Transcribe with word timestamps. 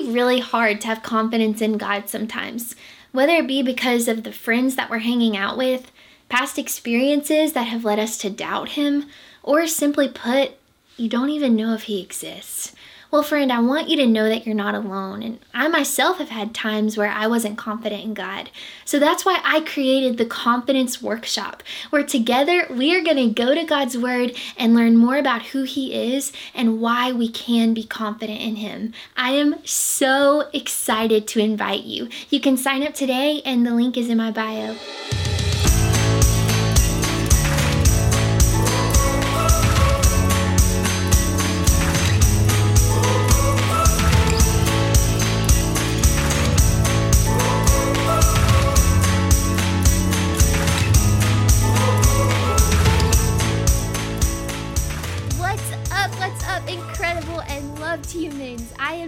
really 0.00 0.40
hard 0.40 0.80
to 0.80 0.86
have 0.88 1.02
confidence 1.02 1.60
in 1.60 1.78
God 1.78 2.08
sometimes, 2.08 2.76
whether 3.12 3.32
it 3.34 3.46
be 3.46 3.62
because 3.62 4.08
of 4.08 4.22
the 4.22 4.32
friends 4.32 4.76
that 4.76 4.90
we're 4.90 4.98
hanging 4.98 5.36
out 5.36 5.56
with, 5.56 5.90
past 6.28 6.58
experiences 6.58 7.52
that 7.54 7.68
have 7.68 7.84
led 7.84 7.98
us 7.98 8.18
to 8.18 8.30
doubt 8.30 8.70
Him, 8.70 9.06
or 9.42 9.66
simply 9.66 10.08
put, 10.08 10.52
you 10.96 11.08
don't 11.08 11.30
even 11.30 11.56
know 11.56 11.72
if 11.72 11.84
He 11.84 12.02
exists. 12.02 12.74
Well, 13.08 13.22
friend, 13.22 13.52
I 13.52 13.60
want 13.60 13.88
you 13.88 13.96
to 13.98 14.06
know 14.06 14.28
that 14.28 14.44
you're 14.44 14.54
not 14.54 14.74
alone. 14.74 15.22
And 15.22 15.38
I 15.54 15.68
myself 15.68 16.18
have 16.18 16.30
had 16.30 16.52
times 16.52 16.96
where 16.96 17.08
I 17.08 17.28
wasn't 17.28 17.56
confident 17.56 18.02
in 18.02 18.14
God. 18.14 18.50
So 18.84 18.98
that's 18.98 19.24
why 19.24 19.40
I 19.44 19.60
created 19.60 20.18
the 20.18 20.26
Confidence 20.26 21.00
Workshop, 21.00 21.62
where 21.90 22.02
together 22.02 22.66
we 22.68 22.96
are 22.96 23.04
going 23.04 23.16
to 23.16 23.28
go 23.32 23.54
to 23.54 23.64
God's 23.64 23.96
Word 23.96 24.36
and 24.56 24.74
learn 24.74 24.96
more 24.96 25.16
about 25.16 25.42
who 25.42 25.62
He 25.62 26.14
is 26.14 26.32
and 26.52 26.80
why 26.80 27.12
we 27.12 27.28
can 27.28 27.74
be 27.74 27.84
confident 27.84 28.40
in 28.40 28.56
Him. 28.56 28.92
I 29.16 29.30
am 29.30 29.64
so 29.64 30.48
excited 30.52 31.28
to 31.28 31.40
invite 31.40 31.84
you. 31.84 32.08
You 32.28 32.40
can 32.40 32.56
sign 32.56 32.82
up 32.82 32.94
today, 32.94 33.40
and 33.44 33.64
the 33.64 33.74
link 33.74 33.96
is 33.96 34.10
in 34.10 34.18
my 34.18 34.32
bio. 34.32 34.76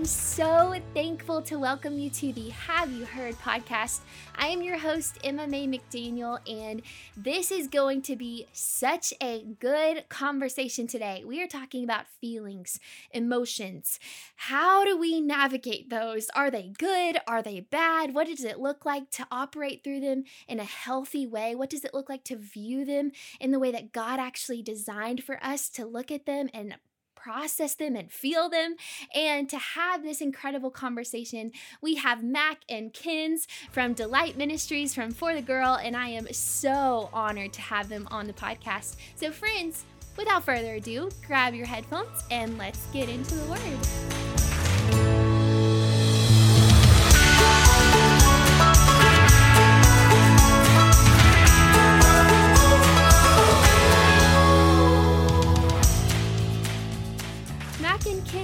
So 0.08 0.74
thankful 0.94 1.42
to 1.42 1.58
welcome 1.58 1.98
you 1.98 2.08
to 2.08 2.32
the 2.32 2.48
Have 2.48 2.90
You 2.90 3.04
Heard 3.04 3.34
podcast. 3.40 4.00
I 4.36 4.46
am 4.46 4.62
your 4.62 4.78
host, 4.78 5.18
Emma 5.22 5.46
Mae 5.46 5.66
McDaniel, 5.66 6.38
and 6.48 6.80
this 7.14 7.50
is 7.50 7.68
going 7.68 8.00
to 8.02 8.16
be 8.16 8.46
such 8.52 9.12
a 9.22 9.44
good 9.60 10.08
conversation 10.08 10.86
today. 10.86 11.24
We 11.26 11.42
are 11.42 11.46
talking 11.46 11.84
about 11.84 12.06
feelings, 12.22 12.80
emotions. 13.10 14.00
How 14.36 14.82
do 14.82 14.96
we 14.96 15.20
navigate 15.20 15.90
those? 15.90 16.30
Are 16.34 16.50
they 16.50 16.72
good? 16.78 17.18
Are 17.26 17.42
they 17.42 17.60
bad? 17.60 18.14
What 18.14 18.28
does 18.28 18.44
it 18.44 18.58
look 18.58 18.86
like 18.86 19.10
to 19.10 19.26
operate 19.30 19.84
through 19.84 20.00
them 20.00 20.24
in 20.48 20.58
a 20.58 20.64
healthy 20.64 21.26
way? 21.26 21.54
What 21.54 21.68
does 21.68 21.84
it 21.84 21.92
look 21.92 22.08
like 22.08 22.24
to 22.24 22.36
view 22.36 22.86
them 22.86 23.12
in 23.40 23.50
the 23.50 23.58
way 23.58 23.72
that 23.72 23.92
God 23.92 24.20
actually 24.20 24.62
designed 24.62 25.22
for 25.22 25.38
us 25.44 25.68
to 25.70 25.84
look 25.84 26.10
at 26.10 26.24
them 26.24 26.48
and 26.54 26.76
process 27.20 27.74
them 27.74 27.96
and 27.96 28.10
feel 28.10 28.48
them. 28.48 28.76
And 29.14 29.48
to 29.50 29.58
have 29.58 30.02
this 30.02 30.20
incredible 30.20 30.70
conversation, 30.70 31.52
we 31.80 31.96
have 31.96 32.22
Mac 32.22 32.58
and 32.68 32.92
Kins 32.92 33.46
from 33.70 33.92
Delight 33.92 34.36
Ministries 34.36 34.94
from 34.94 35.10
For 35.10 35.34
the 35.34 35.42
Girl, 35.42 35.78
and 35.82 35.96
I 35.96 36.08
am 36.08 36.32
so 36.32 37.10
honored 37.12 37.52
to 37.54 37.60
have 37.60 37.88
them 37.88 38.08
on 38.10 38.26
the 38.26 38.32
podcast. 38.32 38.96
So, 39.16 39.30
friends, 39.30 39.84
without 40.16 40.44
further 40.44 40.74
ado, 40.74 41.10
grab 41.26 41.54
your 41.54 41.66
headphones 41.66 42.24
and 42.30 42.58
let's 42.58 42.86
get 42.92 43.08
into 43.08 43.34
the 43.34 43.50
word. 43.50 44.27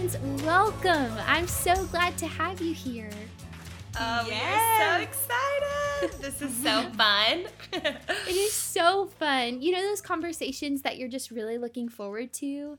Kins, 0.04 0.18
welcome. 0.44 1.12
I'm 1.26 1.46
so 1.46 1.86
glad 1.86 2.18
to 2.18 2.26
have 2.26 2.60
you 2.60 2.74
here. 2.74 3.08
Oh, 3.98 4.26
yes. 4.28 4.78
we're 4.78 4.96
so 4.96 5.02
excited. 5.02 6.20
This 6.20 6.42
is 6.42 6.54
so 6.62 6.82
fun. 6.90 7.44
it 7.72 8.36
is 8.36 8.52
so 8.52 9.06
fun. 9.18 9.62
You 9.62 9.72
know, 9.72 9.80
those 9.80 10.02
conversations 10.02 10.82
that 10.82 10.98
you're 10.98 11.08
just 11.08 11.30
really 11.30 11.56
looking 11.56 11.88
forward 11.88 12.34
to 12.34 12.76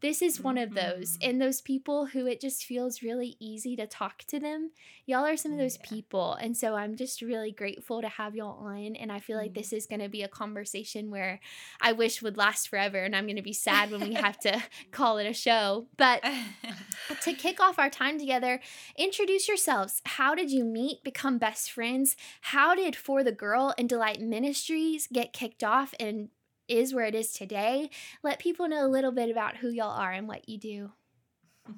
this 0.00 0.22
is 0.22 0.40
one 0.40 0.58
of 0.58 0.74
those 0.74 1.16
mm-hmm. 1.16 1.30
and 1.30 1.40
those 1.40 1.60
people 1.60 2.06
who 2.06 2.26
it 2.26 2.40
just 2.40 2.64
feels 2.64 3.02
really 3.02 3.36
easy 3.40 3.76
to 3.76 3.86
talk 3.86 4.18
to 4.24 4.38
them 4.38 4.70
y'all 5.06 5.24
are 5.24 5.36
some 5.36 5.52
of 5.52 5.58
those 5.58 5.78
yeah. 5.80 5.88
people 5.88 6.34
and 6.34 6.56
so 6.56 6.74
i'm 6.74 6.96
just 6.96 7.22
really 7.22 7.50
grateful 7.50 8.00
to 8.00 8.08
have 8.08 8.34
y'all 8.34 8.64
on 8.66 8.96
and 8.96 9.10
i 9.10 9.18
feel 9.18 9.36
like 9.36 9.50
mm-hmm. 9.50 9.60
this 9.60 9.72
is 9.72 9.86
going 9.86 10.00
to 10.00 10.08
be 10.08 10.22
a 10.22 10.28
conversation 10.28 11.10
where 11.10 11.40
i 11.80 11.92
wish 11.92 12.22
would 12.22 12.36
last 12.36 12.68
forever 12.68 12.98
and 12.98 13.14
i'm 13.14 13.26
going 13.26 13.36
to 13.36 13.42
be 13.42 13.52
sad 13.52 13.90
when 13.90 14.00
we 14.00 14.14
have 14.14 14.38
to 14.38 14.62
call 14.90 15.18
it 15.18 15.26
a 15.26 15.34
show 15.34 15.86
but 15.96 16.22
to 17.22 17.32
kick 17.32 17.60
off 17.60 17.78
our 17.78 17.90
time 17.90 18.18
together 18.18 18.60
introduce 18.96 19.48
yourselves 19.48 20.00
how 20.04 20.34
did 20.34 20.50
you 20.50 20.64
meet 20.64 21.02
become 21.02 21.38
best 21.38 21.70
friends 21.70 22.16
how 22.42 22.74
did 22.74 22.94
for 22.94 23.24
the 23.24 23.32
girl 23.32 23.74
and 23.78 23.88
delight 23.88 24.20
ministries 24.20 25.08
get 25.12 25.32
kicked 25.32 25.64
off 25.64 25.94
and 25.98 26.28
is 26.68 26.94
where 26.94 27.06
it 27.06 27.14
is 27.14 27.32
today, 27.32 27.90
let 28.22 28.38
people 28.38 28.68
know 28.68 28.84
a 28.84 28.88
little 28.88 29.12
bit 29.12 29.30
about 29.30 29.56
who 29.56 29.68
y'all 29.70 29.90
are 29.90 30.12
and 30.12 30.28
what 30.28 30.48
you 30.48 30.58
do. 30.58 30.92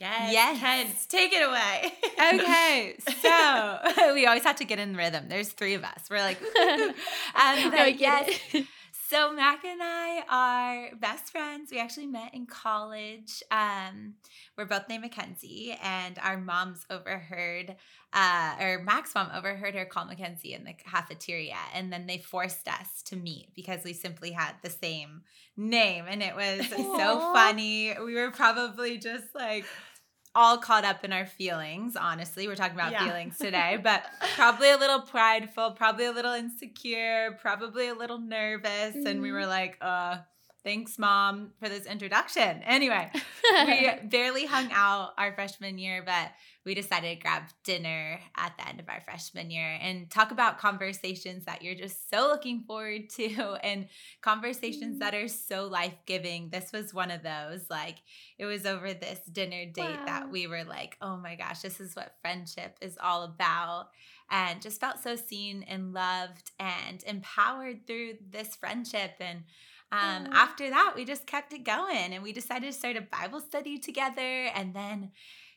Yes. 0.00 0.32
Yes. 0.32 1.06
Take 1.06 1.32
it 1.32 1.48
away. 1.48 1.92
okay. 2.34 2.96
So 3.22 4.12
we 4.14 4.26
always 4.26 4.42
have 4.42 4.56
to 4.56 4.64
get 4.64 4.80
in 4.80 4.96
rhythm. 4.96 5.26
There's 5.28 5.50
three 5.50 5.74
of 5.74 5.84
us. 5.84 6.08
We're 6.10 6.18
like, 6.18 6.42
um, 6.42 7.70
no, 7.70 7.84
yes. 7.84 8.28
So 9.12 9.30
Mac 9.30 9.62
and 9.62 9.82
I 9.82 10.22
are 10.30 10.96
best 10.96 11.32
friends. 11.32 11.70
We 11.70 11.78
actually 11.78 12.06
met 12.06 12.32
in 12.32 12.46
college. 12.46 13.42
Um, 13.50 14.14
we're 14.56 14.64
both 14.64 14.88
named 14.88 15.02
Mackenzie, 15.02 15.76
and 15.82 16.18
our 16.22 16.38
moms 16.38 16.86
overheard, 16.88 17.76
uh, 18.14 18.54
or 18.58 18.82
Mac's 18.82 19.14
mom 19.14 19.28
overheard 19.34 19.74
her 19.74 19.84
call 19.84 20.06
Mackenzie 20.06 20.54
in 20.54 20.64
the 20.64 20.72
cafeteria, 20.72 21.58
and 21.74 21.92
then 21.92 22.06
they 22.06 22.16
forced 22.16 22.66
us 22.66 23.02
to 23.04 23.16
meet 23.16 23.48
because 23.54 23.84
we 23.84 23.92
simply 23.92 24.30
had 24.30 24.54
the 24.62 24.70
same 24.70 25.20
name, 25.58 26.06
and 26.08 26.22
it 26.22 26.34
was 26.34 26.62
Aww. 26.68 26.96
so 26.96 27.34
funny. 27.34 27.94
We 28.02 28.14
were 28.14 28.30
probably 28.30 28.96
just 28.96 29.34
like 29.34 29.66
all 30.34 30.58
caught 30.58 30.84
up 30.84 31.04
in 31.04 31.12
our 31.12 31.26
feelings, 31.26 31.96
honestly. 31.96 32.48
We're 32.48 32.54
talking 32.54 32.74
about 32.74 32.92
yeah. 32.92 33.04
feelings 33.04 33.38
today, 33.40 33.78
but 33.82 34.04
probably 34.34 34.70
a 34.70 34.76
little 34.76 35.00
prideful, 35.00 35.72
probably 35.72 36.06
a 36.06 36.12
little 36.12 36.32
insecure, 36.32 37.38
probably 37.40 37.88
a 37.88 37.94
little 37.94 38.18
nervous. 38.18 38.96
Mm-hmm. 38.96 39.06
And 39.06 39.22
we 39.22 39.32
were 39.32 39.40
mm-hmm. 39.40 39.50
like, 39.50 39.78
uh, 39.80 40.18
thanks, 40.64 40.98
mom, 40.98 41.50
for 41.58 41.68
this 41.68 41.86
introduction. 41.86 42.62
Anyway, 42.64 43.10
we 43.66 43.90
barely 44.04 44.46
hung 44.46 44.70
out 44.72 45.12
our 45.18 45.32
freshman 45.34 45.78
year, 45.78 46.02
but 46.04 46.30
we 46.64 46.74
decided 46.74 47.16
to 47.16 47.20
grab 47.20 47.42
dinner 47.64 48.20
at 48.36 48.56
the 48.56 48.68
end 48.68 48.78
of 48.78 48.88
our 48.88 49.00
freshman 49.00 49.50
year 49.50 49.78
and 49.80 50.08
talk 50.08 50.30
about 50.30 50.58
conversations 50.58 51.44
that 51.46 51.62
you're 51.62 51.74
just 51.74 52.08
so 52.08 52.28
looking 52.28 52.62
forward 52.62 53.10
to 53.10 53.56
and 53.64 53.88
conversations 54.20 54.96
mm. 54.96 55.00
that 55.00 55.14
are 55.14 55.28
so 55.28 55.66
life 55.66 55.96
giving. 56.06 56.50
This 56.50 56.70
was 56.72 56.94
one 56.94 57.10
of 57.10 57.22
those. 57.22 57.62
Like, 57.68 57.96
it 58.38 58.44
was 58.44 58.64
over 58.64 58.94
this 58.94 59.20
dinner 59.32 59.66
date 59.66 59.98
wow. 59.98 60.04
that 60.06 60.30
we 60.30 60.46
were 60.46 60.64
like, 60.64 60.96
oh 61.02 61.16
my 61.16 61.34
gosh, 61.34 61.60
this 61.60 61.80
is 61.80 61.96
what 61.96 62.14
friendship 62.20 62.78
is 62.80 62.96
all 63.02 63.24
about. 63.24 63.88
And 64.30 64.62
just 64.62 64.80
felt 64.80 65.02
so 65.02 65.16
seen 65.16 65.62
and 65.64 65.92
loved 65.92 66.52
and 66.58 67.02
empowered 67.06 67.86
through 67.86 68.14
this 68.30 68.56
friendship. 68.56 69.12
And 69.20 69.42
um, 69.92 70.28
after 70.32 70.70
that, 70.70 70.94
we 70.96 71.04
just 71.04 71.26
kept 71.26 71.52
it 71.52 71.64
going 71.64 72.14
and 72.14 72.22
we 72.22 72.32
decided 72.32 72.72
to 72.72 72.72
start 72.72 72.96
a 72.96 73.02
Bible 73.02 73.40
study 73.40 73.78
together. 73.78 74.46
And 74.54 74.74
then 74.74 75.10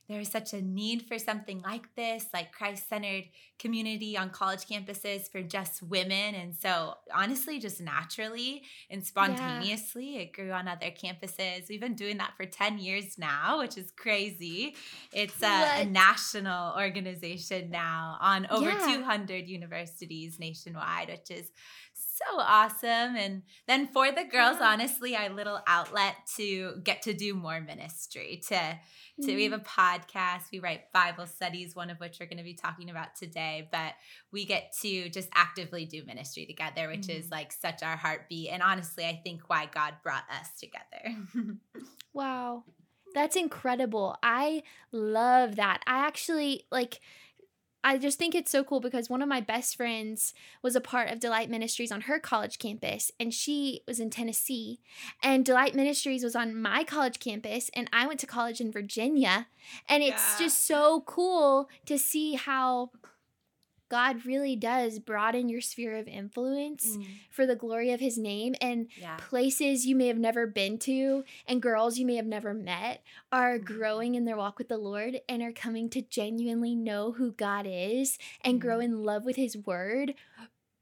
there 0.09 0.19
is 0.19 0.29
such 0.29 0.53
a 0.53 0.61
need 0.61 1.03
for 1.03 1.17
something 1.17 1.61
like 1.61 1.95
this, 1.95 2.27
like 2.33 2.51
Christ 2.51 2.89
centered 2.89 3.23
community 3.57 4.17
on 4.17 4.29
college 4.29 4.65
campuses 4.65 5.31
for 5.31 5.41
just 5.41 5.81
women. 5.81 6.35
And 6.35 6.55
so, 6.55 6.95
honestly, 7.13 7.59
just 7.59 7.79
naturally 7.79 8.63
and 8.89 9.05
spontaneously, 9.05 10.15
yeah. 10.15 10.21
it 10.21 10.33
grew 10.33 10.51
on 10.51 10.67
other 10.67 10.87
campuses. 10.87 11.69
We've 11.69 11.81
been 11.81 11.95
doing 11.95 12.17
that 12.17 12.33
for 12.37 12.45
10 12.45 12.79
years 12.79 13.17
now, 13.17 13.59
which 13.59 13.77
is 13.77 13.91
crazy. 13.91 14.75
It's 15.13 15.41
a, 15.41 15.81
a 15.81 15.85
national 15.85 16.75
organization 16.77 17.69
now 17.69 18.17
on 18.19 18.47
over 18.49 18.69
yeah. 18.69 18.95
200 18.97 19.47
universities 19.47 20.39
nationwide, 20.39 21.09
which 21.09 21.31
is 21.31 21.51
so 21.93 22.39
awesome. 22.39 23.15
And 23.15 23.43
then 23.67 23.87
for 23.87 24.11
the 24.11 24.23
girls, 24.23 24.57
yeah. 24.59 24.69
honestly, 24.69 25.15
our 25.15 25.29
little 25.29 25.59
outlet 25.67 26.15
to 26.37 26.81
get 26.83 27.01
to 27.03 27.13
do 27.13 27.33
more 27.33 27.61
ministry, 27.61 28.41
to 28.47 28.77
to 29.21 29.27
mm-hmm. 29.27 29.35
we 29.35 29.43
have 29.45 29.53
a 29.53 29.59
podcast, 29.59 30.51
we 30.51 30.59
write 30.59 30.91
Bible 30.91 31.25
studies, 31.25 31.73
one 31.73 31.89
of 31.89 31.99
which 32.01 32.17
we're 32.19 32.25
going 32.25 32.37
to 32.37 32.43
be 32.43 32.53
talking 32.53 32.89
about 32.89 33.15
today, 33.15 33.44
but 33.71 33.93
we 34.31 34.45
get 34.45 34.73
to 34.81 35.09
just 35.09 35.29
actively 35.33 35.85
do 35.85 36.03
ministry 36.05 36.45
together, 36.45 36.87
which 36.87 37.01
mm-hmm. 37.01 37.19
is 37.19 37.31
like 37.31 37.51
such 37.51 37.83
our 37.83 37.95
heartbeat. 37.95 38.49
And 38.49 38.61
honestly, 38.61 39.05
I 39.05 39.19
think 39.23 39.43
why 39.47 39.69
God 39.73 39.95
brought 40.03 40.25
us 40.29 40.49
together. 40.59 41.57
wow. 42.13 42.63
That's 43.13 43.35
incredible. 43.35 44.17
I 44.21 44.63
love 44.91 45.55
that. 45.55 45.81
I 45.87 46.05
actually 46.05 46.65
like 46.69 46.99
I 47.85 47.99
just 47.99 48.17
think 48.17 48.33
it's 48.33 48.49
so 48.49 48.63
cool 48.63 48.79
because 48.79 49.11
one 49.11 49.21
of 49.21 49.29
my 49.29 49.41
best 49.41 49.75
friends 49.75 50.33
was 50.63 50.75
a 50.75 50.81
part 50.81 51.11
of 51.11 51.19
Delight 51.19 51.51
Ministries 51.51 51.91
on 51.91 52.01
her 52.01 52.17
college 52.17 52.57
campus, 52.57 53.11
and 53.19 53.31
she 53.31 53.81
was 53.87 53.99
in 53.99 54.09
Tennessee. 54.09 54.79
And 55.21 55.45
Delight 55.45 55.75
Ministries 55.75 56.23
was 56.23 56.35
on 56.35 56.59
my 56.59 56.83
college 56.83 57.19
campus, 57.19 57.69
and 57.75 57.87
I 57.93 58.07
went 58.07 58.19
to 58.21 58.25
college 58.25 58.59
in 58.59 58.71
Virginia. 58.71 59.45
And 59.87 60.01
it's 60.01 60.33
yeah. 60.39 60.45
just 60.47 60.65
so 60.65 61.03
cool 61.05 61.69
to 61.85 61.99
see 61.99 62.33
how 62.33 62.89
God 63.95 64.25
really 64.25 64.57
does 64.57 64.99
broaden 64.99 65.47
your 65.47 65.61
sphere 65.61 65.95
of 65.95 66.05
influence 66.09 66.97
mm. 66.97 67.05
for 67.31 67.45
the 67.45 67.55
glory 67.55 67.93
of 67.93 68.01
his 68.01 68.17
name 68.17 68.53
and 68.59 68.87
yeah. 68.99 69.15
places 69.15 69.85
you 69.85 69.95
may 69.95 70.07
have 70.07 70.17
never 70.17 70.45
been 70.45 70.77
to 70.79 71.23
and 71.47 71.61
girls 71.61 71.97
you 71.97 72.05
may 72.05 72.17
have 72.17 72.25
never 72.25 72.53
met 72.53 73.03
are 73.31 73.57
mm. 73.57 73.63
growing 73.63 74.15
in 74.15 74.25
their 74.25 74.35
walk 74.35 74.57
with 74.57 74.67
the 74.67 74.77
Lord 74.77 75.21
and 75.29 75.41
are 75.41 75.53
coming 75.53 75.89
to 75.91 76.01
genuinely 76.01 76.75
know 76.75 77.13
who 77.13 77.31
God 77.31 77.65
is 77.69 78.17
and 78.41 78.57
mm. 78.57 78.59
grow 78.59 78.81
in 78.81 79.01
love 79.05 79.23
with 79.23 79.37
his 79.37 79.55
word 79.55 80.13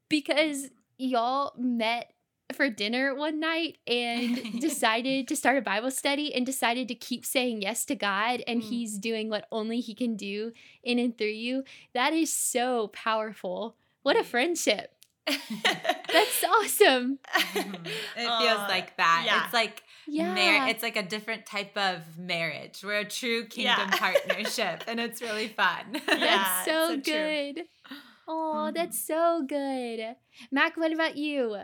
because 0.09 0.71
y'all 0.97 1.53
met 1.55 2.15
for 2.51 2.69
dinner 2.69 3.15
one 3.15 3.39
night 3.39 3.77
and 3.87 4.59
decided 4.61 5.27
to 5.27 5.35
start 5.35 5.57
a 5.57 5.61
Bible 5.61 5.91
study 5.91 6.33
and 6.33 6.45
decided 6.45 6.87
to 6.87 6.95
keep 6.95 7.25
saying 7.25 7.61
yes 7.61 7.85
to 7.85 7.95
God 7.95 8.43
and 8.47 8.61
mm. 8.61 8.65
he's 8.65 8.97
doing 8.97 9.29
what 9.29 9.47
only 9.51 9.79
he 9.79 9.95
can 9.95 10.15
do 10.15 10.51
in 10.83 10.99
and 10.99 11.17
through 11.17 11.27
you. 11.27 11.63
That 11.93 12.13
is 12.13 12.33
so 12.33 12.87
powerful. 12.89 13.75
What 14.01 14.17
a 14.17 14.23
friendship. 14.23 14.93
That's 15.25 16.43
awesome. 16.43 17.19
it 17.55 18.13
feels 18.15 18.67
like 18.67 18.97
that. 18.97 19.23
Yeah. 19.25 19.45
It's 19.45 19.53
like 19.53 19.83
yeah. 20.05 20.33
Mar- 20.33 20.69
it's 20.69 20.83
like 20.83 20.97
a 20.97 21.03
different 21.03 21.45
type 21.45 21.77
of 21.77 22.01
marriage. 22.17 22.83
We're 22.83 22.99
a 22.99 23.05
true 23.05 23.45
kingdom 23.45 23.89
yeah. 23.91 23.97
partnership 23.97 24.83
and 24.87 24.99
it's 24.99 25.21
really 25.21 25.47
fun. 25.47 26.01
Yeah, 26.07 26.63
that's 26.65 26.65
so, 26.65 26.87
so 26.89 26.97
good. 26.97 27.63
Oh, 28.27 28.53
mm-hmm. 28.55 28.73
that's 28.75 28.99
so 29.05 29.45
good. 29.47 30.15
Mac, 30.51 30.77
what 30.77 30.93
about 30.93 31.17
you? 31.17 31.57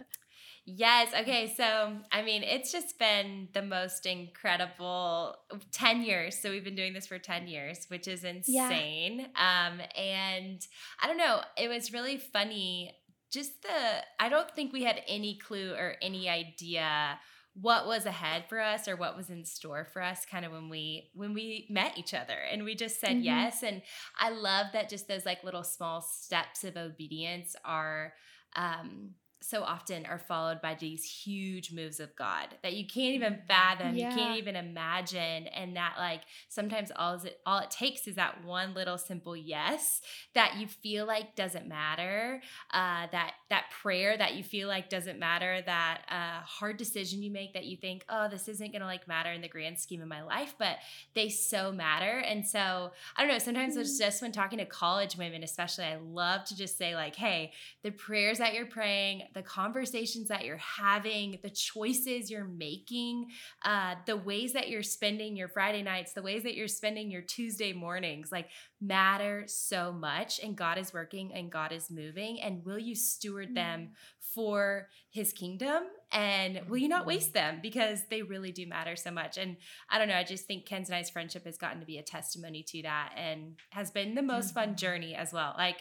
Yes. 0.76 1.14
Okay. 1.22 1.54
So, 1.56 1.98
I 2.12 2.22
mean, 2.22 2.44
it's 2.44 2.72
just 2.72 3.00
been 3.00 3.50
the 3.54 3.64
most 3.64 4.06
incredible 4.06 5.36
10 5.72 6.04
years. 6.04 6.38
So, 6.38 6.52
we've 6.52 6.64
been 6.64 6.76
doing 6.76 6.94
this 6.94 7.08
for 7.08 7.18
10 7.18 7.48
years, 7.48 7.86
which 7.88 8.08
is 8.08 8.24
insane. 8.24 9.28
Yeah. 9.36 9.68
Um, 9.72 9.82
and 9.98 10.66
I 11.02 11.08
don't 11.08 11.18
know, 11.18 11.42
it 11.58 11.70
was 11.70 11.92
really 11.92 12.18
funny. 12.18 12.96
Just 13.32 13.64
the, 13.64 14.04
I 14.20 14.30
don't 14.30 14.50
think 14.52 14.72
we 14.72 14.84
had 14.84 15.02
any 15.08 15.38
clue 15.38 15.74
or 15.74 15.96
any 16.02 16.30
idea 16.30 17.20
what 17.54 17.88
was 17.88 18.06
ahead 18.06 18.46
for 18.48 18.60
us 18.60 18.88
or 18.88 18.96
what 18.96 19.18
was 19.18 19.30
in 19.30 19.44
store 19.44 19.88
for 19.92 20.02
us 20.02 20.26
kind 20.26 20.46
of 20.46 20.52
when 20.52 20.70
we 20.70 21.10
when 21.14 21.34
we 21.34 21.68
met 21.70 21.98
each 21.98 22.14
other 22.14 22.38
and 22.52 22.64
we 22.64 22.74
just 22.74 23.02
said 23.02 23.10
mm-hmm. 23.10 23.24
yes 23.24 23.64
and 23.64 23.82
i 24.18 24.30
love 24.30 24.68
that 24.72 24.88
just 24.88 25.08
those 25.08 25.26
like 25.26 25.44
little 25.44 25.64
small 25.64 26.00
steps 26.00 26.64
of 26.64 26.78
obedience 26.78 27.56
are 27.66 28.14
um 28.56 29.10
so 29.42 29.64
often 29.64 30.06
are 30.06 30.20
followed 30.20 30.62
by 30.62 30.76
these 30.76 31.04
huge 31.04 31.72
moves 31.72 32.00
of 32.00 32.16
God 32.16 32.50
that 32.62 32.74
you 32.74 32.86
can't 32.86 33.16
even 33.16 33.34
mm, 33.34 33.48
fathom, 33.48 33.96
yeah. 33.96 34.10
you 34.10 34.16
can't 34.16 34.38
even 34.38 34.56
imagine, 34.56 35.48
and 35.48 35.76
that 35.76 35.96
like 35.98 36.22
sometimes 36.50 36.92
all 36.96 37.16
it 37.16 37.40
all 37.46 37.60
it 37.60 37.72
takes 37.72 38.08
is 38.08 38.16
that 38.16 38.44
one 38.44 38.74
little 38.74 38.98
simple 38.98 39.36
yes 39.36 40.02
that 40.36 40.58
you 40.58 40.68
feel 40.68 41.06
like 41.06 41.36
doesn't 41.36 41.68
matter, 41.68 42.42
uh, 42.72 43.08
that 43.12 43.34
that 43.50 43.66
prayer 43.82 44.18
that 44.18 44.36
you 44.36 44.44
feel 44.44 44.68
like 44.68 44.90
doesn't 44.90 45.20
matter, 45.20 45.62
that 45.66 46.02
uh, 46.10 46.44
hard 46.44 46.78
decision 46.78 47.24
you 47.24 47.32
make 47.32 47.54
that 47.54 47.66
you 47.66 47.78
think 47.78 48.04
oh 48.10 48.28
this 48.28 48.48
isn't 48.48 48.74
gonna 48.74 48.86
like 48.86 49.08
matter 49.08 49.32
in 49.32 49.42
the 49.42 49.48
grand 49.48 49.80
scheme 49.80 50.02
of 50.02 50.08
my 50.08 50.22
life, 50.22 50.56
but 50.60 50.78
they 51.16 51.30
so 51.30 51.72
matter, 51.72 52.20
and 52.20 52.46
so 52.46 52.92
I 53.16 53.22
don't 53.22 53.32
know. 53.32 53.40
Sometimes 53.40 53.74
mm-hmm. 53.74 53.82
it's 53.82 53.98
just 53.98 54.22
when 54.22 54.32
talking 54.32 54.60
to 54.60 54.66
college 54.66 55.16
women, 55.16 55.44
especially, 55.44 55.86
I 55.86 55.98
love 55.98 56.44
to 56.46 56.58
just 56.58 56.78
say 56.78 56.96
like, 56.96 57.16
hey, 57.16 57.54
the 57.84 57.92
prayers 57.92 58.40
that 58.40 58.54
you're 58.54 58.66
praying 58.66 59.24
the 59.34 59.42
conversations 59.42 60.28
that 60.28 60.46
you're 60.46 60.58
having, 60.58 61.40
the 61.42 61.50
choices 61.50 62.30
you're 62.30 62.46
making, 62.46 63.28
uh, 63.64 63.96
the 64.06 64.18
ways 64.18 64.54
that 64.54 64.70
you're 64.70 64.84
spending 64.84 65.36
your 65.36 65.48
Friday 65.48 65.84
nights, 65.84 66.14
the 66.14 66.22
ways 66.22 66.44
that 66.44 66.56
you're 66.56 66.68
spending 66.68 67.10
your 67.12 67.22
Tuesday 67.22 67.74
mornings, 67.74 68.32
like 68.32 68.50
matter 68.82 69.44
so 69.48 69.92
much. 69.92 70.40
And 70.40 70.56
God 70.56 70.78
is 70.78 70.94
working 70.94 71.34
and 71.34 71.52
God 71.52 71.72
is 71.72 71.90
moving. 71.90 72.42
And 72.42 72.66
will 72.66 72.80
you 72.80 72.96
steward 72.96 73.56
them 73.56 73.82
mm-hmm. 73.82 73.94
for 74.34 74.88
his 75.10 75.34
kingdom? 75.34 75.84
And 76.12 76.62
will 76.68 76.78
you 76.78 76.88
not 76.88 77.02
mm-hmm. 77.02 77.10
waste 77.10 77.34
them 77.34 77.60
because 77.62 78.02
they 78.10 78.22
really 78.22 78.52
do 78.52 78.66
matter 78.66 78.96
so 78.96 79.12
much? 79.12 79.38
And 79.38 79.58
I 79.90 79.98
don't 79.98 80.08
know, 80.08 80.16
I 80.16 80.24
just 80.24 80.46
think 80.46 80.66
Kins 80.66 80.90
and 80.90 80.96
I's 80.96 81.10
friendship 81.10 81.46
has 81.46 81.58
gotten 81.58 81.80
to 81.80 81.86
be 81.86 81.98
a 81.98 82.04
testimony 82.04 82.64
to 82.64 82.82
that 82.84 83.14
and 83.16 83.56
has 83.72 83.92
been 83.92 84.16
the 84.16 84.22
most 84.22 84.54
fun 84.54 84.70
mm-hmm. 84.70 84.76
journey 84.76 85.16
as 85.16 85.32
well. 85.34 85.54
Like, 85.58 85.78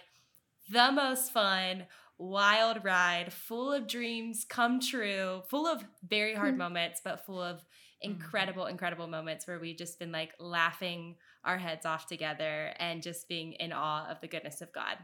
the 0.71 0.93
most 0.93 1.33
fun 1.33 1.87
wild 2.19 2.85
ride 2.85 3.33
full 3.33 3.73
of 3.73 3.87
dreams 3.87 4.45
come 4.49 4.81
true, 4.81 5.43
full 5.49 5.67
of 5.67 5.85
very 6.07 6.35
hard 6.35 6.51
mm-hmm. 6.51 6.59
moments, 6.59 7.01
but 7.03 7.25
full 7.25 7.41
of 7.41 7.65
incredible, 8.01 8.65
mm-hmm. 8.65 8.73
incredible 8.73 9.07
moments 9.07 9.47
where 9.47 9.59
we've 9.59 9.77
just 9.77 9.99
been 9.99 10.13
like 10.13 10.33
laughing 10.39 11.17
our 11.45 11.59
heads 11.59 11.87
off 11.87 12.07
together 12.07 12.73
and 12.79 13.03
just 13.03 13.29
being 13.29 13.53
in 13.55 13.73
awe 13.73 14.09
of 14.11 14.21
the 14.21 14.29
goodness 14.29 14.61
of 14.61 14.73
God. 14.73 14.97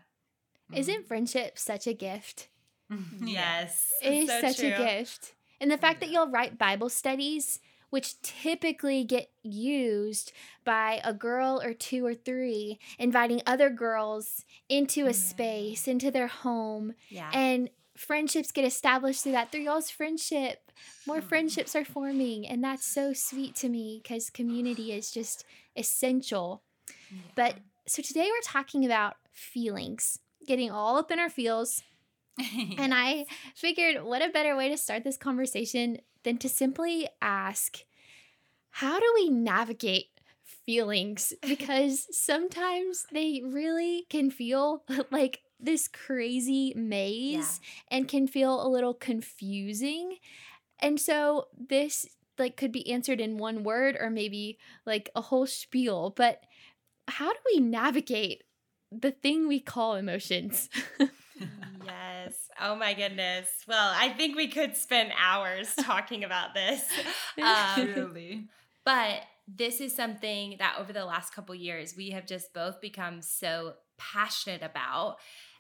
Isn't 0.73 0.95
mm-hmm. 0.95 1.07
friendship 1.07 1.59
such 1.59 1.87
a 1.87 1.95
gift? 1.95 2.49
yes. 3.23 3.93
It 4.03 4.13
is 4.13 4.29
so 4.29 4.41
such 4.41 4.59
true. 4.59 4.75
a 4.75 4.77
gift. 4.77 5.35
And 5.61 5.71
the 5.71 5.79
fact 5.79 6.01
that 6.01 6.11
you'll 6.11 6.31
write 6.31 6.59
Bible 6.59 6.89
studies 6.89 7.61
which 7.94 8.20
typically 8.23 9.05
get 9.05 9.31
used 9.44 10.32
by 10.64 11.00
a 11.05 11.14
girl 11.14 11.62
or 11.62 11.73
two 11.73 12.05
or 12.05 12.12
three, 12.12 12.76
inviting 12.99 13.41
other 13.46 13.70
girls 13.70 14.44
into 14.69 15.02
a 15.02 15.05
yeah. 15.05 15.12
space, 15.12 15.87
into 15.87 16.11
their 16.11 16.26
home. 16.26 16.94
Yeah. 17.08 17.31
And 17.32 17.70
friendships 17.96 18.50
get 18.50 18.64
established 18.64 19.23
through 19.23 19.31
that. 19.31 19.52
Through 19.52 19.61
y'all's 19.61 19.91
friendship, 19.91 20.73
more 21.06 21.20
mm. 21.20 21.29
friendships 21.29 21.76
are 21.76 21.85
forming. 21.85 22.49
And 22.49 22.64
that's 22.64 22.85
so 22.85 23.12
sweet 23.12 23.55
to 23.55 23.69
me 23.69 24.00
because 24.02 24.29
community 24.29 24.91
is 24.91 25.12
just 25.12 25.44
essential. 25.76 26.64
Yeah. 27.12 27.19
But 27.37 27.55
so 27.87 28.02
today 28.02 28.29
we're 28.29 28.43
talking 28.43 28.85
about 28.85 29.14
feelings, 29.31 30.19
getting 30.49 30.69
all 30.69 30.99
up 30.99 31.12
in 31.12 31.20
our 31.20 31.31
feels. 31.31 31.85
and 32.76 32.93
I 32.93 33.26
figured 33.55 34.02
what 34.02 34.20
a 34.20 34.31
better 34.31 34.56
way 34.56 34.69
to 34.69 34.76
start 34.76 35.05
this 35.05 35.17
conversation 35.17 35.99
than 36.25 36.38
to 36.38 36.49
simply 36.49 37.09
ask, 37.23 37.85
how 38.71 38.99
do 38.99 39.12
we 39.15 39.29
navigate 39.29 40.09
feelings? 40.43 41.32
Because 41.43 42.09
sometimes 42.11 43.06
they 43.12 43.43
really 43.44 44.06
can 44.11 44.31
feel 44.31 44.82
like 45.11 45.41
this 45.61 45.88
crazy 45.88 46.75
maze 46.76 47.61
yeah. 47.62 47.97
and 47.97 48.09
can 48.09 48.26
feel 48.26 48.65
a 48.65 48.69
little 48.69 48.94
confusing. 48.94 50.17
And 50.81 51.00
so 51.00 51.47
this 51.56 52.06
like 52.38 52.56
could 52.56 52.73
be 52.73 52.91
answered 52.91 53.20
in 53.20 53.38
one 53.38 53.62
word 53.62 53.97
or 53.99 54.11
maybe 54.11 54.59
like 54.85 55.11
a 55.15 55.20
whole 55.20 55.47
spiel, 55.47 56.11
but 56.17 56.43
how 57.06 57.32
do 57.32 57.38
we 57.55 57.61
navigate 57.61 58.43
the 58.91 59.13
thing 59.13 59.46
we 59.46 59.60
call 59.60 59.94
emotions? 59.94 60.69
yes. 61.84 62.34
Oh 62.60 62.76
my 62.76 62.94
goodness. 62.94 63.48
Well, 63.67 63.93
I 63.94 64.10
think 64.10 64.36
we 64.36 64.48
could 64.48 64.76
spend 64.76 65.12
hours 65.19 65.74
talking 65.81 66.24
about 66.24 66.55
this. 66.55 66.84
Um, 67.43 67.86
really. 67.96 68.44
But 68.84 69.22
this 69.48 69.81
is 69.81 69.94
something 69.94 70.55
that 70.60 70.76
over 70.79 70.93
the 70.93 71.05
last 71.05 71.34
couple 71.34 71.53
years 71.53 71.94
we 71.96 72.10
have 72.10 72.26
just 72.26 72.55
both 72.55 72.81
become 72.81 73.22
so 73.22 73.74
passionate 73.98 74.62
about. 74.62 75.17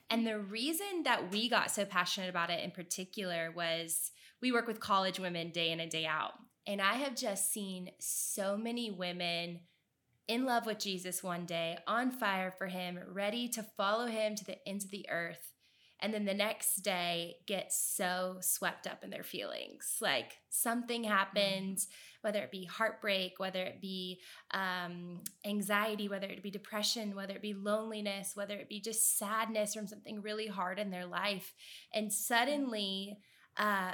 And 0.08 0.24
the 0.24 0.38
reason 0.38 1.02
that 1.02 1.32
we 1.32 1.48
got 1.48 1.72
so 1.72 1.84
passionate 1.84 2.30
about 2.30 2.50
it 2.50 2.62
in 2.62 2.70
particular 2.70 3.50
was 3.50 4.12
we 4.40 4.52
work 4.52 4.68
with 4.68 4.78
college 4.78 5.18
women 5.18 5.50
day 5.50 5.72
in 5.72 5.80
and 5.80 5.90
day 5.90 6.06
out. 6.06 6.34
And 6.64 6.80
I 6.80 6.94
have 6.94 7.16
just 7.16 7.52
seen 7.52 7.90
so 7.98 8.56
many 8.56 8.92
women 8.92 9.60
in 10.28 10.44
love 10.44 10.64
with 10.64 10.78
Jesus 10.78 11.22
one 11.22 11.44
day, 11.44 11.76
on 11.86 12.10
fire 12.10 12.54
for 12.56 12.68
him, 12.68 12.98
ready 13.12 13.48
to 13.48 13.66
follow 13.76 14.06
him 14.06 14.34
to 14.36 14.44
the 14.44 14.56
ends 14.66 14.84
of 14.84 14.90
the 14.90 15.06
earth 15.10 15.53
and 16.00 16.12
then 16.12 16.24
the 16.24 16.34
next 16.34 16.76
day 16.76 17.36
get 17.46 17.72
so 17.72 18.36
swept 18.40 18.86
up 18.86 19.04
in 19.04 19.10
their 19.10 19.22
feelings. 19.22 19.96
Like 20.00 20.38
something 20.50 21.02
mm-hmm. 21.02 21.12
happens 21.12 21.88
whether 22.20 22.42
it 22.42 22.50
be 22.50 22.64
heartbreak 22.64 23.34
whether 23.38 23.62
it 23.62 23.80
be 23.82 24.18
um, 24.52 25.20
anxiety 25.44 26.08
whether 26.08 26.26
it 26.26 26.42
be 26.42 26.50
depression 26.50 27.14
whether 27.14 27.34
it 27.34 27.42
be 27.42 27.52
loneliness 27.52 28.32
whether 28.34 28.56
it 28.56 28.68
be 28.68 28.80
just 28.80 29.18
sadness 29.18 29.74
from 29.74 29.86
something 29.86 30.22
really 30.22 30.46
hard 30.46 30.78
in 30.78 30.90
their 30.90 31.06
life. 31.06 31.52
And 31.92 32.12
suddenly 32.12 33.18
uh, 33.56 33.92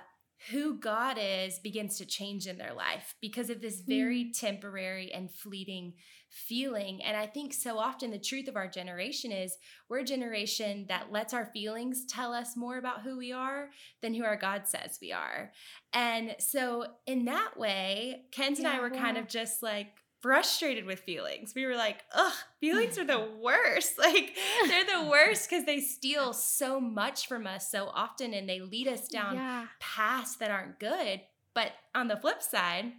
who 0.48 0.78
God 0.78 1.18
is 1.20 1.58
begins 1.58 1.98
to 1.98 2.06
change 2.06 2.46
in 2.46 2.56
their 2.56 2.72
life 2.72 3.14
because 3.20 3.50
of 3.50 3.60
this 3.60 3.80
very 3.80 4.24
mm. 4.24 4.38
temporary 4.38 5.12
and 5.12 5.30
fleeting 5.30 5.94
feeling. 6.30 7.02
And 7.02 7.16
I 7.16 7.26
think 7.26 7.52
so 7.52 7.76
often 7.78 8.10
the 8.10 8.18
truth 8.18 8.48
of 8.48 8.56
our 8.56 8.68
generation 8.68 9.32
is 9.32 9.56
we're 9.88 9.98
a 9.98 10.04
generation 10.04 10.86
that 10.88 11.10
lets 11.10 11.34
our 11.34 11.46
feelings 11.46 12.04
tell 12.06 12.32
us 12.32 12.56
more 12.56 12.78
about 12.78 13.02
who 13.02 13.18
we 13.18 13.32
are 13.32 13.70
than 14.00 14.14
who 14.14 14.24
our 14.24 14.36
God 14.36 14.66
says 14.66 14.98
we 15.02 15.12
are. 15.12 15.52
And 15.92 16.36
so, 16.38 16.86
in 17.06 17.24
that 17.24 17.58
way, 17.58 18.26
Kins 18.30 18.58
and 18.58 18.68
I 18.68 18.80
were 18.80 18.90
kind 18.90 19.18
of 19.18 19.26
just 19.26 19.62
like, 19.62 19.88
frustrated 20.20 20.84
with 20.84 21.00
feelings. 21.00 21.54
We 21.54 21.66
were 21.66 21.76
like, 21.76 22.04
ugh, 22.14 22.32
feelings 22.60 22.98
are 22.98 23.04
the 23.04 23.28
worst. 23.42 23.94
Like, 23.98 24.36
they're 24.66 24.84
the 24.84 25.08
worst 25.10 25.48
because 25.48 25.64
they 25.66 25.80
steal 25.80 26.32
so 26.32 26.80
much 26.80 27.26
from 27.26 27.46
us 27.46 27.70
so 27.70 27.90
often 27.92 28.34
and 28.34 28.48
they 28.48 28.60
lead 28.60 28.88
us 28.88 29.08
down 29.08 29.36
yeah. 29.36 29.66
paths 29.78 30.36
that 30.36 30.50
aren't 30.50 30.80
good. 30.80 31.20
But 31.54 31.72
on 31.94 32.08
the 32.08 32.16
flip 32.16 32.42
side, 32.42 32.92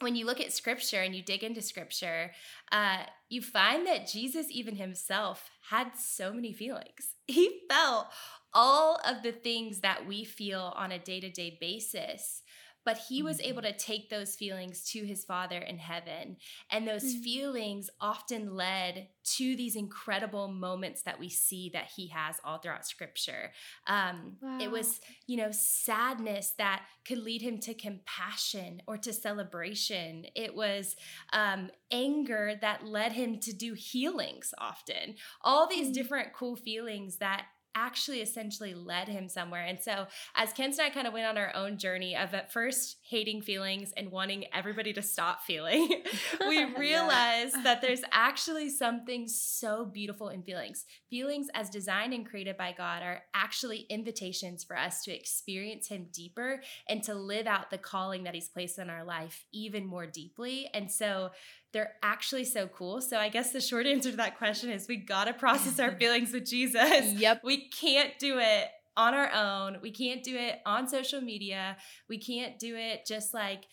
when 0.00 0.16
you 0.16 0.26
look 0.26 0.40
at 0.40 0.52
scripture 0.52 1.00
and 1.00 1.14
you 1.14 1.22
dig 1.22 1.44
into 1.44 1.62
scripture, 1.62 2.32
uh, 2.72 3.04
you 3.28 3.40
find 3.40 3.86
that 3.86 4.08
Jesus, 4.08 4.46
even 4.50 4.76
himself, 4.76 5.50
had 5.70 5.92
so 5.96 6.32
many 6.32 6.52
feelings. 6.52 7.14
He 7.26 7.60
felt 7.70 8.08
all 8.52 9.00
of 9.06 9.22
the 9.22 9.32
things 9.32 9.80
that 9.80 10.06
we 10.06 10.24
feel 10.24 10.74
on 10.76 10.92
a 10.92 10.98
day 10.98 11.20
to 11.20 11.30
day 11.30 11.56
basis 11.60 12.42
but 12.84 12.98
he 13.08 13.22
was 13.22 13.40
able 13.40 13.62
mm-hmm. 13.62 13.72
to 13.72 13.78
take 13.78 14.10
those 14.10 14.34
feelings 14.34 14.84
to 14.84 15.04
his 15.04 15.24
father 15.24 15.58
in 15.58 15.78
heaven 15.78 16.36
and 16.70 16.86
those 16.86 17.04
mm-hmm. 17.04 17.22
feelings 17.22 17.90
often 18.00 18.54
led 18.54 19.08
to 19.24 19.56
these 19.56 19.76
incredible 19.76 20.48
moments 20.48 21.02
that 21.02 21.18
we 21.18 21.28
see 21.28 21.70
that 21.72 21.90
he 21.96 22.08
has 22.08 22.36
all 22.44 22.58
throughout 22.58 22.86
scripture 22.86 23.52
um, 23.86 24.36
wow. 24.40 24.58
it 24.60 24.70
was 24.70 25.00
you 25.26 25.36
know 25.36 25.50
sadness 25.50 26.54
that 26.58 26.82
could 27.06 27.18
lead 27.18 27.42
him 27.42 27.58
to 27.58 27.74
compassion 27.74 28.82
or 28.86 28.96
to 28.96 29.12
celebration 29.12 30.26
it 30.34 30.54
was 30.54 30.96
um, 31.32 31.70
anger 31.90 32.54
that 32.60 32.84
led 32.84 33.12
him 33.12 33.38
to 33.38 33.52
do 33.52 33.74
healings 33.74 34.52
often 34.58 35.14
all 35.42 35.68
these 35.68 35.86
mm-hmm. 35.86 35.92
different 35.92 36.32
cool 36.32 36.56
feelings 36.56 37.18
that 37.18 37.46
actually 37.74 38.20
essentially 38.20 38.74
led 38.74 39.08
him 39.08 39.28
somewhere. 39.28 39.64
And 39.64 39.80
so, 39.80 40.06
as 40.34 40.52
Kins 40.52 40.78
and 40.78 40.86
I 40.86 40.90
kind 40.90 41.06
of 41.06 41.12
went 41.12 41.26
on 41.26 41.38
our 41.38 41.54
own 41.54 41.78
journey 41.78 42.16
of 42.16 42.34
at 42.34 42.52
first 42.52 42.98
hating 43.08 43.42
feelings 43.42 43.92
and 43.96 44.10
wanting 44.10 44.44
everybody 44.54 44.92
to 44.94 45.02
stop 45.02 45.42
feeling, 45.42 46.02
we 46.40 46.64
realized 46.74 47.56
yeah. 47.56 47.62
that 47.64 47.80
there's 47.82 48.02
actually 48.12 48.70
something 48.70 49.28
so 49.28 49.84
beautiful 49.84 50.28
in 50.28 50.42
feelings. 50.42 50.84
Feelings, 51.10 51.48
as 51.54 51.70
designed 51.70 52.12
and 52.12 52.28
created 52.28 52.56
by 52.56 52.74
God, 52.76 53.02
are 53.02 53.22
actually 53.34 53.86
invitations 53.88 54.64
for 54.64 54.76
us 54.76 55.02
to 55.04 55.14
experience 55.14 55.88
Him 55.88 56.08
deeper 56.12 56.62
and 56.88 57.02
to 57.04 57.14
live 57.14 57.46
out 57.46 57.70
the 57.70 57.78
calling 57.78 58.24
that 58.24 58.34
He's 58.34 58.48
placed 58.48 58.78
in 58.78 58.90
our 58.90 59.04
life 59.04 59.44
even 59.52 59.86
more 59.86 60.06
deeply. 60.06 60.68
And 60.72 60.90
so, 60.90 61.30
they're 61.72 61.94
actually 62.02 62.44
so 62.44 62.68
cool. 62.68 63.00
So 63.00 63.18
I 63.18 63.28
guess 63.28 63.52
the 63.52 63.60
short 63.60 63.86
answer 63.86 64.10
to 64.10 64.16
that 64.18 64.38
question 64.38 64.70
is 64.70 64.86
we 64.88 64.96
got 64.96 65.24
to 65.24 65.32
process 65.32 65.78
our 65.78 65.92
feelings 65.98 66.32
with 66.32 66.46
Jesus. 66.46 67.12
Yep. 67.12 67.42
We 67.44 67.68
can't 67.68 68.18
do 68.18 68.38
it 68.38 68.68
on 68.96 69.14
our 69.14 69.30
own. 69.32 69.78
We 69.82 69.90
can't 69.90 70.22
do 70.22 70.36
it 70.36 70.60
on 70.66 70.88
social 70.88 71.20
media. 71.20 71.76
We 72.08 72.18
can't 72.18 72.58
do 72.58 72.76
it 72.76 73.06
just 73.06 73.32
like 73.32 73.64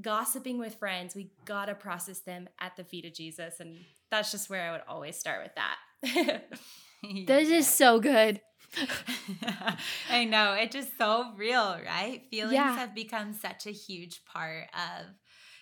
gossiping 0.00 0.58
with 0.58 0.76
friends. 0.76 1.14
We 1.14 1.32
got 1.44 1.66
to 1.66 1.74
process 1.74 2.20
them 2.20 2.48
at 2.60 2.76
the 2.76 2.84
feet 2.84 3.04
of 3.04 3.14
Jesus. 3.14 3.60
And 3.60 3.78
that's 4.10 4.30
just 4.30 4.48
where 4.48 4.68
I 4.68 4.72
would 4.72 4.82
always 4.88 5.16
start 5.16 5.42
with 5.42 5.52
that. 5.56 6.44
this 7.26 7.48
is 7.48 7.66
so 7.66 7.98
good. 7.98 8.40
I 10.10 10.24
know. 10.24 10.52
It's 10.52 10.74
just 10.74 10.96
so 10.96 11.32
real, 11.36 11.78
right? 11.84 12.22
Feelings 12.30 12.54
yeah. 12.54 12.76
have 12.76 12.94
become 12.94 13.32
such 13.32 13.66
a 13.66 13.70
huge 13.70 14.24
part 14.24 14.64
of 14.74 15.06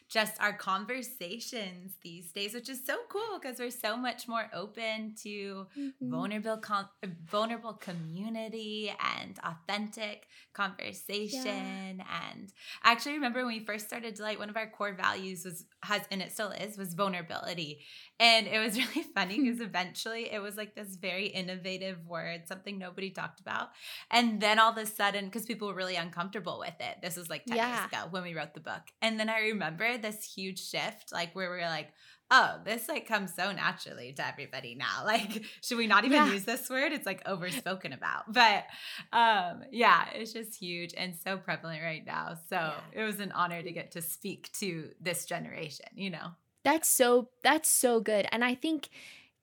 just 0.08 0.40
our 0.40 0.52
conversations 0.52 1.94
these 2.02 2.30
days, 2.30 2.54
which 2.54 2.68
is 2.68 2.84
so 2.84 2.96
cool 3.08 3.38
because 3.40 3.58
we're 3.58 3.70
so 3.70 3.96
much 3.96 4.28
more 4.28 4.48
open 4.54 5.14
to 5.22 5.66
mm-hmm. 5.76 6.10
vulnerable, 6.10 6.58
com- 6.58 6.88
vulnerable 7.25 7.72
community 7.72 8.92
and 9.16 9.38
authentic 9.42 10.28
conversation. 10.54 11.44
Yeah. 11.44 12.30
And 12.32 12.52
I 12.82 12.92
actually 12.92 13.14
remember 13.14 13.44
when 13.44 13.54
we 13.54 13.64
first 13.64 13.86
started 13.86 14.14
Delight, 14.14 14.38
one 14.38 14.50
of 14.50 14.56
our 14.56 14.70
core 14.70 14.94
values 14.94 15.44
was 15.44 15.64
has 15.82 16.02
and 16.10 16.22
it 16.22 16.32
still 16.32 16.50
is 16.50 16.78
was 16.78 16.94
vulnerability. 16.94 17.80
And 18.18 18.46
it 18.46 18.58
was 18.58 18.76
really 18.96 19.06
funny 19.14 19.40
because 19.40 19.60
eventually 19.60 20.32
it 20.32 20.40
was 20.40 20.56
like 20.56 20.75
this 20.75 20.96
very 20.96 21.26
innovative 21.26 22.06
word, 22.06 22.48
something 22.48 22.78
nobody 22.78 23.10
talked 23.10 23.40
about. 23.40 23.70
And 24.10 24.40
then 24.40 24.58
all 24.58 24.72
of 24.72 24.78
a 24.78 24.86
sudden, 24.86 25.26
because 25.26 25.46
people 25.46 25.68
were 25.68 25.75
really 25.75 25.96
uncomfortable 25.96 26.58
with 26.58 26.75
it, 26.80 27.02
this 27.02 27.16
was 27.16 27.28
like 27.28 27.44
10 27.46 27.56
yeah. 27.56 27.76
years 27.76 27.86
ago 27.86 28.08
when 28.10 28.22
we 28.22 28.34
wrote 28.34 28.54
the 28.54 28.60
book. 28.60 28.82
And 29.02 29.18
then 29.18 29.28
I 29.28 29.40
remember 29.40 29.96
this 30.03 30.25
huge 30.25 30.62
shift, 30.62 31.12
like 31.12 31.35
where 31.35 31.50
we 31.50 31.59
are 31.59 31.69
like, 31.69 31.88
oh, 32.31 32.59
this 32.65 32.88
like 32.88 33.07
comes 33.07 33.35
so 33.35 33.53
naturally 33.53 34.12
to 34.12 34.26
everybody 34.26 34.75
now. 34.75 34.85
Like, 35.07 35.45
should 35.62 35.79
we 35.79 35.87
not 35.87 36.05
even 36.05 36.17
yeah. 36.17 36.33
use 36.33 36.45
this 36.45 36.69
word? 36.69 36.93
It's 36.93 37.07
like 37.07 37.26
overspoken 37.26 37.93
about. 37.93 38.33
But 38.33 38.65
um, 39.12 39.62
yeah, 39.71 40.07
it's 40.12 40.33
just 40.33 40.57
huge 40.57 40.95
and 40.97 41.15
so 41.15 41.37
prevalent 41.37 41.83
right 41.83 42.05
now. 42.05 42.37
So 42.49 42.57
yeah. 42.57 42.81
it 42.93 43.05
was 43.05 43.21
an 43.21 43.33
honor 43.33 43.62
to 43.62 43.71
get 43.71 43.93
to 43.93 44.03
speak 44.03 44.50
to 44.55 44.91
this 45.00 45.26
generation, 45.26 45.87
you 45.95 46.11
know. 46.11 46.33
That's 46.65 46.88
so 46.88 47.29
that's 47.45 47.69
so 47.69 48.00
good. 48.00 48.26
And 48.33 48.45
I 48.45 48.57
think 48.57 48.88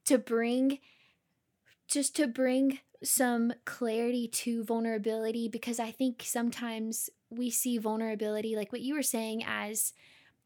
to 0.06 0.18
bring 0.18 0.80
just 1.88 2.16
to 2.18 2.28
bring 2.28 2.80
some 3.04 3.54
clarity 3.66 4.28
to 4.28 4.64
vulnerability 4.64 5.48
because 5.48 5.80
I 5.80 5.92
think 5.92 6.24
sometimes 6.26 7.10
we 7.30 7.50
see 7.50 7.78
vulnerability 7.78 8.56
like 8.56 8.72
what 8.72 8.82
you 8.82 8.96
were 8.96 9.04
saying 9.04 9.44
as 9.46 9.94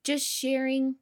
just 0.03 0.25
sharing 0.25 0.95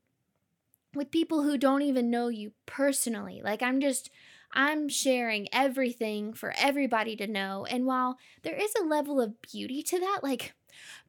with 0.96 1.12
people 1.12 1.44
who 1.44 1.58
don't 1.58 1.82
even 1.82 2.10
know 2.10 2.30
you 2.30 2.54
personally. 2.66 3.42
Like 3.44 3.62
I'm 3.62 3.80
just 3.80 4.10
I'm 4.54 4.88
sharing 4.88 5.48
everything 5.52 6.34
for 6.34 6.54
everybody 6.58 7.16
to 7.18 7.28
know. 7.28 7.66
And 7.70 7.86
while 7.86 8.18
there 8.44 8.56
is 8.56 8.74
a 8.80 8.86
level 8.86 9.20
of 9.20 9.42
beauty 9.42 9.84
to 9.84 10.00
that, 10.00 10.20
like 10.24 10.54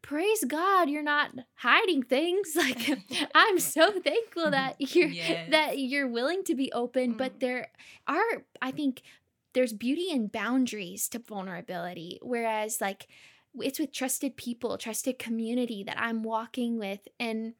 praise 0.02 0.44
God 0.44 0.88
you're 0.88 1.02
not 1.02 1.30
hiding 1.54 2.02
things. 2.02 2.52
Like 2.56 2.98
I'm 3.34 3.58
so 3.58 3.92
thankful 4.00 4.50
that 4.50 4.76
you're 4.94 5.08
yes. 5.08 5.50
that 5.50 5.78
you're 5.78 6.08
willing 6.08 6.42
to 6.44 6.54
be 6.54 6.72
open, 6.72 7.14
mm. 7.14 7.18
but 7.18 7.40
there 7.40 7.68
are 8.06 8.44
I 8.60 8.72
think 8.72 9.02
there's 9.52 9.72
beauty 9.72 10.10
in 10.10 10.26
boundaries 10.26 11.08
to 11.08 11.18
vulnerability 11.18 12.18
whereas 12.20 12.80
like 12.80 13.06
it's 13.58 13.78
with 13.78 13.92
trusted 13.92 14.36
people, 14.36 14.76
trusted 14.76 15.18
community 15.18 15.82
that 15.84 15.98
I'm 15.98 16.22
walking 16.22 16.78
with 16.78 17.08
and 17.18 17.54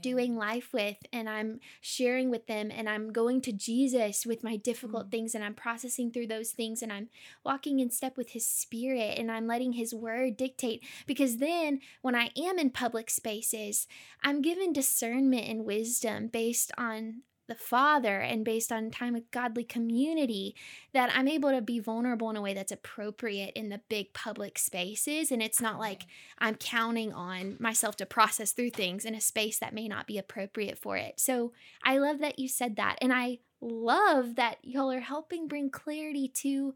doing 0.00 0.36
life 0.36 0.72
with 0.72 0.96
and 1.12 1.28
I'm 1.28 1.60
sharing 1.80 2.30
with 2.30 2.46
them 2.46 2.70
and 2.70 2.88
I'm 2.88 3.12
going 3.12 3.40
to 3.42 3.52
Jesus 3.52 4.26
with 4.26 4.44
my 4.44 4.56
difficult 4.56 5.08
mm. 5.08 5.10
things 5.10 5.34
and 5.34 5.44
I'm 5.44 5.54
processing 5.54 6.10
through 6.10 6.26
those 6.26 6.50
things 6.50 6.82
and 6.82 6.92
I'm 6.92 7.08
walking 7.44 7.80
in 7.80 7.90
step 7.90 8.16
with 8.16 8.30
his 8.30 8.46
spirit 8.46 9.18
and 9.18 9.30
I'm 9.30 9.46
letting 9.46 9.72
his 9.72 9.94
word 9.94 10.36
dictate 10.36 10.84
because 11.06 11.38
then 11.38 11.80
when 12.02 12.14
I 12.14 12.30
am 12.36 12.58
in 12.58 12.70
public 12.70 13.10
spaces 13.10 13.86
I'm 14.22 14.42
given 14.42 14.72
discernment 14.72 15.48
and 15.48 15.64
wisdom 15.64 16.28
based 16.28 16.72
on 16.76 17.22
the 17.48 17.54
Father 17.54 18.20
and 18.20 18.44
based 18.44 18.70
on 18.70 18.90
time 18.90 19.14
with 19.14 19.30
godly 19.30 19.64
community, 19.64 20.54
that 20.92 21.10
I'm 21.14 21.28
able 21.28 21.50
to 21.50 21.60
be 21.60 21.80
vulnerable 21.80 22.30
in 22.30 22.36
a 22.36 22.42
way 22.42 22.54
that's 22.54 22.72
appropriate 22.72 23.52
in 23.54 23.68
the 23.68 23.80
big 23.88 24.12
public 24.12 24.58
spaces. 24.58 25.30
And 25.30 25.42
it's 25.42 25.60
not 25.60 25.78
like 25.78 26.06
I'm 26.38 26.54
counting 26.54 27.12
on 27.12 27.56
myself 27.58 27.96
to 27.96 28.06
process 28.06 28.52
through 28.52 28.70
things 28.70 29.04
in 29.04 29.14
a 29.14 29.20
space 29.20 29.58
that 29.58 29.74
may 29.74 29.88
not 29.88 30.06
be 30.06 30.18
appropriate 30.18 30.78
for 30.78 30.96
it. 30.96 31.18
So 31.18 31.52
I 31.84 31.98
love 31.98 32.20
that 32.20 32.38
you 32.38 32.48
said 32.48 32.76
that. 32.76 32.96
And 33.00 33.12
I 33.12 33.38
love 33.60 34.36
that 34.36 34.58
y'all 34.62 34.90
are 34.90 35.00
helping 35.00 35.48
bring 35.48 35.70
clarity 35.70 36.28
to 36.28 36.74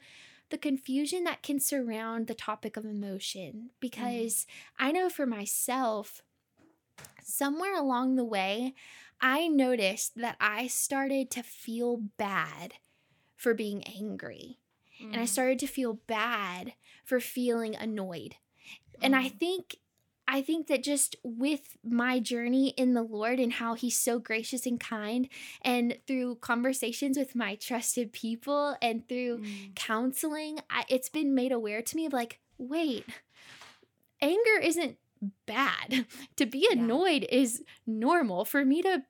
the 0.50 0.58
confusion 0.58 1.24
that 1.24 1.42
can 1.42 1.58
surround 1.58 2.26
the 2.26 2.34
topic 2.34 2.76
of 2.76 2.84
emotion. 2.84 3.70
Because 3.80 4.46
mm. 4.46 4.46
I 4.78 4.92
know 4.92 5.08
for 5.08 5.26
myself, 5.26 6.22
somewhere 7.22 7.76
along 7.76 8.16
the 8.16 8.24
way, 8.24 8.74
I 9.20 9.48
noticed 9.48 10.16
that 10.16 10.36
I 10.40 10.66
started 10.66 11.30
to 11.32 11.42
feel 11.42 11.98
bad 12.16 12.74
for 13.36 13.54
being 13.54 13.84
angry. 13.84 14.58
Mm. 15.02 15.12
And 15.12 15.16
I 15.16 15.24
mm. 15.24 15.28
started 15.28 15.58
to 15.60 15.66
feel 15.66 16.00
bad 16.06 16.74
for 17.04 17.20
feeling 17.20 17.74
annoyed. 17.74 18.36
Mm. 18.98 18.98
And 19.02 19.16
I 19.16 19.28
mm. 19.28 19.38
think 19.38 19.76
I 20.28 20.42
think 20.42 20.66
that 20.66 20.82
just 20.82 21.14
with 21.22 21.76
my 21.84 22.18
journey 22.18 22.70
in 22.70 22.94
the 22.94 23.02
Lord 23.02 23.38
and 23.38 23.52
how 23.52 23.74
He's 23.74 23.96
so 23.96 24.18
gracious 24.18 24.66
and 24.66 24.80
kind, 24.80 25.28
and 25.62 25.98
through 26.06 26.36
conversations 26.36 27.16
with 27.16 27.36
my 27.36 27.54
trusted 27.54 28.12
people 28.12 28.76
and 28.82 29.08
through 29.08 29.38
mm. 29.38 29.74
counseling, 29.76 30.58
I, 30.68 30.84
it's 30.88 31.08
been 31.08 31.34
made 31.34 31.52
aware 31.52 31.80
to 31.80 31.96
me 31.96 32.06
of 32.06 32.12
like, 32.12 32.40
wait, 32.58 33.04
anger 34.20 34.58
isn't 34.60 34.98
bad. 35.46 36.06
to 36.36 36.46
be 36.46 36.68
annoyed 36.70 37.22
yeah. 37.22 37.38
is 37.38 37.62
normal. 37.86 38.44
For 38.44 38.64
me 38.64 38.82
to 38.82 39.02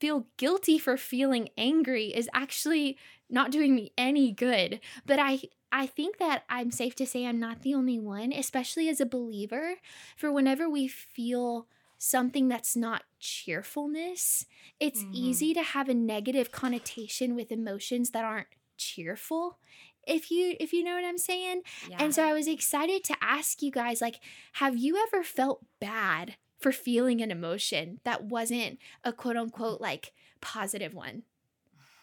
feel 0.00 0.26
guilty 0.36 0.78
for 0.78 0.96
feeling 0.96 1.48
angry 1.56 2.06
is 2.06 2.28
actually 2.34 2.98
not 3.30 3.50
doing 3.50 3.74
me 3.74 3.92
any 3.96 4.32
good. 4.32 4.80
But 5.06 5.18
I 5.18 5.40
I 5.70 5.86
think 5.86 6.18
that 6.18 6.44
I'm 6.48 6.70
safe 6.70 6.94
to 6.96 7.06
say 7.06 7.26
I'm 7.26 7.38
not 7.38 7.62
the 7.62 7.74
only 7.74 7.98
one, 7.98 8.32
especially 8.32 8.88
as 8.88 9.00
a 9.00 9.06
believer, 9.06 9.74
for 10.16 10.32
whenever 10.32 10.68
we 10.68 10.88
feel 10.88 11.66
something 11.98 12.48
that's 12.48 12.76
not 12.76 13.02
cheerfulness, 13.18 14.46
it's 14.80 15.02
mm-hmm. 15.02 15.14
easy 15.14 15.52
to 15.52 15.62
have 15.62 15.88
a 15.88 15.94
negative 15.94 16.52
connotation 16.52 17.34
with 17.34 17.52
emotions 17.52 18.10
that 18.10 18.24
aren't 18.24 18.46
cheerful 18.78 19.58
if 20.06 20.30
you 20.30 20.56
if 20.58 20.72
you 20.72 20.82
know 20.82 20.94
what 20.94 21.04
I'm 21.04 21.18
saying. 21.18 21.62
Yeah. 21.90 21.98
And 22.00 22.14
so 22.14 22.24
I 22.24 22.32
was 22.32 22.48
excited 22.48 23.04
to 23.04 23.16
ask 23.20 23.62
you 23.62 23.70
guys 23.70 24.00
like 24.00 24.20
have 24.54 24.76
you 24.76 24.96
ever 24.96 25.22
felt 25.22 25.64
bad 25.80 26.36
for 26.58 26.72
feeling 26.72 27.20
an 27.20 27.30
emotion 27.30 28.00
that 28.04 28.24
wasn't 28.24 28.78
a 29.04 29.12
quote 29.12 29.36
unquote 29.36 29.80
like 29.80 30.12
positive 30.40 30.94
one. 30.94 31.22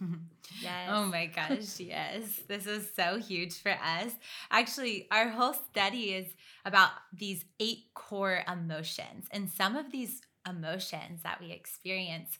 Oh 0.01 0.61
yes. 0.61 0.89
Oh 0.91 1.05
my 1.05 1.25
gosh, 1.35 1.79
yes. 1.79 2.23
This 2.47 2.67
is 2.67 2.87
so 2.95 3.17
huge 3.17 3.53
for 3.61 3.71
us. 3.71 4.11
Actually, 4.51 5.07
our 5.09 5.29
whole 5.29 5.53
study 5.53 6.13
is 6.13 6.27
about 6.65 6.89
these 7.11 7.45
eight 7.59 7.85
core 7.93 8.43
emotions. 8.47 9.25
And 9.31 9.49
some 9.49 9.75
of 9.75 9.91
these 9.91 10.21
emotions 10.47 11.23
that 11.23 11.41
we 11.41 11.51
experience 11.51 12.37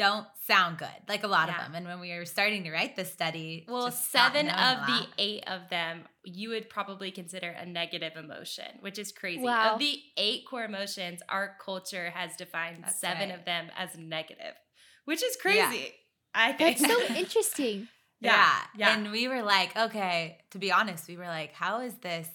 don't 0.00 0.26
sound 0.46 0.78
good, 0.78 0.88
like 1.08 1.24
a 1.24 1.28
lot 1.28 1.48
yeah. 1.48 1.56
of 1.56 1.62
them. 1.64 1.74
And 1.74 1.86
when 1.86 2.00
we 2.00 2.16
were 2.16 2.24
starting 2.24 2.64
to 2.64 2.70
write 2.70 2.96
the 2.96 3.04
study, 3.04 3.66
well, 3.68 3.90
seven 3.90 4.48
of 4.48 4.86
the 4.86 5.06
eight 5.18 5.44
of 5.46 5.68
them 5.68 6.04
you 6.24 6.50
would 6.50 6.68
probably 6.68 7.10
consider 7.10 7.48
a 7.48 7.66
negative 7.66 8.12
emotion, 8.16 8.66
which 8.80 8.98
is 8.98 9.12
crazy. 9.12 9.42
Wow. 9.42 9.74
Of 9.74 9.78
the 9.78 9.98
eight 10.16 10.44
core 10.48 10.64
emotions, 10.64 11.20
our 11.28 11.56
culture 11.64 12.10
has 12.10 12.36
defined 12.36 12.84
That's 12.84 13.00
seven 13.00 13.30
right. 13.30 13.38
of 13.38 13.44
them 13.44 13.68
as 13.76 13.96
negative, 13.96 14.54
which 15.04 15.22
is 15.22 15.36
crazy. 15.36 15.94
Yeah. 16.32 16.42
I 16.42 16.52
think 16.52 16.78
that's 16.78 16.92
so 16.92 17.14
interesting. 17.16 17.88
Yeah. 18.20 18.52
yeah. 18.76 18.94
And 18.94 19.10
we 19.10 19.26
were 19.26 19.42
like, 19.42 19.76
okay, 19.76 20.38
to 20.52 20.58
be 20.58 20.70
honest, 20.70 21.08
we 21.08 21.16
were 21.16 21.26
like, 21.26 21.52
how 21.54 21.80
is 21.80 21.94
this? 21.94 22.28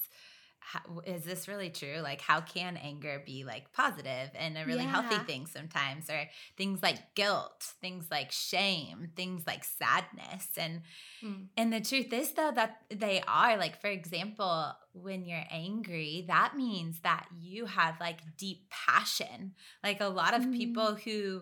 How, 0.68 1.02
is 1.06 1.24
this 1.24 1.48
really 1.48 1.70
true? 1.70 2.00
Like, 2.02 2.22
how 2.22 2.42
can 2.42 2.76
anger 2.76 3.22
be 3.24 3.44
like 3.44 3.72
positive 3.72 4.32
and 4.34 4.58
a 4.58 4.66
really 4.66 4.84
yeah. 4.84 5.02
healthy 5.02 5.24
thing 5.24 5.46
sometimes? 5.46 6.10
Or 6.10 6.28
things 6.58 6.82
like 6.82 7.14
guilt, 7.14 7.64
things 7.82 8.08
like 8.10 8.32
shame, 8.32 9.12
things 9.16 9.44
like 9.46 9.64
sadness. 9.64 10.50
And 10.58 10.82
mm. 11.24 11.46
and 11.56 11.72
the 11.72 11.82
truth 11.82 12.12
is 12.12 12.32
though 12.32 12.52
that 12.56 12.82
they 12.90 13.22
are 13.28 13.58
like, 13.58 13.80
for 13.80 13.90
example, 13.90 14.74
when 14.94 15.26
you're 15.26 15.46
angry, 15.52 16.26
that 16.28 16.56
means 16.56 17.00
that 17.02 17.28
you 17.40 17.68
have 17.68 18.00
like 18.00 18.22
deep 18.36 18.68
passion. 18.72 19.54
Like 19.84 20.02
a 20.02 20.10
lot 20.10 20.34
of 20.34 20.46
mm. 20.46 20.58
people 20.58 20.96
who 20.96 21.42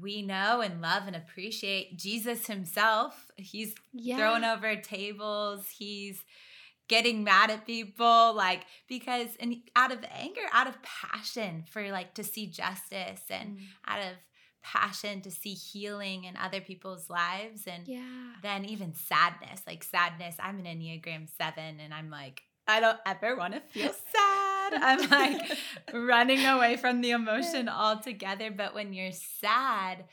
we 0.00 0.22
know 0.22 0.60
and 0.60 0.80
love 0.80 1.08
and 1.08 1.16
appreciate 1.16 1.98
Jesus 1.98 2.46
himself. 2.46 3.30
He's 3.36 3.74
yeah. 3.92 4.16
throwing 4.16 4.44
over 4.44 4.76
tables. 4.76 5.66
He's 5.76 6.22
getting 6.90 7.22
mad 7.22 7.50
at 7.52 7.64
people 7.64 8.34
like 8.34 8.62
because 8.88 9.28
and 9.38 9.58
out 9.76 9.92
of 9.92 10.00
anger 10.10 10.40
out 10.52 10.66
of 10.66 10.76
passion 10.82 11.62
for 11.70 11.88
like 11.92 12.12
to 12.14 12.24
see 12.24 12.48
justice 12.48 13.22
and 13.30 13.58
mm. 13.58 13.62
out 13.86 14.00
of 14.00 14.16
passion 14.64 15.20
to 15.20 15.30
see 15.30 15.54
healing 15.54 16.24
in 16.24 16.36
other 16.36 16.60
people's 16.60 17.08
lives 17.08 17.68
and 17.68 17.86
yeah. 17.86 18.32
then 18.42 18.64
even 18.64 18.92
sadness 18.92 19.62
like 19.68 19.84
sadness 19.84 20.34
i'm 20.40 20.58
an 20.58 20.64
enneagram 20.64 21.28
7 21.38 21.78
and 21.78 21.94
i'm 21.94 22.10
like 22.10 22.42
i 22.66 22.80
don't 22.80 22.98
ever 23.06 23.36
want 23.36 23.54
to 23.54 23.60
feel 23.60 23.92
sad 24.12 24.74
i'm 24.74 25.08
like 25.08 25.58
running 25.94 26.44
away 26.44 26.76
from 26.76 27.02
the 27.02 27.12
emotion 27.12 27.68
altogether 27.68 28.50
but 28.50 28.74
when 28.74 28.92
you're 28.92 29.12
sad 29.12 30.04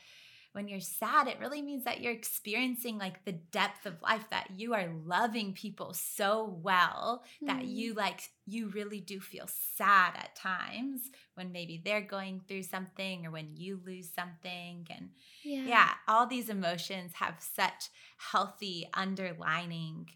when 0.52 0.68
you're 0.68 0.80
sad, 0.80 1.28
it 1.28 1.38
really 1.40 1.62
means 1.62 1.84
that 1.84 2.00
you're 2.00 2.12
experiencing 2.12 2.98
like 2.98 3.24
the 3.24 3.32
depth 3.32 3.86
of 3.86 4.00
life, 4.02 4.24
that 4.30 4.48
you 4.56 4.74
are 4.74 4.90
loving 5.04 5.52
people 5.52 5.92
so 5.92 6.58
well 6.62 7.22
mm. 7.42 7.46
that 7.46 7.62
hmm. 7.62 7.68
you 7.68 7.94
like, 7.94 8.22
you 8.46 8.68
really 8.68 9.00
do 9.00 9.20
feel 9.20 9.48
sad 9.76 10.14
at 10.16 10.34
times 10.34 11.10
when 11.34 11.52
maybe 11.52 11.80
they're 11.84 12.00
going 12.00 12.40
through 12.48 12.62
something 12.62 13.26
or 13.26 13.30
when 13.30 13.50
you 13.54 13.80
lose 13.84 14.10
something. 14.12 14.86
And 14.90 15.10
yeah, 15.44 15.64
yeah 15.66 15.90
all 16.08 16.26
these 16.26 16.48
emotions 16.48 17.12
have 17.14 17.36
such 17.38 17.90
healthy 18.16 18.88
underlining 18.94 20.08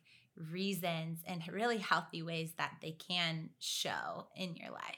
reasons 0.51 1.21
and 1.27 1.47
really 1.49 1.79
healthy 1.79 2.23
ways 2.23 2.53
that 2.57 2.73
they 2.81 2.93
can 2.93 3.51
show 3.59 4.29
in 4.35 4.57
your 4.57 4.71
life. 4.71 4.97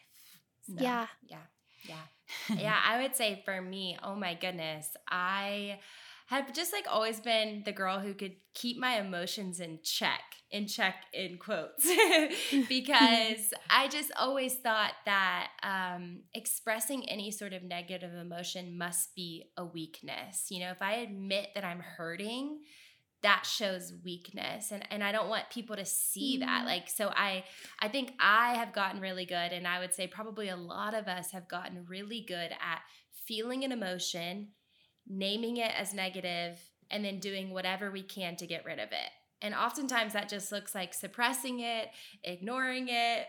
So, 0.67 0.75
yeah. 0.79 1.07
Yeah. 1.27 1.39
Yeah. 1.89 1.97
yeah, 2.59 2.79
I 2.85 3.03
would 3.03 3.15
say 3.15 3.43
for 3.45 3.61
me, 3.61 3.97
oh 4.03 4.15
my 4.15 4.35
goodness, 4.35 4.89
I 5.09 5.79
have 6.27 6.55
just 6.55 6.73
like 6.73 6.87
always 6.91 7.21
been 7.21 7.63
the 7.65 7.73
girl 7.73 7.99
who 8.01 8.15
could 8.15 8.37
keep 8.55 8.79
my 8.79 8.99
emotions 8.99 9.61
in 9.61 9.79
check, 9.83 10.23
in 10.51 10.67
check 10.67 10.95
in 11.13 11.37
quotes, 11.37 11.87
because 12.69 13.53
I 13.71 13.89
just 13.89 14.11
always 14.19 14.55
thought 14.55 14.93
that 15.05 15.49
um, 15.63 16.21
expressing 16.33 17.09
any 17.09 17.31
sort 17.31 17.53
of 17.53 17.63
negative 17.63 18.15
emotion 18.15 18.79
must 18.79 19.15
be 19.15 19.51
a 19.57 19.65
weakness. 19.65 20.47
You 20.51 20.61
know, 20.61 20.71
if 20.71 20.81
I 20.81 20.95
admit 20.95 21.49
that 21.55 21.65
I'm 21.65 21.81
hurting, 21.81 22.61
that 23.25 23.47
shows 23.47 23.95
weakness 24.05 24.71
and 24.71 24.87
and 24.91 25.03
I 25.03 25.11
don't 25.11 25.31
want 25.31 25.49
people 25.49 25.77
to 25.77 25.87
see 25.87 26.37
mm-hmm. 26.37 26.47
that 26.47 26.67
like 26.67 26.91
so 26.91 27.09
I 27.09 27.45
I 27.81 27.89
think 27.89 28.13
I 28.21 28.55
have 28.55 28.75
gotten 28.75 29.01
really 29.01 29.25
good 29.25 29.53
and 29.53 29.67
I 29.67 29.81
would 29.81 29.95
say 29.95 30.07
probably 30.07 30.51
a 30.51 30.57
lot 30.57 30.93
of 30.93 31.09
us 31.09 31.33
have 31.33 31.49
gotten 31.49 31.87
really 31.89 32.23
good 32.29 32.53
at 32.53 32.83
feeling 33.27 33.65
an 33.65 33.73
emotion 33.73 34.49
naming 35.09 35.57
it 35.57 35.73
as 35.75 35.95
negative 35.95 36.61
and 36.91 37.03
then 37.03 37.19
doing 37.19 37.51
whatever 37.51 37.91
we 37.91 38.03
can 38.03 38.37
to 38.37 38.47
get 38.47 38.67
rid 38.67 38.79
of 38.79 38.93
it 38.93 39.11
and 39.41 39.55
oftentimes 39.55 40.13
that 40.13 40.29
just 40.29 40.53
looks 40.53 40.75
like 40.75 40.93
suppressing 40.93 41.61
it 41.61 41.89
ignoring 42.25 42.89
it 42.91 43.27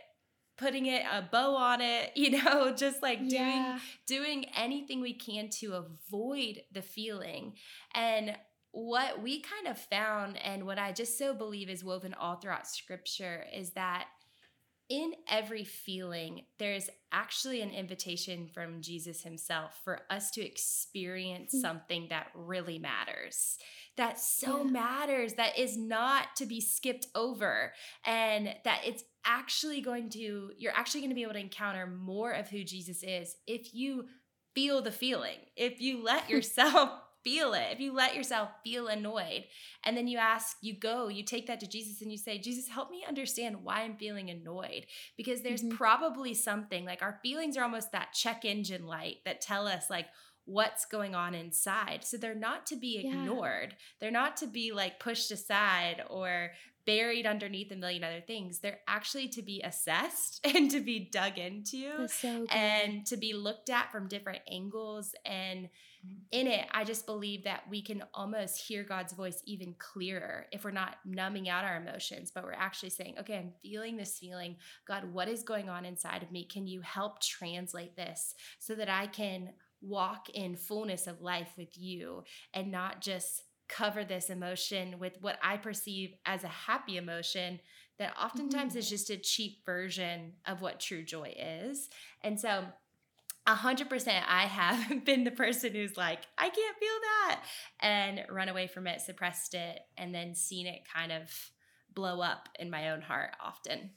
putting 0.57 0.87
it 0.87 1.03
a 1.09 1.21
bow 1.21 1.55
on 1.55 1.79
it 1.79 2.11
you 2.17 2.31
know 2.31 2.73
just 2.75 3.01
like 3.01 3.19
yeah. 3.21 3.79
doing 4.05 4.23
doing 4.25 4.45
anything 4.57 4.99
we 4.99 5.13
can 5.13 5.49
to 5.49 5.71
avoid 5.73 6.63
the 6.73 6.81
feeling 6.81 7.53
and 7.93 8.35
what 8.75 9.23
we 9.23 9.39
kind 9.39 9.67
of 9.67 9.77
found 9.77 10.37
and 10.43 10.65
what 10.65 10.77
I 10.77 10.91
just 10.91 11.17
so 11.17 11.33
believe 11.33 11.69
is 11.69 11.81
woven 11.81 12.13
all 12.13 12.35
throughout 12.35 12.67
scripture 12.67 13.45
is 13.55 13.71
that 13.71 14.07
in 14.89 15.13
every 15.29 15.63
feeling, 15.63 16.41
there's 16.59 16.89
actually 17.11 17.61
an 17.61 17.71
invitation 17.71 18.47
from 18.53 18.81
Jesus 18.81 19.23
himself 19.23 19.79
for 19.85 20.01
us 20.09 20.29
to 20.31 20.45
experience 20.45 21.53
hmm. 21.53 21.61
something 21.61 22.07
that 22.09 22.27
really 22.35 22.77
matters, 22.77 23.57
that 23.95 24.19
so 24.19 24.65
yeah. 24.65 24.71
matters, 24.71 25.33
that 25.35 25.57
is 25.57 25.77
not 25.77 26.35
to 26.35 26.45
be 26.45 26.59
skipped 26.59 27.07
over, 27.15 27.71
and 28.05 28.53
that 28.65 28.81
it's 28.85 29.05
actually 29.25 29.79
going 29.79 30.09
to, 30.09 30.51
you're 30.57 30.75
actually 30.75 30.99
going 30.99 31.11
to 31.11 31.15
be 31.15 31.23
able 31.23 31.33
to 31.33 31.39
encounter 31.39 31.87
more 31.87 32.33
of 32.33 32.49
who 32.49 32.63
Jesus 32.65 33.03
is 33.03 33.37
if 33.47 33.73
you 33.73 34.05
feel 34.53 34.81
the 34.81 34.91
feeling, 34.91 35.37
if 35.55 35.79
you 35.79 36.03
let 36.03 36.29
yourself 36.29 36.89
feel 37.25 37.53
it, 37.53 37.67
if 37.71 37.79
you 37.81 37.91
let 37.91 38.15
yourself 38.15 38.49
feel 38.63 38.87
annoyed, 38.87 39.43
and 39.83 39.97
then 39.97 40.07
you 40.07 40.17
ask, 40.17 40.57
you 40.61 40.73
go, 40.73 41.09
you 41.09 41.23
take 41.23 41.47
that 41.47 41.59
to 41.59 41.67
Jesus 41.67 42.01
and 42.01 42.11
you 42.11 42.17
say, 42.17 42.37
Jesus, 42.37 42.69
help 42.69 42.89
me 42.89 43.03
understand 43.05 43.63
why 43.63 43.81
I'm 43.81 43.97
feeling 43.97 44.29
annoyed. 44.29 44.85
Because 45.17 45.41
there's 45.41 45.63
mm-hmm. 45.63 45.75
probably 45.75 46.33
something 46.33 46.85
like 46.85 47.01
our 47.01 47.19
feelings 47.21 47.57
are 47.57 47.63
almost 47.63 47.91
that 47.91 48.13
check 48.13 48.45
engine 48.45 48.85
light 48.85 49.17
that 49.25 49.41
tell 49.41 49.67
us, 49.67 49.89
like, 49.89 50.07
what's 50.45 50.85
going 50.85 51.15
on 51.15 51.33
inside. 51.33 52.03
So 52.03 52.17
they're 52.17 52.35
not 52.35 52.67
to 52.67 52.75
be 52.75 52.99
ignored. 52.99 53.71
Yeah. 53.71 53.77
They're 53.99 54.11
not 54.11 54.37
to 54.37 54.47
be 54.47 54.71
like 54.71 54.99
pushed 54.99 55.31
aside 55.31 56.03
or 56.07 56.51
buried 56.85 57.25
underneath 57.25 57.71
a 57.71 57.75
million 57.75 58.03
other 58.03 58.21
things. 58.21 58.59
They're 58.59 58.79
actually 58.87 59.27
to 59.29 59.41
be 59.41 59.61
assessed 59.63 60.45
and 60.55 60.69
to 60.71 60.79
be 60.79 60.99
dug 61.11 61.37
into 61.37 62.07
so 62.07 62.45
and 62.51 63.05
to 63.07 63.17
be 63.17 63.33
looked 63.33 63.69
at 63.69 63.91
from 63.91 64.07
different 64.07 64.41
angles. 64.49 65.15
And 65.25 65.69
in 66.31 66.47
it, 66.47 66.67
I 66.71 66.83
just 66.83 67.05
believe 67.05 67.43
that 67.43 67.63
we 67.69 67.81
can 67.81 68.03
almost 68.13 68.61
hear 68.61 68.83
God's 68.83 69.13
voice 69.13 69.41
even 69.45 69.75
clearer 69.77 70.47
if 70.51 70.63
we're 70.63 70.71
not 70.71 70.97
numbing 71.05 71.47
out 71.49 71.63
our 71.63 71.77
emotions, 71.77 72.31
but 72.33 72.43
we're 72.43 72.53
actually 72.53 72.89
saying, 72.89 73.15
okay, 73.19 73.37
I'm 73.37 73.53
feeling 73.61 73.95
this 73.95 74.17
feeling. 74.19 74.57
God, 74.87 75.13
what 75.13 75.27
is 75.27 75.43
going 75.43 75.69
on 75.69 75.85
inside 75.85 76.23
of 76.23 76.31
me? 76.31 76.45
Can 76.45 76.67
you 76.67 76.81
help 76.81 77.21
translate 77.21 77.95
this 77.95 78.35
so 78.59 78.75
that 78.75 78.89
I 78.89 79.07
can 79.07 79.51
walk 79.81 80.29
in 80.29 80.55
fullness 80.55 81.07
of 81.07 81.21
life 81.21 81.51
with 81.57 81.77
you 81.77 82.23
and 82.53 82.71
not 82.71 83.01
just 83.01 83.43
cover 83.67 84.03
this 84.03 84.29
emotion 84.29 84.99
with 84.99 85.17
what 85.21 85.39
I 85.43 85.57
perceive 85.57 86.13
as 86.25 86.43
a 86.43 86.49
happy 86.49 86.97
emotion 86.97 87.59
that 87.97 88.13
oftentimes 88.21 88.73
mm-hmm. 88.73 88.79
is 88.79 88.89
just 88.89 89.09
a 89.09 89.17
cheap 89.17 89.65
version 89.65 90.33
of 90.45 90.61
what 90.61 90.79
true 90.79 91.03
joy 91.03 91.33
is. 91.37 91.89
And 92.23 92.39
so, 92.39 92.65
a 93.47 93.55
hundred 93.55 93.89
percent, 93.89 94.25
I 94.27 94.43
have 94.43 95.05
been 95.05 95.23
the 95.23 95.31
person 95.31 95.73
who's 95.73 95.97
like, 95.97 96.21
I 96.37 96.49
can't 96.49 96.77
feel 96.77 96.99
that, 97.01 97.43
and 97.79 98.25
run 98.29 98.49
away 98.49 98.67
from 98.67 98.87
it, 98.87 99.01
suppressed 99.01 99.53
it, 99.53 99.79
and 99.97 100.13
then 100.13 100.35
seen 100.35 100.67
it 100.67 100.81
kind 100.93 101.11
of 101.11 101.29
blow 101.93 102.21
up 102.21 102.49
in 102.59 102.69
my 102.69 102.89
own 102.91 103.01
heart 103.01 103.31
often. 103.43 103.91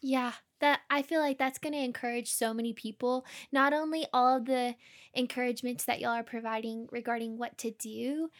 Yeah, 0.00 0.32
that 0.60 0.80
I 0.90 1.02
feel 1.02 1.20
like 1.20 1.38
that's 1.38 1.58
going 1.58 1.74
to 1.74 1.78
encourage 1.78 2.30
so 2.30 2.52
many 2.52 2.72
people. 2.72 3.24
Not 3.52 3.72
only 3.72 4.06
all 4.12 4.36
of 4.36 4.46
the 4.46 4.74
encouragements 5.14 5.84
that 5.84 6.00
y'all 6.00 6.10
are 6.10 6.24
providing 6.24 6.88
regarding 6.90 7.38
what 7.38 7.56
to 7.58 7.70
do, 7.70 8.30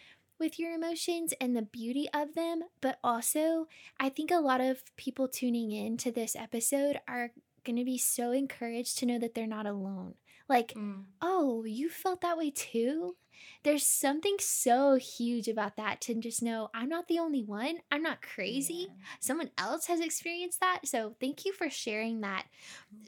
with 0.42 0.58
your 0.58 0.72
emotions 0.72 1.32
and 1.40 1.54
the 1.54 1.62
beauty 1.62 2.08
of 2.12 2.34
them, 2.34 2.62
but 2.80 2.98
also 3.04 3.68
I 4.00 4.08
think 4.08 4.32
a 4.32 4.40
lot 4.40 4.60
of 4.60 4.82
people 4.96 5.28
tuning 5.28 5.70
in 5.70 5.96
to 5.98 6.10
this 6.10 6.34
episode 6.34 6.98
are 7.06 7.30
going 7.64 7.76
to 7.76 7.84
be 7.84 7.98
so 7.98 8.32
encouraged 8.32 8.98
to 8.98 9.06
know 9.06 9.18
that 9.18 9.34
they're 9.34 9.46
not 9.46 9.66
alone. 9.66 10.14
Like, 10.48 10.74
mm. 10.74 11.04
oh, 11.20 11.64
you 11.64 11.88
felt 11.88 12.20
that 12.22 12.38
way 12.38 12.50
too? 12.50 13.16
There's 13.64 13.84
something 13.84 14.36
so 14.38 14.96
huge 14.96 15.48
about 15.48 15.76
that 15.76 16.00
to 16.02 16.14
just 16.14 16.42
know 16.42 16.70
I'm 16.74 16.88
not 16.88 17.08
the 17.08 17.18
only 17.18 17.42
one. 17.42 17.78
I'm 17.90 18.02
not 18.02 18.22
crazy. 18.22 18.88
Yeah. 18.88 18.94
Someone 19.20 19.50
else 19.58 19.86
has 19.86 20.00
experienced 20.00 20.60
that. 20.60 20.80
So, 20.84 21.16
thank 21.20 21.44
you 21.44 21.52
for 21.52 21.70
sharing 21.70 22.20
that. 22.20 22.44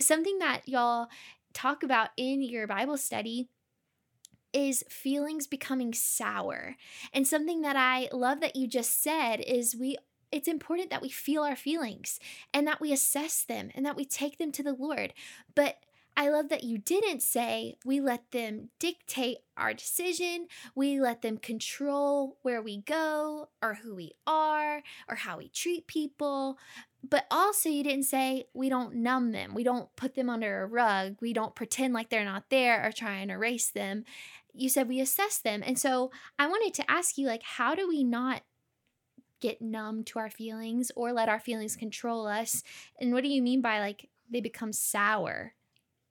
Something 0.00 0.38
that 0.38 0.62
y'all 0.66 1.08
talk 1.52 1.82
about 1.82 2.10
in 2.16 2.42
your 2.42 2.66
Bible 2.66 2.96
study 2.96 3.48
is 4.52 4.84
feelings 4.88 5.46
becoming 5.46 5.92
sour. 5.92 6.76
And 7.12 7.26
something 7.26 7.62
that 7.62 7.76
I 7.76 8.08
love 8.12 8.40
that 8.40 8.56
you 8.56 8.66
just 8.66 9.02
said 9.02 9.40
is 9.40 9.74
we 9.74 9.96
it's 10.34 10.48
important 10.48 10.90
that 10.90 11.00
we 11.00 11.08
feel 11.08 11.44
our 11.44 11.54
feelings 11.54 12.18
and 12.52 12.66
that 12.66 12.80
we 12.80 12.92
assess 12.92 13.44
them 13.44 13.70
and 13.72 13.86
that 13.86 13.94
we 13.94 14.04
take 14.04 14.36
them 14.36 14.50
to 14.50 14.64
the 14.64 14.74
Lord. 14.74 15.14
But 15.54 15.76
I 16.16 16.28
love 16.28 16.48
that 16.48 16.64
you 16.64 16.76
didn't 16.76 17.22
say 17.22 17.76
we 17.84 18.00
let 18.00 18.32
them 18.32 18.70
dictate 18.80 19.38
our 19.56 19.72
decision, 19.72 20.48
we 20.74 21.00
let 21.00 21.22
them 21.22 21.38
control 21.38 22.38
where 22.42 22.60
we 22.60 22.78
go 22.78 23.48
or 23.62 23.74
who 23.74 23.94
we 23.94 24.12
are 24.26 24.82
or 25.08 25.14
how 25.14 25.38
we 25.38 25.48
treat 25.48 25.86
people. 25.86 26.58
But 27.08 27.26
also, 27.30 27.68
you 27.68 27.84
didn't 27.84 28.06
say 28.06 28.46
we 28.54 28.68
don't 28.68 28.96
numb 28.96 29.30
them, 29.30 29.54
we 29.54 29.62
don't 29.62 29.94
put 29.94 30.14
them 30.14 30.28
under 30.28 30.62
a 30.62 30.66
rug, 30.66 31.16
we 31.20 31.32
don't 31.32 31.54
pretend 31.54 31.94
like 31.94 32.10
they're 32.10 32.24
not 32.24 32.50
there 32.50 32.84
or 32.84 32.90
try 32.90 33.18
and 33.18 33.30
erase 33.30 33.68
them. 33.68 34.04
You 34.52 34.68
said 34.68 34.88
we 34.88 35.00
assess 35.00 35.38
them. 35.38 35.62
And 35.64 35.78
so 35.78 36.10
I 36.40 36.48
wanted 36.48 36.74
to 36.74 36.90
ask 36.90 37.18
you, 37.18 37.28
like, 37.28 37.42
how 37.42 37.76
do 37.76 37.88
we 37.88 38.02
not 38.02 38.42
get 39.44 39.60
numb 39.60 40.02
to 40.04 40.18
our 40.18 40.30
feelings 40.30 40.90
or 40.96 41.12
let 41.12 41.28
our 41.28 41.38
feelings 41.38 41.76
control 41.76 42.26
us. 42.26 42.62
And 42.98 43.12
what 43.12 43.22
do 43.22 43.28
you 43.28 43.42
mean 43.42 43.60
by 43.60 43.78
like 43.78 44.08
they 44.30 44.40
become 44.40 44.72
sour? 44.72 45.52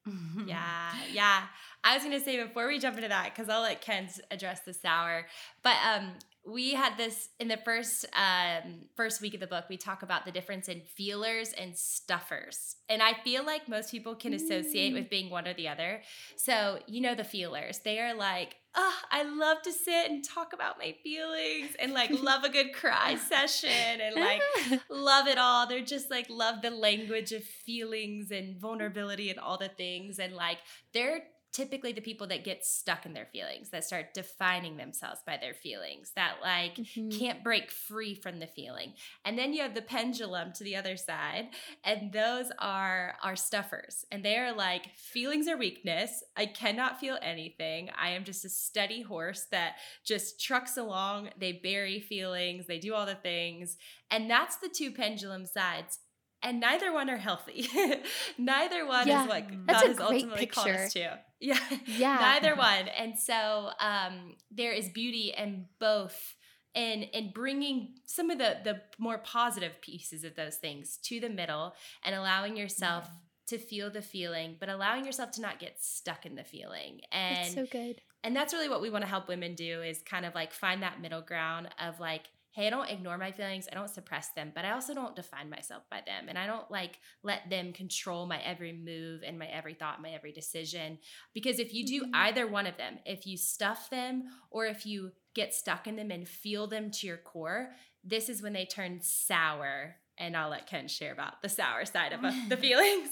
yeah, 0.46 0.92
yeah. 1.12 1.44
I 1.84 1.96
was 1.96 2.04
gonna 2.04 2.20
say 2.20 2.42
before 2.42 2.68
we 2.68 2.78
jump 2.78 2.96
into 2.98 3.10
that, 3.10 3.34
because 3.34 3.50
I'll 3.50 3.62
let 3.62 3.82
Kins 3.82 4.22
address 4.30 4.60
the 4.62 4.74
sour. 4.74 5.26
But 5.64 5.78
um, 5.84 6.12
we 6.46 6.74
had 6.74 6.98
this 6.98 7.30
in 7.40 7.48
the 7.48 7.58
first 7.58 8.06
um, 8.14 8.82
first 8.96 9.22
week 9.22 9.34
of 9.34 9.40
the 9.40 9.48
book 9.48 9.66
we 9.70 9.78
talk 9.78 10.04
about 10.04 10.26
the 10.26 10.32
difference 10.32 10.68
in 10.68 10.82
feelers 10.82 11.54
and 11.54 11.76
stuffers 11.76 12.76
and 12.90 13.02
i 13.02 13.14
feel 13.24 13.46
like 13.46 13.70
most 13.70 13.92
people 13.92 14.14
can 14.14 14.34
associate 14.34 14.92
mm. 14.92 14.96
with 14.96 15.10
being 15.10 15.30
one 15.30 15.48
or 15.48 15.54
the 15.54 15.70
other 15.70 16.02
so 16.36 16.80
you 16.86 17.00
know 17.00 17.16
the 17.16 17.24
feelers 17.24 17.80
they 17.80 18.00
are 18.00 18.14
like 18.14 18.58
oh 18.76 18.96
i 19.12 19.24
love 19.24 19.62
to 19.62 19.72
sit 19.72 20.10
and 20.10 20.24
talk 20.24 20.54
about 20.54 20.78
my 20.78 20.96
feelings 21.04 21.76
and 21.80 21.94
like 21.94 22.10
love 22.22 22.44
a 22.44 22.50
good 22.50 22.74
cry 22.74 23.16
session 23.30 24.02
and 24.02 24.16
like 24.16 24.42
ah. 24.58 24.80
love 24.90 25.28
it 25.28 25.38
all. 25.38 25.68
They're 25.68 25.82
just 25.82 26.10
like 26.10 26.28
love 26.30 26.62
the 26.62 26.72
language 26.72 27.32
of 27.32 27.44
feelings 27.44 28.32
and 28.32 28.58
vulnerability 28.58 29.30
and 29.30 29.40
all 29.40 29.58
the 29.58 29.70
things 29.70 30.20
and 30.20 30.34
like 30.34 30.58
they're 30.94 31.24
typically 31.54 31.94
the 31.94 32.02
people 32.02 32.26
that 32.28 32.44
get 32.44 32.66
stuck 32.66 33.06
in 33.06 33.14
their 33.14 33.28
feelings 33.28 33.70
that 33.70 33.84
start 33.84 34.14
defining 34.14 34.76
themselves 34.76 35.22
by 35.26 35.38
their 35.38 35.54
feelings 35.54 36.12
that 36.16 36.34
like 36.42 36.76
mm-hmm. 36.76 37.10
can't 37.10 37.44
break 37.44 37.70
free 37.70 38.16
from 38.16 38.40
the 38.40 38.48
feeling. 38.48 38.94
And 39.24 39.38
then 39.38 39.54
you 39.54 39.62
have 39.62 39.76
the 39.76 39.84
pendulum 39.84 40.52
to 40.54 40.64
the 40.64 40.76
other 40.76 40.98
side 40.98 41.50
and 41.84 42.12
those 42.12 42.52
are 42.58 43.16
our 43.24 43.36
stuffers 43.36 44.04
and 44.12 44.26
they 44.26 44.38
are 44.38 44.52
like 44.52 44.96
feelings 44.96 45.48
are 45.48 45.58
weakness. 45.58 46.24
I 46.36 46.48
cannot 46.48 47.00
feel 47.00 47.20
anything. 47.22 47.92
I 47.96 48.10
am 48.10 48.24
just 48.24 48.44
a 48.46 48.50
steady 48.50 49.04
horse 49.04 49.46
that 49.52 49.76
just 50.04 50.42
trucks 50.42 50.76
along. 50.78 51.30
They 51.40 51.54
bury 51.54 52.00
feelings. 52.00 52.66
They 52.66 52.80
do 52.80 52.96
all 52.96 53.06
the 53.06 53.16
things. 53.16 53.78
And 54.10 54.30
that's 54.30 54.58
the 54.58 54.70
two 54.70 54.92
pendulum 54.92 55.46
sides 55.46 56.00
and 56.44 56.60
neither 56.60 56.94
one 56.94 57.10
are 57.10 57.18
healthy. 57.18 57.68
neither 58.38 58.86
one 58.86 59.08
yeah, 59.08 59.24
is 59.24 59.30
what 59.30 59.66
God 59.68 59.88
has 59.88 60.00
ultimately 60.00 60.40
picture. 60.40 60.62
called 60.62 60.70
us 60.70 60.94
to. 60.94 61.20
Yeah, 61.44 61.60
yeah, 61.86 62.16
neither 62.22 62.56
one. 62.56 62.88
And 62.88 63.20
so 63.20 63.72
um, 63.82 64.36
there 64.50 64.72
is 64.72 64.88
beauty 64.88 65.34
in 65.38 65.66
both, 65.78 66.38
in 66.74 67.04
in 67.04 67.32
bringing 67.34 67.96
some 68.06 68.30
of 68.30 68.38
the 68.38 68.60
the 68.64 68.82
more 68.98 69.18
positive 69.18 69.82
pieces 69.82 70.24
of 70.24 70.36
those 70.36 70.56
things 70.56 70.96
to 71.04 71.20
the 71.20 71.28
middle 71.28 71.76
and 72.06 72.16
allowing 72.16 72.56
yourself. 72.56 73.06
Yeah. 73.06 73.20
To 73.48 73.58
feel 73.58 73.92
the 73.92 74.02
feeling, 74.02 74.56
but 74.58 74.70
allowing 74.70 75.04
yourself 75.04 75.32
to 75.32 75.42
not 75.42 75.60
get 75.60 75.84
stuck 75.84 76.26
in 76.26 76.36
the 76.36 76.46
feeling. 76.46 77.02
And 77.12 77.36
that's 77.36 77.54
so 77.54 77.66
good. 77.70 78.00
And 78.24 78.34
that's 78.34 78.54
really 78.54 78.70
what 78.70 78.82
we 78.82 78.90
want 78.90 79.04
to 79.04 79.10
help 79.10 79.28
women 79.28 79.54
do 79.54 79.82
is 79.82 80.02
kind 80.02 80.26
of 80.26 80.34
like 80.34 80.54
find 80.54 80.82
that 80.82 81.02
middle 81.02 81.22
ground 81.22 81.68
of 81.78 82.00
like, 82.00 82.28
hey, 82.54 82.68
I 82.68 82.70
don't 82.70 82.90
ignore 82.90 83.18
my 83.18 83.32
feelings, 83.32 83.68
I 83.72 83.76
don't 83.76 83.90
suppress 83.90 84.30
them, 84.30 84.52
but 84.54 84.64
I 84.64 84.72
also 84.72 84.94
don't 84.94 85.16
define 85.16 85.50
myself 85.50 85.84
by 85.90 86.02
them. 86.06 86.30
And 86.30 86.38
I 86.38 86.46
don't 86.46 86.70
like 86.70 87.00
let 87.24 87.50
them 87.50 87.74
control 87.74 88.28
my 88.28 88.40
every 88.42 88.72
move 88.72 89.24
and 89.26 89.40
my 89.40 89.48
every 89.48 89.74
thought, 89.74 90.04
my 90.04 90.12
every 90.12 90.32
decision. 90.32 91.00
Because 91.34 91.58
if 91.58 91.74
you 91.74 91.84
do 91.84 92.04
mm-hmm. 92.04 92.16
either 92.16 92.46
one 92.46 92.68
of 92.68 92.78
them, 92.78 93.00
if 93.06 93.26
you 93.26 93.38
stuff 93.38 93.90
them 93.90 94.26
or 94.52 94.68
if 94.68 94.86
you 94.86 95.12
get 95.34 95.56
stuck 95.56 95.88
in 95.88 95.96
them 95.96 96.12
and 96.12 96.28
feel 96.28 96.68
them 96.68 96.92
to 96.92 97.08
your 97.08 97.18
core, 97.18 97.72
this 98.04 98.30
is 98.30 98.44
when 98.44 98.54
they 98.54 98.66
turn 98.66 99.00
sour. 99.02 99.96
And 100.20 100.38
I'll 100.38 100.50
let 100.50 100.68
Kins 100.68 100.92
share 100.92 101.12
about 101.12 101.42
the 101.42 101.50
sour 101.50 101.86
side 101.86 102.14
of 102.14 102.24
uh, 102.24 102.32
the 102.50 102.58
feelings. 102.58 103.10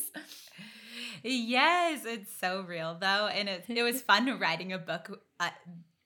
yes, 1.23 2.05
it's 2.05 2.31
so 2.39 2.61
real 2.61 2.95
though. 2.99 3.25
And 3.25 3.49
it, 3.49 3.65
it 3.67 3.81
was 3.81 4.03
fun 4.03 4.37
writing 4.39 4.71
a 4.71 4.77
book. 4.77 5.19
Uh, 5.39 5.49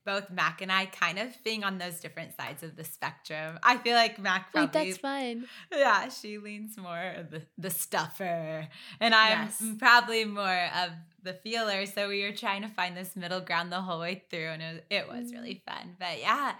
both 0.05 0.29
Mac 0.29 0.61
and 0.61 0.71
I 0.71 0.85
kind 0.85 1.19
of 1.19 1.27
being 1.43 1.63
on 1.63 1.77
those 1.77 1.99
different 1.99 2.35
sides 2.37 2.63
of 2.63 2.75
the 2.75 2.83
spectrum. 2.83 3.59
I 3.63 3.77
feel 3.77 3.95
like 3.95 4.19
Mac 4.19 4.51
probably 4.51 4.81
Wait, 4.81 4.91
that's 4.91 4.97
fun. 4.99 5.45
Yeah, 5.71 6.09
she 6.09 6.37
leans 6.37 6.77
more 6.77 7.25
the, 7.29 7.41
the 7.57 7.69
stuffer. 7.69 8.67
And 8.99 9.15
I'm 9.15 9.47
yes. 9.47 9.63
probably 9.79 10.25
more 10.25 10.69
of 10.83 10.91
the 11.23 11.33
feeler. 11.33 11.85
So 11.87 12.07
we 12.07 12.23
were 12.23 12.35
trying 12.35 12.61
to 12.61 12.69
find 12.69 12.95
this 12.95 13.15
middle 13.15 13.41
ground 13.41 13.71
the 13.71 13.81
whole 13.81 13.99
way 13.99 14.23
through 14.29 14.49
and 14.49 14.61
it 14.61 14.73
was, 14.73 14.81
it 14.89 15.07
was 15.07 15.33
really 15.33 15.63
mm. 15.67 15.71
fun. 15.71 15.95
But 15.99 16.19
yeah, 16.19 16.53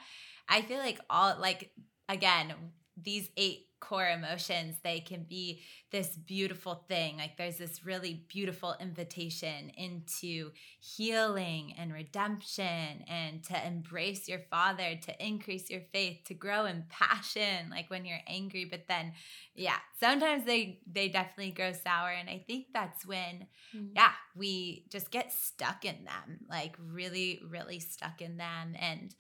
I 0.50 0.62
feel 0.62 0.80
like 0.80 1.00
all 1.10 1.38
like 1.40 1.72
again, 2.10 2.54
these 3.02 3.30
eight 3.38 3.65
core 3.80 4.10
emotions, 4.10 4.78
they 4.84 5.00
can 5.00 5.24
be 5.24 5.62
this 5.92 6.16
beautiful 6.16 6.84
thing. 6.88 7.18
Like 7.18 7.38
there's 7.38 7.58
this 7.58 7.86
really 7.86 8.26
beautiful 8.28 8.76
invitation 8.80 9.70
into 9.78 10.52
healing 10.80 11.74
and 11.78 11.94
redemption 11.94 13.04
and 13.08 13.44
to 13.46 13.68
embrace 13.68 14.28
your 14.28 14.42
father, 14.50 14.96
to 15.04 15.26
increase 15.26 15.70
your 15.70 15.82
faith, 15.94 16.20
to 16.26 16.34
grow 16.34 16.66
in 16.66 16.86
passion, 16.90 17.70
like 17.70 17.90
when 17.90 18.06
you're 18.06 18.20
angry. 18.28 18.66
But 18.66 18.88
then, 18.88 19.14
yeah, 19.54 19.78
sometimes 20.00 20.46
they 20.46 20.80
they 20.92 21.08
definitely 21.08 21.52
grow 21.52 21.72
sour. 21.72 22.10
And 22.10 22.30
I 22.30 22.44
think 22.46 22.68
that's 22.74 23.06
when, 23.06 23.48
mm. 23.76 23.90
yeah, 23.96 24.12
we 24.36 24.86
just 24.90 25.12
get 25.12 25.32
stuck 25.32 25.86
in 25.86 26.06
them, 26.06 26.40
like 26.50 26.76
really, 26.80 27.42
really 27.50 27.80
stuck 27.80 28.22
in 28.22 28.38
them. 28.38 28.76
And 28.80 29.16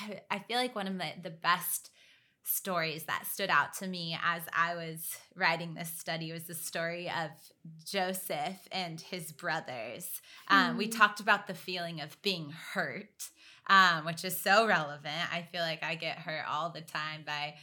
I, 0.00 0.20
I 0.30 0.38
feel 0.40 0.58
like 0.58 0.74
one 0.74 0.86
of 0.86 0.98
the, 0.98 1.12
the 1.22 1.30
best 1.30 1.90
stories 2.48 3.04
that 3.04 3.26
stood 3.26 3.50
out 3.50 3.74
to 3.74 3.86
me 3.86 4.18
as 4.24 4.42
I 4.56 4.74
was 4.74 5.16
writing 5.34 5.74
this 5.74 5.90
study 5.90 6.32
was 6.32 6.44
the 6.44 6.54
story 6.54 7.10
of 7.10 7.30
Joseph 7.84 8.66
and 8.72 9.00
his 9.00 9.32
brothers. 9.32 10.20
Um, 10.48 10.74
mm. 10.74 10.78
We 10.78 10.86
hmm. 10.86 10.92
talked 10.92 11.20
about 11.20 11.46
the 11.46 11.54
feeling 11.54 12.00
of 12.00 12.20
being 12.22 12.52
hurt, 12.72 13.28
um, 13.68 14.06
which 14.06 14.24
is 14.24 14.38
so 14.38 14.66
relevant. 14.66 15.32
I 15.32 15.46
feel 15.52 15.60
like 15.60 15.84
I 15.84 15.94
get 15.94 16.18
hurt 16.18 16.44
all 16.48 16.70
the 16.70 16.80
time 16.80 17.22
by 17.26 17.54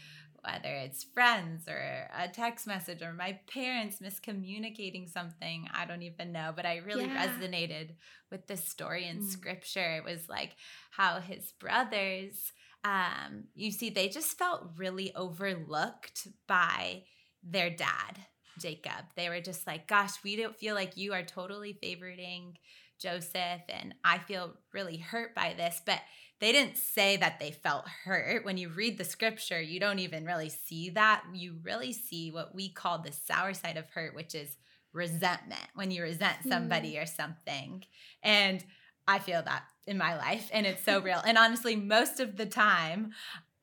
whether 0.43 0.69
it's 0.69 1.04
friends 1.04 1.67
or 1.67 2.08
a 2.15 2.28
text 2.28 2.67
message 2.67 3.02
or 3.02 3.12
my 3.12 3.39
parents 3.52 3.98
miscommunicating 3.98 5.12
something. 5.12 5.67
I 5.74 5.86
don't 5.86 6.04
even 6.04 6.32
know, 6.32 6.54
but 6.56 6.67
I 6.67 6.78
really 6.78 7.06
yeah. 7.06 7.28
resonated 7.28 7.95
with 8.30 8.45
this 8.45 8.63
story 8.63 9.08
in 9.08 9.21
mm. 9.21 9.28
scripture. 9.28 9.95
It 9.95 10.04
was 10.04 10.30
like 10.30 10.56
how 10.91 11.19
his 11.19 11.52
brothers 11.54 12.52
um, 12.86 13.45
you 13.56 13.71
see, 13.71 13.89
they 13.89 14.10
just 14.10 14.38
felt 14.38 14.69
really 14.78 15.13
overlooked 15.15 16.28
by 16.48 17.02
their 17.43 17.71
dad, 17.71 18.19
Jacob. 18.60 19.06
They 19.15 19.28
were 19.28 19.41
just 19.41 19.65
like, 19.65 19.88
gosh, 19.88 20.24
we 20.24 20.36
don't 20.36 20.56
feel 20.56 20.76
like 20.76 20.95
you 20.95 21.13
are 21.13 21.24
totally 21.24 21.78
favoriting 21.84 22.54
Joseph, 23.00 23.62
and 23.69 23.95
I 24.04 24.19
feel 24.19 24.54
really 24.71 24.98
hurt 24.98 25.34
by 25.34 25.56
this. 25.58 25.82
But 25.84 26.00
they 26.39 26.52
didn't 26.52 26.78
say 26.78 27.17
that 27.17 27.39
they 27.39 27.52
felt 27.52 27.88
hurt. 27.88 28.45
When 28.45 28.58
you 28.58 28.69
read 28.69 29.00
the 29.00 29.04
scripture, 29.04 29.60
you 29.60 29.80
don't 29.80 30.00
even 30.00 30.24
really 30.24 30.50
see 30.50 30.91
that. 30.91 31.24
You 31.34 31.56
really 31.63 31.91
see 31.91 32.32
what 32.32 32.54
we 32.54 32.69
call 32.69 33.00
the 33.00 33.12
sour 33.12 33.56
side 33.56 33.78
of 33.78 33.89
hurt, 33.89 34.13
which 34.13 34.36
is 34.36 34.58
resentment, 34.93 35.67
when 35.74 35.89
you 35.89 36.04
resent 36.04 36.38
somebody 36.48 36.93
mm. 36.93 37.04
or 37.04 37.06
something. 37.08 37.84
And 38.21 38.63
I 39.08 39.19
feel 39.19 39.41
that 39.41 39.63
in 39.88 39.98
my 39.98 40.15
life 40.17 40.50
and 40.52 40.65
it's 40.65 40.84
so 40.84 41.00
real. 41.00 41.21
And 41.26 41.38
honestly, 41.38 41.76
most 41.76 42.19
of 42.19 42.38
the 42.38 42.45
time, 42.45 43.12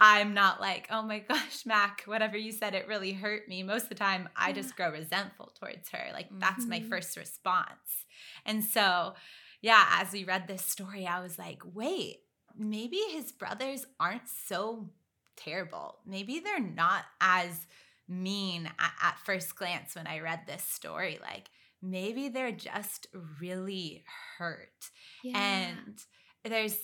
I'm 0.01 0.35
not 0.35 0.61
like, 0.61 0.89
oh 0.91 1.03
my 1.03 1.21
gosh, 1.21 1.65
Mac, 1.65 2.03
whatever 2.07 2.37
you 2.37 2.51
said, 2.51 2.75
it 2.75 2.89
really 2.89 3.13
hurt 3.13 3.49
me. 3.49 3.63
Most 3.63 3.85
of 3.85 3.89
the 3.91 3.95
time, 3.95 4.29
I 4.35 4.53
just 4.53 4.77
grow 4.77 4.91
resentful 4.91 5.53
towards 5.59 5.91
her. 5.91 6.07
Like, 6.13 6.27
mm-hmm. 6.27 6.41
that's 6.41 6.67
my 6.67 6.81
mm-hmm. 6.81 6.89
first 6.89 7.17
response. 7.17 8.07
And 8.45 8.65
so, 8.65 9.15
yeah, 9.61 9.85
as 10.01 10.13
we 10.13 10.25
read 10.25 10.49
this 10.49 10.63
story, 10.65 11.07
I 11.07 11.21
was 11.21 11.39
like, 11.39 11.63
wait, 11.73 12.19
maybe 12.59 12.99
his 13.13 13.31
brothers 13.31 13.87
aren't 14.01 14.29
so 14.29 14.91
terrible. 15.37 15.99
Maybe 16.05 16.41
they're 16.41 16.59
not 16.59 17.05
as 17.21 17.67
mean 18.09 18.67
at, 18.81 18.93
at 19.03 19.19
first 19.25 19.55
glance 19.55 19.95
when 19.95 20.09
I 20.09 20.19
read 20.19 20.41
this 20.49 20.65
story. 20.65 21.21
Like, 21.23 21.49
maybe 21.83 22.29
they're 22.29 22.53
just 22.53 23.09
really 23.41 24.05
hurt. 24.39 24.91
Yeah. 25.23 25.39
And 25.39 25.99
there's 26.45 26.77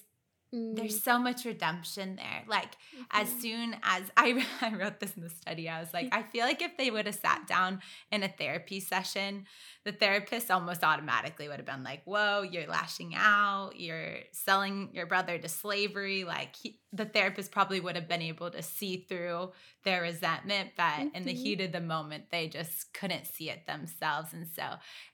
Mm. 0.54 0.76
There's 0.76 1.02
so 1.02 1.18
much 1.18 1.44
redemption 1.44 2.16
there. 2.16 2.44
Like 2.46 2.72
mm-hmm. 2.72 3.02
as 3.10 3.28
soon 3.40 3.76
as 3.82 4.04
I, 4.16 4.44
I 4.60 4.74
wrote 4.74 5.00
this 5.00 5.14
in 5.16 5.22
the 5.22 5.30
study, 5.30 5.68
I 5.68 5.80
was 5.80 5.92
like, 5.92 6.08
I 6.12 6.22
feel 6.22 6.44
like 6.44 6.62
if 6.62 6.76
they 6.76 6.90
would 6.90 7.06
have 7.06 7.14
sat 7.14 7.46
down 7.46 7.80
in 8.10 8.22
a 8.22 8.28
therapy 8.28 8.80
session, 8.80 9.46
the 9.84 9.92
therapist 9.92 10.50
almost 10.50 10.84
automatically 10.84 11.48
would 11.48 11.56
have 11.56 11.66
been 11.66 11.82
like, 11.82 12.02
"Whoa, 12.04 12.42
you're 12.42 12.66
lashing 12.66 13.14
out. 13.16 13.72
You're 13.76 14.16
selling 14.32 14.90
your 14.92 15.06
brother 15.06 15.38
to 15.38 15.48
slavery." 15.48 16.24
Like 16.24 16.56
he, 16.56 16.80
the 16.92 17.06
therapist 17.06 17.52
probably 17.52 17.80
would 17.80 17.96
have 17.96 18.08
been 18.08 18.20
able 18.20 18.50
to 18.50 18.62
see 18.62 19.06
through 19.08 19.52
their 19.84 20.02
resentment, 20.02 20.72
but 20.76 20.82
mm-hmm. 20.82 21.16
in 21.16 21.24
the 21.24 21.32
mm-hmm. 21.32 21.42
heat 21.42 21.60
of 21.62 21.72
the 21.72 21.80
moment, 21.80 22.24
they 22.30 22.48
just 22.48 22.92
couldn't 22.92 23.26
see 23.26 23.48
it 23.48 23.66
themselves. 23.66 24.34
And 24.34 24.46
so, 24.46 24.62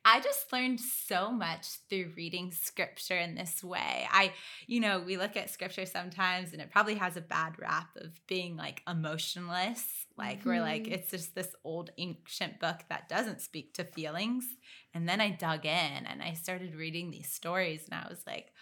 I 0.04 0.20
just 0.20 0.52
learned 0.52 0.80
so 0.80 1.30
much 1.30 1.66
through 1.88 2.12
reading 2.16 2.50
scripture 2.50 3.18
in 3.18 3.36
this 3.36 3.62
way. 3.62 4.08
I, 4.10 4.32
you 4.66 4.80
know, 4.80 5.00
we 5.06 5.16
look 5.24 5.36
at 5.36 5.50
scripture 5.50 5.86
sometimes 5.86 6.52
and 6.52 6.60
it 6.60 6.70
probably 6.70 6.96
has 6.96 7.16
a 7.16 7.20
bad 7.20 7.58
rap 7.58 7.88
of 7.96 8.20
being 8.26 8.56
like 8.56 8.82
emotionless. 8.86 10.06
Like, 10.16 10.40
mm-hmm. 10.40 10.48
we're 10.50 10.60
like, 10.60 10.86
it's 10.86 11.10
just 11.10 11.34
this 11.34 11.54
old 11.64 11.90
ancient 11.96 12.60
book 12.60 12.80
that 12.90 13.08
doesn't 13.08 13.40
speak 13.40 13.74
to 13.74 13.84
feelings. 13.84 14.44
And 14.92 15.08
then 15.08 15.20
I 15.20 15.30
dug 15.30 15.64
in 15.64 16.06
and 16.06 16.22
I 16.22 16.34
started 16.34 16.74
reading 16.74 17.10
these 17.10 17.32
stories 17.32 17.86
and 17.90 17.94
I 17.94 18.06
was 18.08 18.22
like, 18.26 18.52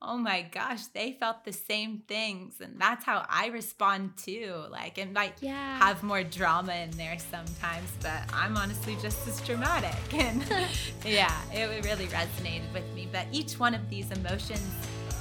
oh 0.00 0.16
my 0.16 0.42
gosh, 0.42 0.86
they 0.88 1.12
felt 1.12 1.44
the 1.44 1.52
same 1.52 2.02
things. 2.08 2.60
And 2.60 2.80
that's 2.80 3.04
how 3.04 3.24
I 3.28 3.48
respond 3.48 4.16
too. 4.16 4.64
Like, 4.70 4.98
it 4.98 5.12
might 5.12 5.34
yeah. 5.40 5.78
have 5.78 6.02
more 6.02 6.22
drama 6.22 6.74
in 6.74 6.90
there 6.92 7.18
sometimes, 7.18 7.90
but 8.00 8.22
I'm 8.32 8.56
honestly 8.56 8.96
just 9.02 9.26
as 9.26 9.40
dramatic. 9.42 9.94
And 10.12 10.44
yeah, 11.04 11.34
it 11.52 11.84
really 11.84 12.06
resonated 12.06 12.72
with 12.72 12.88
me. 12.94 13.08
But 13.10 13.26
each 13.32 13.58
one 13.58 13.74
of 13.74 13.88
these 13.90 14.10
emotions, 14.12 14.70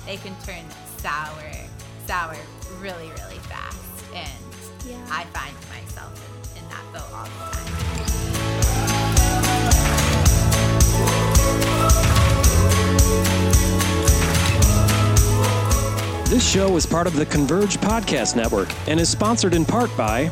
they 0.05 0.17
can 0.17 0.35
turn 0.43 0.63
sour, 1.01 1.51
sour 2.05 2.37
really, 2.79 3.09
really 3.17 3.39
fast. 3.49 4.05
And 4.13 4.29
yeah. 4.85 5.03
I 5.09 5.23
find 5.33 5.55
myself 5.73 6.13
in, 6.55 6.61
in 6.61 6.69
that 6.69 6.85
boat 6.93 7.11
all 7.11 7.25
the 7.25 7.31
time. 7.31 7.71
This 16.29 16.47
show 16.49 16.77
is 16.77 16.85
part 16.85 17.07
of 17.07 17.15
the 17.15 17.25
Converge 17.25 17.77
Podcast 17.79 18.35
Network 18.35 18.69
and 18.87 18.99
is 18.99 19.09
sponsored 19.09 19.55
in 19.55 19.65
part 19.65 19.89
by 19.97 20.29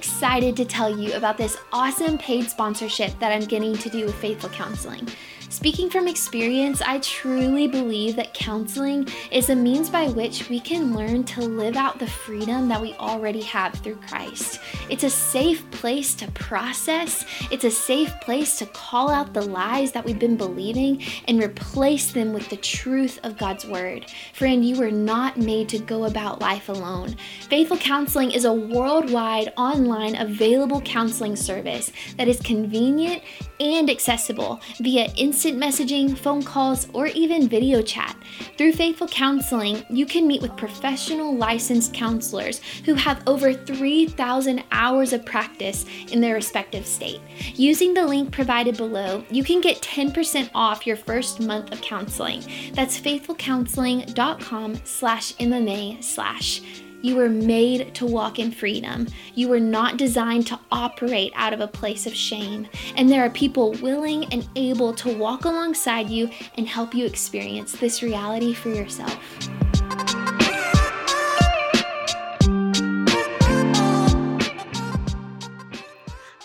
excited 0.00 0.56
to 0.56 0.64
tell 0.64 0.88
you 0.98 1.12
about 1.12 1.36
this 1.36 1.58
awesome 1.74 2.16
paid 2.16 2.48
sponsorship 2.48 3.18
that 3.18 3.32
I'm 3.32 3.44
getting 3.44 3.76
to 3.76 3.90
do 3.90 4.06
with 4.06 4.14
Faithful 4.14 4.48
Counseling. 4.48 5.06
Speaking 5.50 5.90
from 5.90 6.06
experience, 6.06 6.80
I 6.80 7.00
truly 7.00 7.66
believe 7.66 8.14
that 8.14 8.34
counseling 8.34 9.08
is 9.32 9.50
a 9.50 9.56
means 9.56 9.90
by 9.90 10.06
which 10.06 10.48
we 10.48 10.60
can 10.60 10.94
learn 10.94 11.24
to 11.24 11.40
live 11.40 11.74
out 11.74 11.98
the 11.98 12.06
freedom 12.06 12.68
that 12.68 12.80
we 12.80 12.94
already 12.94 13.40
have 13.42 13.74
through 13.74 13.96
Christ. 13.96 14.60
It's 14.88 15.02
a 15.02 15.10
safe 15.10 15.68
place 15.72 16.14
to 16.14 16.30
process, 16.30 17.24
it's 17.50 17.64
a 17.64 17.70
safe 17.70 18.12
place 18.20 18.60
to 18.60 18.66
call 18.66 19.10
out 19.10 19.34
the 19.34 19.42
lies 19.42 19.90
that 19.90 20.04
we've 20.04 20.20
been 20.20 20.36
believing 20.36 21.02
and 21.26 21.42
replace 21.42 22.12
them 22.12 22.32
with 22.32 22.48
the 22.48 22.56
truth 22.56 23.18
of 23.24 23.36
God's 23.36 23.66
Word. 23.66 24.06
Friend, 24.34 24.64
you 24.64 24.76
were 24.76 24.92
not 24.92 25.36
made 25.36 25.68
to 25.70 25.80
go 25.80 26.04
about 26.04 26.40
life 26.40 26.68
alone. 26.68 27.16
Faithful 27.48 27.76
Counseling 27.76 28.30
is 28.30 28.44
a 28.44 28.52
worldwide, 28.52 29.52
online, 29.56 30.14
available 30.14 30.80
counseling 30.82 31.34
service 31.34 31.90
that 32.18 32.28
is 32.28 32.38
convenient 32.40 33.24
and 33.58 33.90
accessible 33.90 34.60
via 34.78 35.08
Instagram 35.10 35.39
instant 35.40 35.58
messaging, 35.58 36.18
phone 36.18 36.42
calls, 36.42 36.86
or 36.92 37.06
even 37.06 37.48
video 37.48 37.80
chat. 37.80 38.14
Through 38.58 38.74
Faithful 38.74 39.08
Counseling, 39.08 39.82
you 39.88 40.04
can 40.04 40.26
meet 40.26 40.42
with 40.42 40.54
professional 40.54 41.34
licensed 41.34 41.94
counselors 41.94 42.60
who 42.84 42.92
have 42.92 43.22
over 43.26 43.54
3,000 43.54 44.62
hours 44.70 45.14
of 45.14 45.24
practice 45.24 45.86
in 46.12 46.20
their 46.20 46.34
respective 46.34 46.84
state. 46.84 47.22
Using 47.54 47.94
the 47.94 48.06
link 48.06 48.30
provided 48.32 48.76
below, 48.76 49.24
you 49.30 49.42
can 49.42 49.62
get 49.62 49.80
10% 49.80 50.50
off 50.54 50.86
your 50.86 50.96
first 50.96 51.40
month 51.40 51.72
of 51.72 51.80
counseling. 51.80 52.42
That's 52.74 53.00
faithfulcounseling.com 53.00 54.80
slash 54.84 55.32
MMA 55.36 56.04
slash 56.04 56.60
you 57.02 57.16
were 57.16 57.28
made 57.28 57.94
to 57.94 58.06
walk 58.06 58.38
in 58.38 58.50
freedom. 58.50 59.06
You 59.34 59.48
were 59.48 59.60
not 59.60 59.96
designed 59.96 60.46
to 60.48 60.58
operate 60.70 61.32
out 61.34 61.52
of 61.52 61.60
a 61.60 61.66
place 61.66 62.06
of 62.06 62.14
shame. 62.14 62.68
And 62.96 63.10
there 63.10 63.24
are 63.24 63.30
people 63.30 63.72
willing 63.74 64.26
and 64.32 64.48
able 64.56 64.92
to 64.94 65.16
walk 65.16 65.44
alongside 65.44 66.08
you 66.08 66.30
and 66.56 66.68
help 66.68 66.94
you 66.94 67.06
experience 67.06 67.72
this 67.72 68.02
reality 68.02 68.52
for 68.52 68.68
yourself. 68.68 69.18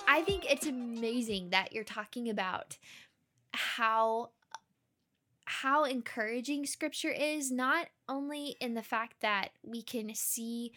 I 0.07 0.21
think 0.25 0.49
it's 0.49 0.67
amazing 0.67 1.49
that 1.49 1.73
you're 1.73 1.83
talking 1.83 2.29
about 2.29 2.77
how 3.53 4.29
how 5.45 5.84
encouraging 5.84 6.65
scripture 6.65 7.12
is, 7.12 7.51
not 7.51 7.88
only 8.10 8.55
in 8.60 8.73
the 8.73 8.81
fact 8.81 9.21
that 9.21 9.49
we 9.63 9.81
can 9.81 10.13
see 10.15 10.71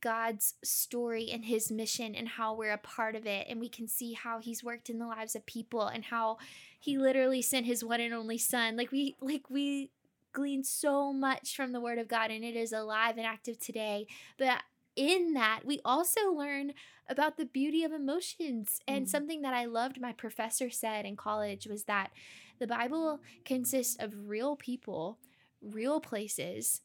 God's 0.00 0.54
story 0.64 1.28
and 1.30 1.44
his 1.44 1.70
mission 1.70 2.14
and 2.14 2.28
how 2.28 2.54
we're 2.54 2.72
a 2.72 2.78
part 2.78 3.16
of 3.16 3.26
it, 3.26 3.46
and 3.48 3.60
we 3.60 3.68
can 3.68 3.86
see 3.86 4.14
how 4.14 4.38
he's 4.38 4.64
worked 4.64 4.88
in 4.88 4.98
the 4.98 5.06
lives 5.06 5.36
of 5.36 5.44
people 5.44 5.86
and 5.86 6.04
how 6.04 6.38
he 6.80 6.96
literally 6.96 7.42
sent 7.42 7.66
his 7.66 7.84
one 7.84 8.00
and 8.00 8.14
only 8.14 8.38
son. 8.38 8.76
Like 8.76 8.90
we 8.90 9.16
like 9.20 9.50
we 9.50 9.90
glean 10.32 10.64
so 10.64 11.12
much 11.12 11.54
from 11.54 11.72
the 11.72 11.80
word 11.80 11.98
of 11.98 12.08
God 12.08 12.30
and 12.30 12.44
it 12.44 12.56
is 12.56 12.72
alive 12.72 13.16
and 13.16 13.26
active 13.26 13.58
today. 13.58 14.06
But 14.38 14.62
in 14.96 15.34
that, 15.34 15.60
we 15.64 15.80
also 15.84 16.32
learn 16.32 16.72
about 17.08 17.36
the 17.36 17.44
beauty 17.44 17.84
of 17.84 17.92
emotions. 17.92 18.80
And 18.86 19.06
mm. 19.06 19.08
something 19.08 19.42
that 19.42 19.54
I 19.54 19.64
loved 19.64 20.00
my 20.00 20.12
professor 20.12 20.70
said 20.70 21.04
in 21.04 21.16
college 21.16 21.66
was 21.66 21.84
that 21.84 22.10
the 22.58 22.66
Bible 22.66 23.20
consists 23.44 23.96
of 23.98 24.28
real 24.28 24.56
people, 24.56 25.18
real 25.60 26.00
places, 26.00 26.80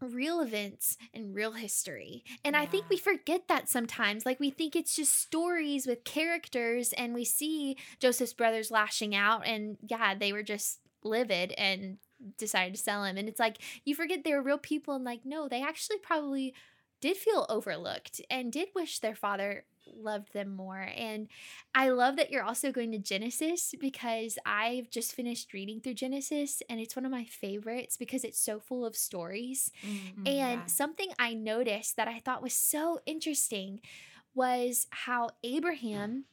real 0.00 0.40
events 0.40 0.96
and 1.14 1.34
real 1.34 1.52
history. 1.52 2.24
And 2.44 2.54
yeah. 2.54 2.62
I 2.62 2.66
think 2.66 2.88
we 2.88 2.96
forget 2.96 3.48
that 3.48 3.68
sometimes. 3.68 4.26
Like 4.26 4.40
we 4.40 4.50
think 4.50 4.74
it's 4.74 4.96
just 4.96 5.16
stories 5.16 5.86
with 5.86 6.04
characters 6.04 6.92
and 6.94 7.14
we 7.14 7.24
see 7.24 7.76
Joseph's 8.00 8.32
brothers 8.32 8.70
lashing 8.70 9.14
out 9.14 9.46
and 9.46 9.76
yeah, 9.86 10.14
they 10.14 10.32
were 10.32 10.42
just 10.42 10.80
livid 11.04 11.52
and 11.52 11.98
decided 12.38 12.74
to 12.74 12.80
sell 12.80 13.04
him. 13.04 13.16
And 13.16 13.28
it's 13.28 13.40
like 13.40 13.58
you 13.84 13.94
forget 13.94 14.24
they 14.24 14.34
were 14.34 14.42
real 14.42 14.58
people 14.58 14.94
and 14.94 15.04
like 15.04 15.20
no, 15.24 15.48
they 15.48 15.62
actually 15.62 15.98
probably 15.98 16.54
did 17.00 17.16
feel 17.16 17.46
overlooked 17.48 18.20
and 18.30 18.52
did 18.52 18.68
wish 18.74 18.98
their 18.98 19.14
father 19.14 19.64
loved 19.86 20.32
them 20.32 20.54
more. 20.54 20.88
And 20.96 21.28
I 21.74 21.90
love 21.90 22.16
that 22.16 22.30
you're 22.30 22.44
also 22.44 22.72
going 22.72 22.92
to 22.92 22.98
Genesis 22.98 23.74
because 23.78 24.38
I've 24.44 24.90
just 24.90 25.14
finished 25.14 25.52
reading 25.52 25.80
through 25.80 25.94
Genesis 25.94 26.62
and 26.68 26.80
it's 26.80 26.96
one 26.96 27.04
of 27.04 27.10
my 27.10 27.24
favorites 27.24 27.96
because 27.96 28.24
it's 28.24 28.40
so 28.40 28.60
full 28.60 28.84
of 28.84 28.96
stories. 28.96 29.70
Mm-hmm, 29.86 30.26
and 30.26 30.60
yeah. 30.60 30.66
something 30.66 31.08
I 31.18 31.34
noticed 31.34 31.96
that 31.96 32.08
I 32.08 32.20
thought 32.20 32.42
was 32.42 32.54
so 32.54 33.00
interesting 33.06 33.80
was 34.34 34.86
how 34.90 35.30
Abraham 35.44 36.24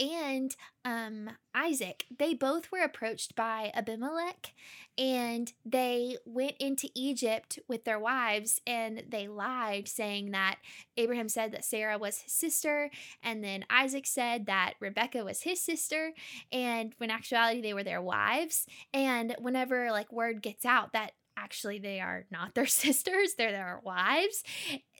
and 0.00 0.54
um, 0.84 1.30
Isaac, 1.54 2.06
they 2.16 2.34
both 2.34 2.70
were 2.70 2.82
approached 2.82 3.34
by 3.34 3.70
Abimelech 3.74 4.54
and 4.96 5.52
they 5.64 6.16
went 6.24 6.54
into 6.58 6.88
Egypt 6.94 7.58
with 7.68 7.84
their 7.84 7.98
wives 7.98 8.60
and 8.66 9.02
they 9.08 9.28
lied, 9.28 9.88
saying 9.88 10.32
that 10.32 10.56
Abraham 10.96 11.28
said 11.28 11.52
that 11.52 11.64
Sarah 11.64 11.98
was 11.98 12.20
his 12.20 12.32
sister, 12.32 12.90
and 13.22 13.44
then 13.44 13.64
Isaac 13.70 14.06
said 14.06 14.46
that 14.46 14.74
Rebecca 14.80 15.24
was 15.24 15.42
his 15.42 15.60
sister, 15.60 16.12
and 16.50 16.94
when 16.98 17.10
actuality 17.10 17.60
they 17.60 17.74
were 17.74 17.84
their 17.84 18.02
wives. 18.02 18.66
And 18.92 19.36
whenever 19.38 19.90
like 19.92 20.12
word 20.12 20.42
gets 20.42 20.64
out 20.64 20.92
that 20.92 21.12
actually 21.36 21.78
they 21.78 22.00
are 22.00 22.24
not 22.30 22.54
their 22.54 22.66
sisters, 22.84 23.34
they're 23.36 23.52
their 23.52 23.80
wives. 23.84 24.42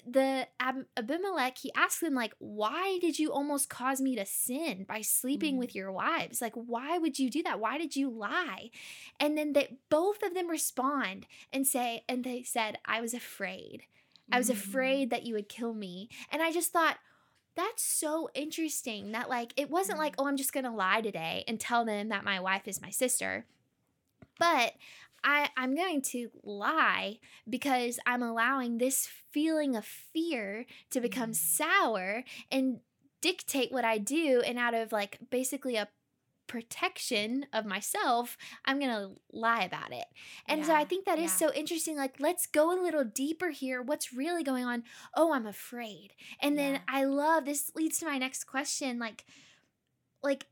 The 0.07 0.49
Ab- 0.61 0.87
Abimelech, 0.97 1.59
he 1.59 1.73
asked 1.75 2.01
them 2.01 2.15
like, 2.15 2.35
"Why 2.39 2.99
did 3.01 3.19
you 3.19 3.33
almost 3.33 3.69
cause 3.69 4.01
me 4.01 4.17
to 4.17 4.25
sin 4.25 4.85
by 4.89 5.01
sleeping 5.01 5.57
mm. 5.57 5.59
with 5.59 5.75
your 5.75 5.93
wives? 5.93 6.41
Like, 6.41 6.55
why 6.55 6.99
would 6.99 7.19
you 7.19 7.31
do 7.31 7.43
that? 7.43 7.61
Why 7.61 7.79
did 7.79 7.97
you 7.97 8.11
lie?" 8.11 8.71
And 9.21 9.37
then 9.37 9.53
they 9.53 9.79
both 9.89 10.23
of 10.23 10.35
them 10.35 10.49
respond 10.49 11.27
and 11.53 11.67
say, 11.67 12.05
and 12.09 12.25
they 12.25 12.43
said, 12.43 12.79
"I 12.85 13.01
was 13.01 13.15
afraid. 13.15 13.85
I 14.31 14.39
was 14.39 14.49
mm. 14.49 14.55
afraid 14.55 15.11
that 15.11 15.25
you 15.25 15.35
would 15.35 15.49
kill 15.49 15.75
me." 15.75 16.09
And 16.31 16.43
I 16.43 16.53
just 16.53 16.73
thought, 16.73 16.99
that's 17.59 17.83
so 17.83 18.31
interesting 18.35 19.11
that 19.13 19.29
like 19.29 19.53
it 19.57 19.69
wasn't 19.69 19.99
like, 19.99 20.15
"Oh, 20.17 20.27
I'm 20.27 20.37
just 20.37 20.53
going 20.53 20.65
to 20.65 20.71
lie 20.71 21.01
today 21.01 21.45
and 21.49 21.59
tell 21.59 21.85
them 21.85 22.09
that 22.11 22.25
my 22.25 22.39
wife 22.39 22.69
is 22.69 22.81
my 22.81 22.91
sister." 22.91 23.47
But 24.39 24.75
I, 25.25 25.51
I'm 25.57 25.75
going 25.75 26.03
to 26.03 26.31
lie 26.43 27.19
because 27.49 27.99
I'm 28.07 28.23
allowing 28.23 28.79
this 28.79 29.09
feeling 29.31 29.77
of 29.77 29.85
fear 29.85 30.67
to 30.91 31.01
become 31.01 31.31
mm. 31.31 31.37
sour 31.37 32.25
and 32.51 32.81
dictate 33.21 33.73
what 33.73 33.85
I 33.85 33.99
do. 33.99 34.43
And 34.45 34.59
out 34.59 34.75
of 34.75 34.93
like 34.93 35.19
basically 35.31 35.77
a 35.77 35.89
protection 36.47 37.47
of 37.53 37.67
myself, 37.67 38.37
I'm 38.65 38.81
going 38.81 38.91
to 38.91 39.11
lie 39.31 39.63
about 39.63 39.93
it. 39.93 40.07
And 40.47 40.61
yeah, 40.61 40.67
so 40.67 40.75
I 40.75 40.85
think 40.85 41.05
that 41.05 41.19
is 41.19 41.31
yeah. 41.33 41.49
so 41.49 41.53
interesting. 41.53 41.97
Like, 41.97 42.17
let's 42.19 42.47
go 42.47 42.73
a 42.73 42.83
little 42.83 43.05
deeper 43.05 43.51
here. 43.51 43.83
What's 43.83 44.13
really 44.13 44.43
going 44.43 44.65
on? 44.65 44.83
Oh, 45.15 45.33
I'm 45.33 45.47
afraid. 45.47 46.15
And 46.41 46.57
yeah. 46.57 46.73
then 46.73 46.81
I 46.89 47.05
love 47.05 47.45
this 47.45 47.71
leads 47.77 47.99
to 47.99 48.07
my 48.07 48.19
next 48.19 48.45
question. 48.45 48.99
Like, 48.99 49.25
like, 50.23 50.47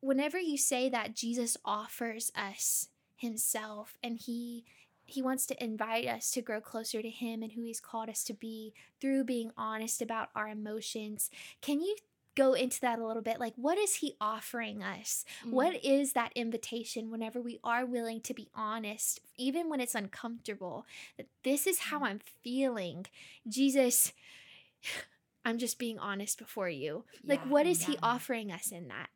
whenever 0.00 0.38
you 0.38 0.58
say 0.58 0.88
that 0.88 1.14
Jesus 1.14 1.56
offers 1.64 2.32
us 2.34 2.88
himself 3.16 3.96
and 4.02 4.18
he 4.18 4.64
he 5.06 5.20
wants 5.20 5.44
to 5.46 5.62
invite 5.62 6.06
us 6.06 6.30
to 6.30 6.40
grow 6.40 6.60
closer 6.60 7.02
to 7.02 7.10
him 7.10 7.42
and 7.42 7.52
who 7.52 7.62
he's 7.62 7.80
called 7.80 8.08
us 8.08 8.24
to 8.24 8.32
be 8.32 8.72
through 9.00 9.22
being 9.24 9.50
honest 9.54 10.00
about 10.00 10.30
our 10.34 10.48
emotions. 10.48 11.30
Can 11.60 11.82
you 11.82 11.96
go 12.34 12.54
into 12.54 12.80
that 12.80 12.98
a 12.98 13.06
little 13.06 13.22
bit? 13.22 13.38
Like 13.38 13.52
what 13.56 13.76
is 13.76 13.96
he 13.96 14.16
offering 14.20 14.82
us? 14.82 15.24
Mm. 15.46 15.50
What 15.50 15.84
is 15.84 16.14
that 16.14 16.32
invitation 16.34 17.10
whenever 17.10 17.40
we 17.40 17.60
are 17.62 17.84
willing 17.84 18.22
to 18.22 18.34
be 18.34 18.48
honest, 18.54 19.20
even 19.36 19.68
when 19.68 19.80
it's 19.80 19.94
uncomfortable? 19.94 20.86
That 21.18 21.26
this 21.42 21.66
is 21.66 21.80
how 21.80 22.00
mm. 22.00 22.06
I'm 22.06 22.20
feeling. 22.42 23.06
Jesus 23.46 24.12
I'm 25.44 25.58
just 25.58 25.78
being 25.78 25.98
honest 25.98 26.38
before 26.38 26.70
you. 26.70 27.04
Yeah, 27.22 27.34
like 27.34 27.46
what 27.46 27.66
is 27.66 27.82
yeah. 27.82 27.86
he 27.88 27.98
offering 28.02 28.50
us 28.50 28.72
in 28.72 28.88
that? 28.88 29.08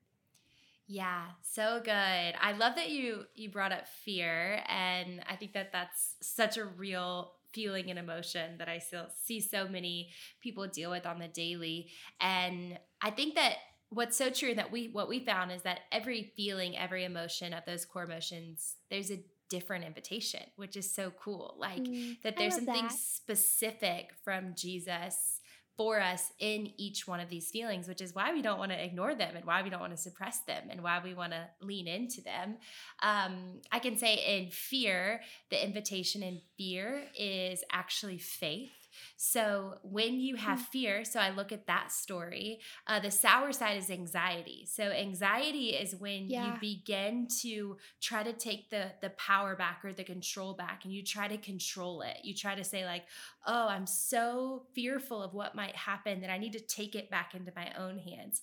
Yeah, 0.91 1.25
so 1.43 1.83
good. 1.85 1.93
I 1.93 2.53
love 2.59 2.75
that 2.77 2.89
you 2.89 3.25
you 3.35 3.51
brought 3.51 3.73
up 3.73 3.87
fear 4.05 4.63
and 4.67 5.21
I 5.29 5.37
think 5.37 5.53
that 5.53 5.71
that's 5.71 6.17
such 6.23 6.57
a 6.57 6.65
real 6.65 7.33
feeling 7.53 7.91
and 7.91 7.99
emotion 7.99 8.57
that 8.59 8.69
I 8.69 8.79
still 8.79 9.07
see 9.25 9.41
so 9.41 9.69
many 9.69 10.11
people 10.43 10.67
deal 10.67 10.91
with 10.91 11.07
on 11.07 11.19
the 11.19 11.29
daily 11.29 11.91
and 12.21 12.79
I 13.03 13.11
think 13.11 13.35
that 13.35 13.57
what's 13.91 14.17
so 14.17 14.31
true 14.31 14.55
that 14.55 14.73
we 14.73 14.89
what 14.89 15.09
we 15.09 15.21
found 15.21 15.53
is 15.53 15.63
that 15.63 15.81
every 15.93 16.33
feeling, 16.37 16.77
every 16.77 17.05
emotion 17.05 17.53
of 17.53 17.65
those 17.67 17.85
core 17.85 18.05
emotions, 18.05 18.77
there's 18.91 19.11
a 19.11 19.23
different 19.51 19.85
invitation, 19.85 20.43
which 20.57 20.77
is 20.77 20.95
so 20.95 21.13
cool. 21.23 21.57
Like 21.59 21.83
mm, 21.83 22.21
that 22.23 22.37
there's 22.37 22.55
something 22.55 22.85
that. 22.85 22.93
specific 22.93 24.11
from 24.25 24.55
Jesus 24.55 25.38
for 25.79 26.01
us 26.01 26.33
in 26.41 26.73
each 26.77 27.07
one 27.07 27.21
of 27.21 27.31
these 27.31 27.51
feelings, 27.51 27.87
which 27.87 28.03
is 28.03 28.13
why 28.13 28.33
we 28.33 28.43
don't 28.43 28.59
want 28.59 28.73
to 28.73 28.85
ignore 28.85 29.15
them 29.15 29.37
and 29.37 29.45
why 29.45 29.63
we 29.63 29.71
don't 29.71 29.81
want 29.81 29.93
to 29.93 29.97
suppress 29.97 30.41
them 30.41 30.65
and 30.71 30.83
why 30.83 31.01
we 31.03 31.15
want 31.15 31.33
to 31.33 31.47
lean 31.63 31.87
into 31.87 32.21
them. 32.21 32.57
Um, 33.01 33.61
I 33.71 33.79
can 33.79 33.97
say 33.97 34.17
in 34.17 34.51
fear, 34.51 35.21
the 35.51 35.65
invitation 35.65 36.25
in 36.25 36.41
fear 36.59 37.05
is 37.17 37.63
actually 37.71 38.19
faith. 38.19 38.73
So 39.17 39.79
when 39.83 40.21
you 40.21 40.37
have 40.37 40.59
hmm. 40.59 40.65
fear, 40.65 41.05
so 41.05 41.21
I 41.21 41.31
look 41.31 41.53
at 41.53 41.67
that 41.67 41.93
story, 41.93 42.61
uh, 42.87 43.01
the 43.01 43.11
sour 43.11 43.53
side 43.53 43.77
is 43.77 43.91
anxiety. 43.91 44.67
So 44.67 44.85
anxiety 44.85 45.71
is 45.71 45.95
when 45.95 46.29
yeah. 46.29 46.47
you 46.47 46.61
begin 46.61 47.29
to 47.43 47.77
try 48.01 48.23
to 48.23 48.33
take 48.33 48.71
the 48.71 48.93
the 49.01 49.11
power 49.11 49.57
back 49.57 49.85
or 49.85 49.93
the 49.93 50.05
control 50.05 50.55
back, 50.55 50.85
and 50.85 50.93
you 50.93 51.03
try 51.03 51.29
to 51.29 51.39
control 51.39 52.03
it. 52.03 52.19
You 52.23 52.35
try 52.35 52.55
to 52.55 52.65
say 52.65 52.85
like, 52.85 53.05
"Oh, 53.47 53.69
I'm 53.69 53.87
so 53.87 54.67
fearful 54.75 55.23
of 55.23 55.35
what 55.35 55.55
might 55.55 55.77
happen 55.77 56.21
that 56.21 56.31
I 56.31 56.39
need 56.39 56.53
to 56.53 56.61
take 56.61 56.95
it 56.95 57.11
back 57.11 57.35
into 57.35 57.53
my 57.55 57.73
own 57.79 57.99
hands." 57.99 58.43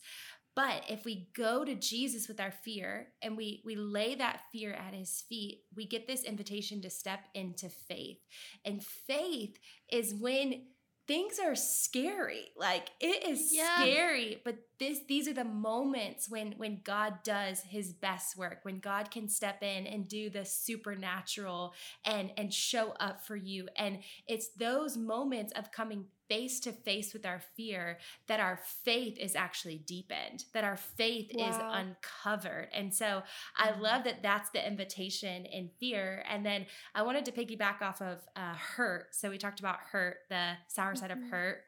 But 0.56 0.84
if 0.90 1.04
we 1.04 1.30
go 1.36 1.66
to 1.66 1.76
Jesus 1.76 2.28
with 2.28 2.40
our 2.40 2.52
fear 2.52 3.08
and 3.22 3.36
we 3.36 3.62
we 3.66 3.76
lay 3.76 4.16
that 4.16 4.42
fear 4.52 4.74
at 4.74 4.94
his 4.94 5.24
feet, 5.28 5.64
we 5.76 5.86
get 5.86 6.08
this 6.08 6.24
invitation 6.24 6.82
to 6.82 6.90
step 6.90 7.20
into 7.34 7.70
faith. 7.70 8.20
And 8.64 8.84
faith 8.84 9.58
is 9.92 10.14
when 10.14 10.62
things 11.08 11.40
are 11.40 11.56
scary. 11.56 12.46
Like 12.58 12.90
it 13.00 13.28
is 13.28 13.52
yeah. 13.54 13.82
scary, 13.82 14.42
but 14.44 14.58
this 14.80 15.00
these 15.08 15.28
are 15.28 15.34
the 15.34 15.44
moments 15.44 16.30
when 16.30 16.54
when 16.54 16.82
God 16.84 17.16
does 17.24 17.62
his 17.62 17.94
best 17.94 18.38
work, 18.38 18.60
when 18.64 18.80
God 18.80 19.12
can 19.12 19.30
step 19.30 19.62
in 19.62 19.86
and 19.88 20.08
do 20.08 20.30
the 20.30 20.46
supernatural 20.46 21.74
and 22.06 22.32
and 22.38 22.54
show 22.54 22.92
up 23.00 23.26
for 23.26 23.36
you. 23.36 23.68
And 23.76 24.00
it's 24.28 24.50
those 24.58 24.98
moments 24.98 25.54
of 25.56 25.72
coming 25.72 26.06
face 26.28 26.60
to 26.60 26.72
face 26.72 27.14
with 27.14 27.26
our 27.26 27.42
fear 27.56 27.98
that 28.28 28.40
our 28.40 28.60
faith 28.84 29.18
is 29.18 29.36
actually 29.36 29.78
deepened 29.78 30.46
that 30.54 30.64
our 30.64 30.78
faith 30.78 31.32
wow. 31.34 31.50
is 31.50 31.56
uncovered 31.62 32.68
and 32.74 32.94
so 32.94 33.22
i 33.58 33.68
mm-hmm. 33.68 33.82
love 33.82 34.04
that 34.04 34.22
that's 34.24 34.50
the 34.52 34.68
invitation 34.68 35.46
in 35.46 35.70
fear 35.80 36.24
and 36.30 36.46
then 36.46 36.66
i 36.94 37.02
wanted 37.02 37.26
to 37.26 37.32
piggyback 37.32 37.82
off 37.82 38.02
of 38.02 38.20
uh, 38.36 38.54
hurt 38.56 39.08
so 39.12 39.30
we 39.30 39.38
talked 39.38 39.60
about 39.60 39.78
hurt 39.92 40.18
the 40.30 40.52
sour 40.68 40.92
mm-hmm. 40.92 41.00
side 41.00 41.12
of 41.12 41.18
mm-hmm. 41.18 41.30
hurt 41.30 41.64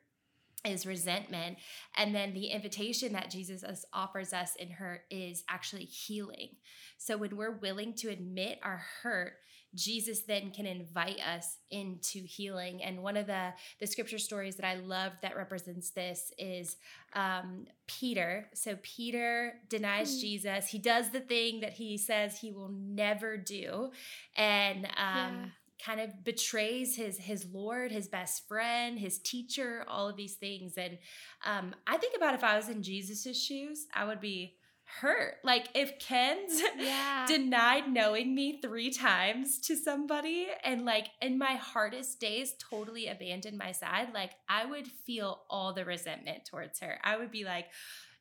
is 0.65 0.85
resentment 0.85 1.57
and 1.95 2.13
then 2.13 2.33
the 2.33 2.47
invitation 2.47 3.13
that 3.13 3.29
jesus 3.29 3.63
offers 3.93 4.33
us 4.33 4.55
in 4.55 4.69
hurt 4.69 5.01
is 5.09 5.43
actually 5.49 5.85
healing 5.85 6.49
so 6.97 7.15
when 7.15 7.35
we're 7.37 7.57
willing 7.57 7.93
to 7.93 8.09
admit 8.09 8.59
our 8.63 8.83
hurt 9.03 9.33
Jesus 9.75 10.21
then 10.21 10.51
can 10.51 10.65
invite 10.65 11.19
us 11.19 11.57
into 11.69 12.19
healing. 12.19 12.83
And 12.83 13.03
one 13.03 13.17
of 13.17 13.27
the 13.27 13.53
the 13.79 13.87
scripture 13.87 14.17
stories 14.17 14.55
that 14.55 14.65
I 14.65 14.75
love 14.75 15.13
that 15.21 15.35
represents 15.35 15.91
this 15.91 16.31
is 16.37 16.77
um, 17.13 17.65
Peter. 17.87 18.49
So 18.53 18.77
Peter 18.81 19.55
denies 19.69 20.17
mm. 20.17 20.21
Jesus. 20.21 20.67
He 20.67 20.79
does 20.79 21.09
the 21.09 21.19
thing 21.19 21.61
that 21.61 21.73
he 21.73 21.97
says 21.97 22.37
he 22.37 22.51
will 22.51 22.69
never 22.69 23.37
do, 23.37 23.91
and 24.35 24.85
um, 24.85 24.91
yeah. 24.97 25.45
kind 25.83 26.01
of 26.01 26.23
betrays 26.23 26.95
his 26.95 27.17
his 27.17 27.45
Lord, 27.51 27.91
his 27.91 28.07
best 28.07 28.47
friend, 28.47 28.97
his 28.97 29.19
teacher, 29.19 29.85
all 29.87 30.09
of 30.09 30.15
these 30.15 30.35
things. 30.35 30.77
And 30.77 30.97
um, 31.45 31.75
I 31.85 31.97
think 31.97 32.15
about 32.15 32.35
if 32.35 32.43
I 32.43 32.55
was 32.55 32.69
in 32.69 32.83
Jesus's 32.83 33.41
shoes, 33.41 33.85
I 33.93 34.05
would 34.05 34.21
be 34.21 34.56
hurt. 34.87 35.35
Like 35.43 35.67
if 35.75 35.99
Kins 35.99 36.61
yeah. 36.77 37.25
denied 37.27 37.91
knowing 37.91 38.33
me 38.33 38.59
three 38.61 38.89
times 38.89 39.59
to 39.59 39.75
somebody 39.75 40.47
and 40.63 40.85
like 40.85 41.07
in 41.21 41.37
my 41.37 41.55
hardest 41.55 42.19
days 42.19 42.53
totally 42.59 43.07
abandoned 43.07 43.57
my 43.57 43.71
side, 43.71 44.09
like 44.13 44.31
I 44.47 44.65
would 44.65 44.87
feel 44.87 45.41
all 45.49 45.73
the 45.73 45.85
resentment 45.85 46.45
towards 46.45 46.79
her. 46.79 46.99
I 47.03 47.17
would 47.17 47.31
be 47.31 47.43
like, 47.43 47.65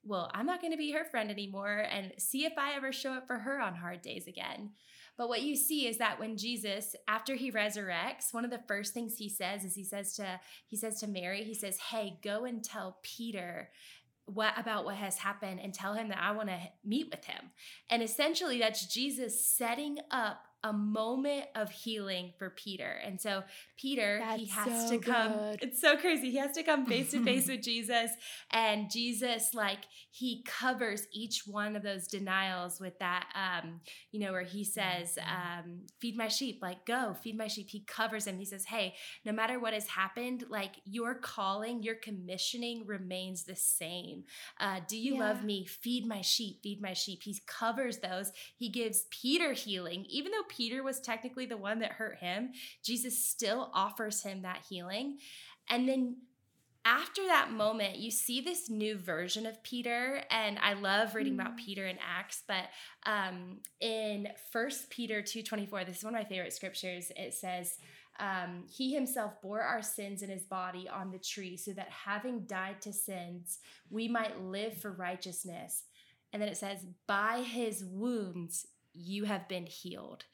well, 0.05 0.31
I'm 0.35 0.47
not 0.47 0.61
going 0.61 0.73
to 0.73 0.79
be 0.79 0.93
her 0.93 1.05
friend 1.05 1.31
anymore 1.31 1.85
and 1.91 2.13
see 2.19 2.45
if 2.45 2.53
I 2.59 2.75
ever 2.75 2.93
show 2.93 3.13
up 3.13 3.27
for 3.27 3.39
her 3.39 3.61
on 3.61 3.75
hard 3.75 4.03
days 4.03 4.27
again. 4.27 4.71
But 5.17 5.29
what 5.29 5.43
you 5.43 5.57
see 5.57 5.87
is 5.87 5.99
that 5.99 6.21
when 6.21 6.37
Jesus, 6.37 6.95
after 7.09 7.35
he 7.35 7.51
resurrects, 7.51 8.33
one 8.33 8.45
of 8.45 8.51
the 8.51 8.61
first 8.69 8.93
things 8.93 9.17
he 9.17 9.31
says 9.31 9.65
is 9.65 9.75
he 9.75 9.85
says 9.85 10.15
to 10.17 10.41
he 10.67 10.77
says 10.77 11.01
to 11.01 11.07
Mary, 11.07 11.43
he 11.43 11.55
says, 11.55 11.79
"Hey, 11.79 12.19
go 12.23 12.45
and 12.45 12.63
tell 12.63 12.99
Peter 13.03 13.71
what 14.27 14.59
about 14.59 14.85
what 14.85 14.97
has 14.97 15.19
happened 15.19 15.61
and 15.63 15.73
tell 15.73 15.95
him 15.95 16.09
that 16.09 16.21
I 16.21 16.33
want 16.33 16.49
to 16.49 16.59
meet 16.85 17.09
with 17.11 17.25
him. 17.25 17.51
And 17.89 18.03
essentially 18.03 18.59
that's 18.59 18.87
Jesus 18.87 19.45
setting 19.47 19.99
up 20.11 20.43
a 20.67 20.73
moment 20.73 21.47
of 21.55 21.71
healing 21.71 22.33
for 22.39 22.51
Peter. 22.51 23.01
And 23.05 23.21
so 23.21 23.45
Peter, 23.77 24.19
That's 24.21 24.41
he 24.41 24.49
has 24.49 24.89
so 24.89 24.97
to 24.97 24.99
come. 24.99 25.33
Good. 25.33 25.59
It's 25.63 25.81
so 25.81 25.97
crazy. 25.97 26.31
He 26.31 26.39
has 26.39 26.53
to 26.53 26.63
come 26.63 26.87
face 26.87 27.13
to 27.13 27.23
face 27.23 27.47
with 27.49 27.63
Jesus. 27.63 28.11
And 28.51 28.91
Jesus, 28.91 29.55
like, 29.55 29.81
he 30.11 30.43
covers 30.45 31.07
each 31.13 31.43
one 31.47 31.77
of 31.77 31.83
those 31.83 32.07
denials 32.09 32.81
with 32.81 32.99
that, 32.99 33.27
um, 33.35 33.81
you 34.11 34.21
know, 34.21 34.33
where 34.33 34.43
he 34.43 34.65
says, 34.65 35.19
mm-hmm. 35.21 35.61
um, 35.61 35.81
feed 36.01 36.17
my 36.17 36.29
sheep, 36.29 36.59
like, 36.63 36.85
go, 36.87 37.15
feed 37.23 37.37
my 37.37 37.47
sheep. 37.47 37.69
He 37.71 37.85
covers 37.87 38.27
him. 38.27 38.39
He 38.39 38.45
says, 38.45 38.65
hey, 38.65 38.95
no 39.25 39.33
matter 39.33 39.61
what 39.61 39.75
has 39.75 39.87
happened, 39.87 40.45
like, 40.49 40.73
your 40.85 41.15
calling, 41.15 41.83
your 41.83 41.97
commissioning 41.97 42.87
remains 42.87 43.45
the 43.45 43.57
same. 43.57 44.25
Uh, 44.59 44.81
do 44.89 44.97
you 44.97 45.15
yeah. 45.15 45.21
love 45.21 45.45
me? 45.45 45.65
Feed 45.65 46.07
my 46.07 46.23
sheep, 46.23 46.63
feed 46.63 46.81
my 46.81 46.95
sheep. 46.95 47.23
He 47.23 47.37
covers 47.47 47.99
those. 47.99 48.33
He 48.57 48.71
gives 48.71 49.05
Peter 49.11 49.53
healing, 49.53 50.07
even 50.09 50.33
though 50.33 50.43
Peter 50.57 50.83
was 50.83 51.01
technically 51.01 51.47
the 51.47 51.57
one 51.57 51.81
that 51.81 51.93
hurt 51.93 52.19
him, 52.19 52.53
Jesus 52.83 53.25
still 53.25 53.71
offers 53.75 54.23
him 54.23 54.43
that 54.43 54.65
healing. 54.69 55.19
And 55.69 55.89
then 55.89 56.17
after 56.85 57.27
that 57.27 57.51
moment, 57.51 57.97
you 57.97 58.13
see 58.13 58.41
this 58.41 58.71
new 58.71 58.97
version 58.97 59.45
of 59.45 59.61
Peter, 59.65 60.23
and 60.31 60.57
I 60.61 60.75
love 60.75 61.17
reading 61.17 61.33
mm. 61.33 61.41
about 61.41 61.57
Peter 61.57 61.85
in 61.85 61.99
Acts. 61.99 62.45
But 62.47 62.67
um, 63.05 63.59
in 63.81 64.29
First 64.53 64.89
Peter 64.89 65.21
two 65.21 65.43
twenty 65.43 65.67
four, 65.67 65.85
this 65.85 65.99
is 65.99 66.05
one 66.05 66.15
of 66.15 66.21
my 66.21 66.29
favorite 66.29 66.53
scriptures. 66.53 67.11
It 67.17 67.35
says, 67.35 67.79
um, 68.21 68.67
"He 68.71 68.95
himself 68.95 69.43
bore 69.43 69.63
our 69.63 69.83
sins 69.83 70.23
in 70.23 70.31
his 70.31 70.45
body 70.45 70.89
on 70.89 71.11
the 71.11 71.19
tree, 71.19 71.57
so 71.57 71.73
that 71.73 71.91
having 71.91 72.47
died 72.47 72.81
to 72.83 72.93
sins, 72.93 73.59
we 73.91 74.07
might 74.07 74.41
live 74.41 74.81
for 74.81 74.93
righteousness." 74.93 75.83
And 76.33 76.41
then 76.41 76.49
it 76.49 76.57
says, 76.57 76.87
"By 77.09 77.43
his 77.43 77.85
wounds 77.85 78.65
you 78.97 79.25
have 79.25 79.49
been 79.49 79.67
healed. 79.67 80.25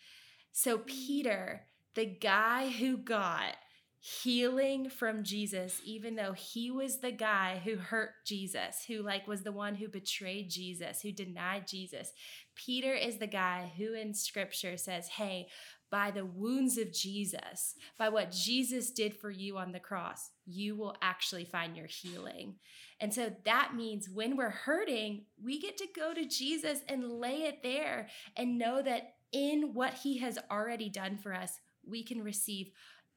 So, 0.52 0.78
mm. 0.78 0.86
Peter, 0.86 1.62
the 1.94 2.06
guy 2.06 2.70
who 2.70 2.96
got 2.96 3.56
healing 4.04 4.90
from 4.90 5.22
Jesus, 5.22 5.80
even 5.84 6.16
though 6.16 6.32
he 6.32 6.72
was 6.72 6.98
the 6.98 7.12
guy 7.12 7.60
who 7.64 7.76
hurt 7.76 8.10
Jesus, 8.26 8.84
who 8.88 9.00
like 9.00 9.28
was 9.28 9.42
the 9.42 9.52
one 9.52 9.76
who 9.76 9.86
betrayed 9.86 10.50
Jesus, 10.50 11.00
who 11.00 11.12
denied 11.12 11.68
Jesus. 11.68 12.12
Peter 12.56 12.92
is 12.94 13.18
the 13.18 13.28
guy 13.28 13.70
who 13.76 13.94
in 13.94 14.12
scripture 14.12 14.76
says, 14.76 15.06
Hey, 15.06 15.46
by 15.88 16.10
the 16.10 16.24
wounds 16.24 16.78
of 16.78 16.92
Jesus, 16.92 17.74
by 17.96 18.08
what 18.08 18.32
Jesus 18.32 18.90
did 18.90 19.14
for 19.14 19.30
you 19.30 19.56
on 19.56 19.70
the 19.70 19.78
cross, 19.78 20.30
you 20.46 20.74
will 20.74 20.96
actually 21.00 21.44
find 21.44 21.76
your 21.76 21.86
healing. 21.86 22.56
And 23.02 23.12
so 23.12 23.32
that 23.44 23.74
means 23.74 24.08
when 24.08 24.36
we're 24.36 24.50
hurting, 24.50 25.24
we 25.42 25.60
get 25.60 25.76
to 25.78 25.88
go 25.94 26.14
to 26.14 26.24
Jesus 26.24 26.78
and 26.88 27.18
lay 27.20 27.42
it 27.42 27.62
there 27.62 28.08
and 28.36 28.56
know 28.56 28.80
that 28.80 29.16
in 29.32 29.74
what 29.74 29.94
he 29.94 30.18
has 30.18 30.38
already 30.50 30.88
done 30.88 31.18
for 31.18 31.34
us, 31.34 31.58
we 31.84 32.04
can 32.04 32.22
receive 32.22 32.70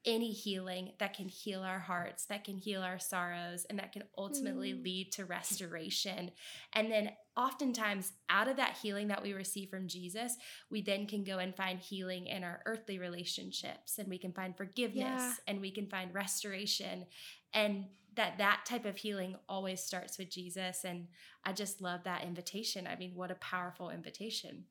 any 0.04 0.32
healing 0.32 0.92
that 0.98 1.14
can 1.14 1.28
heal 1.28 1.62
our 1.62 1.80
hearts, 1.80 2.26
that 2.26 2.44
can 2.44 2.56
heal 2.56 2.80
our 2.80 2.98
sorrows, 2.98 3.66
and 3.68 3.78
that 3.78 3.92
can 3.92 4.04
ultimately 4.16 4.72
mm. 4.72 4.82
lead 4.84 5.12
to 5.12 5.24
restoration. 5.24 6.30
And 6.72 6.90
then, 6.90 7.10
oftentimes, 7.36 8.12
out 8.30 8.48
of 8.48 8.56
that 8.56 8.78
healing 8.80 9.08
that 9.08 9.22
we 9.22 9.32
receive 9.32 9.68
from 9.68 9.88
Jesus, 9.88 10.36
we 10.70 10.80
then 10.80 11.06
can 11.06 11.24
go 11.24 11.38
and 11.38 11.54
find 11.54 11.80
healing 11.80 12.28
in 12.28 12.44
our 12.44 12.60
earthly 12.66 13.00
relationships, 13.00 13.98
and 13.98 14.08
we 14.08 14.18
can 14.18 14.32
find 14.32 14.56
forgiveness, 14.56 15.00
yeah. 15.02 15.34
and 15.48 15.60
we 15.60 15.72
can 15.72 15.88
find 15.88 16.14
restoration. 16.14 17.06
And 17.52 17.86
that 18.16 18.38
that 18.38 18.62
type 18.66 18.84
of 18.84 18.96
healing 18.96 19.36
always 19.48 19.80
starts 19.80 20.18
with 20.18 20.30
Jesus 20.30 20.84
and 20.84 21.08
I 21.44 21.52
just 21.52 21.80
love 21.80 22.04
that 22.04 22.24
invitation. 22.24 22.86
I 22.86 22.96
mean, 22.96 23.12
what 23.14 23.30
a 23.30 23.36
powerful 23.36 23.90
invitation. 23.90 24.64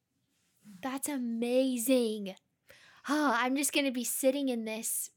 That's 0.82 1.08
amazing. 1.08 2.36
Oh, 3.08 3.36
I'm 3.38 3.56
just 3.56 3.72
going 3.72 3.86
to 3.86 3.92
be 3.92 4.04
sitting 4.04 4.50
in 4.50 4.66
this 4.66 5.12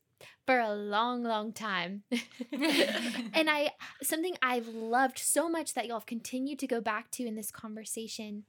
for 0.47 0.59
a 0.59 0.75
long, 0.75 1.23
long 1.23 1.53
time. 1.53 2.03
and 2.53 3.49
I 3.51 3.71
something 4.03 4.37
I've 4.43 4.69
loved 4.69 5.19
so 5.19 5.49
much 5.49 5.75
that 5.75 5.87
y'all 5.87 6.01
have 6.01 6.07
continued 6.07 6.59
to 6.61 6.67
go 6.67 6.81
back 6.81 7.11
to 7.13 7.27
in 7.27 7.35
this 7.35 7.51
conversation 7.51 8.45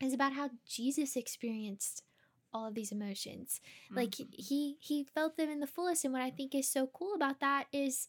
is 0.00 0.12
about 0.12 0.32
how 0.32 0.50
Jesus 0.66 1.16
experienced 1.16 2.02
all 2.52 2.66
of 2.66 2.74
these 2.74 2.92
emotions. 2.92 3.60
Mm-hmm. 3.86 3.96
Like 3.96 4.14
he 4.32 4.76
he 4.80 5.04
felt 5.04 5.36
them 5.36 5.50
in 5.50 5.60
the 5.60 5.66
fullest 5.66 6.04
and 6.04 6.12
what 6.12 6.22
I 6.22 6.30
think 6.30 6.54
is 6.54 6.68
so 6.68 6.88
cool 6.92 7.14
about 7.14 7.40
that 7.40 7.66
is 7.72 8.08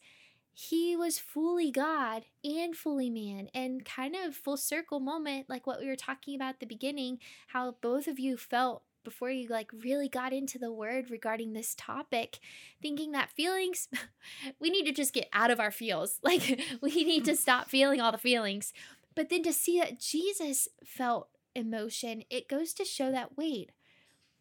he 0.54 0.96
was 0.96 1.18
fully 1.18 1.70
God 1.70 2.24
and 2.42 2.76
fully 2.76 3.10
man 3.10 3.48
and 3.52 3.84
kind 3.84 4.14
of 4.14 4.36
full 4.36 4.56
circle 4.56 5.00
moment 5.00 5.48
like 5.48 5.66
what 5.66 5.80
we 5.80 5.86
were 5.86 5.96
talking 5.96 6.36
about 6.36 6.54
at 6.54 6.60
the 6.60 6.66
beginning 6.66 7.18
how 7.48 7.74
both 7.80 8.06
of 8.06 8.18
you 8.18 8.36
felt 8.36 8.84
before 9.04 9.30
you 9.30 9.46
like 9.48 9.70
really 9.84 10.08
got 10.08 10.32
into 10.32 10.58
the 10.58 10.72
word 10.72 11.10
regarding 11.10 11.52
this 11.52 11.74
topic 11.76 12.38
thinking 12.80 13.12
that 13.12 13.30
feelings 13.30 13.88
we 14.60 14.70
need 14.70 14.84
to 14.84 14.92
just 14.92 15.12
get 15.12 15.28
out 15.32 15.50
of 15.50 15.60
our 15.60 15.70
feels. 15.70 16.18
Like 16.24 16.60
we 16.80 17.04
need 17.04 17.24
to 17.26 17.36
stop 17.36 17.68
feeling 17.68 18.00
all 18.00 18.10
the 18.10 18.18
feelings. 18.18 18.72
But 19.14 19.28
then 19.28 19.42
to 19.42 19.52
see 19.52 19.78
that 19.78 20.00
Jesus 20.00 20.68
felt 20.84 21.28
emotion 21.54 22.24
it 22.30 22.48
goes 22.48 22.72
to 22.72 22.84
show 22.84 23.12
that 23.12 23.36
wait 23.36 23.70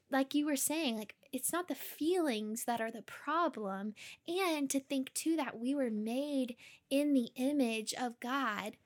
like 0.09 0.33
you 0.33 0.47
were 0.47 0.55
saying 0.55 0.97
like 0.97 1.13
it's 1.33 1.51
not 1.51 1.67
the 1.67 1.75
feelings 1.75 2.65
that 2.65 2.79
are 2.79 2.91
the 2.91 3.01
problem 3.01 3.95
and 4.27 4.69
to 4.69 4.79
think 4.79 5.13
too 5.13 5.35
that 5.35 5.59
we 5.59 5.75
were 5.75 5.89
made 5.89 6.55
in 6.89 7.13
the 7.13 7.31
image 7.35 7.93
of 7.99 8.19
God 8.19 8.77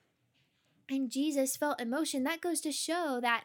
and 0.89 1.11
Jesus 1.11 1.57
felt 1.57 1.81
emotion 1.81 2.23
that 2.23 2.41
goes 2.41 2.61
to 2.61 2.71
show 2.71 3.19
that 3.21 3.43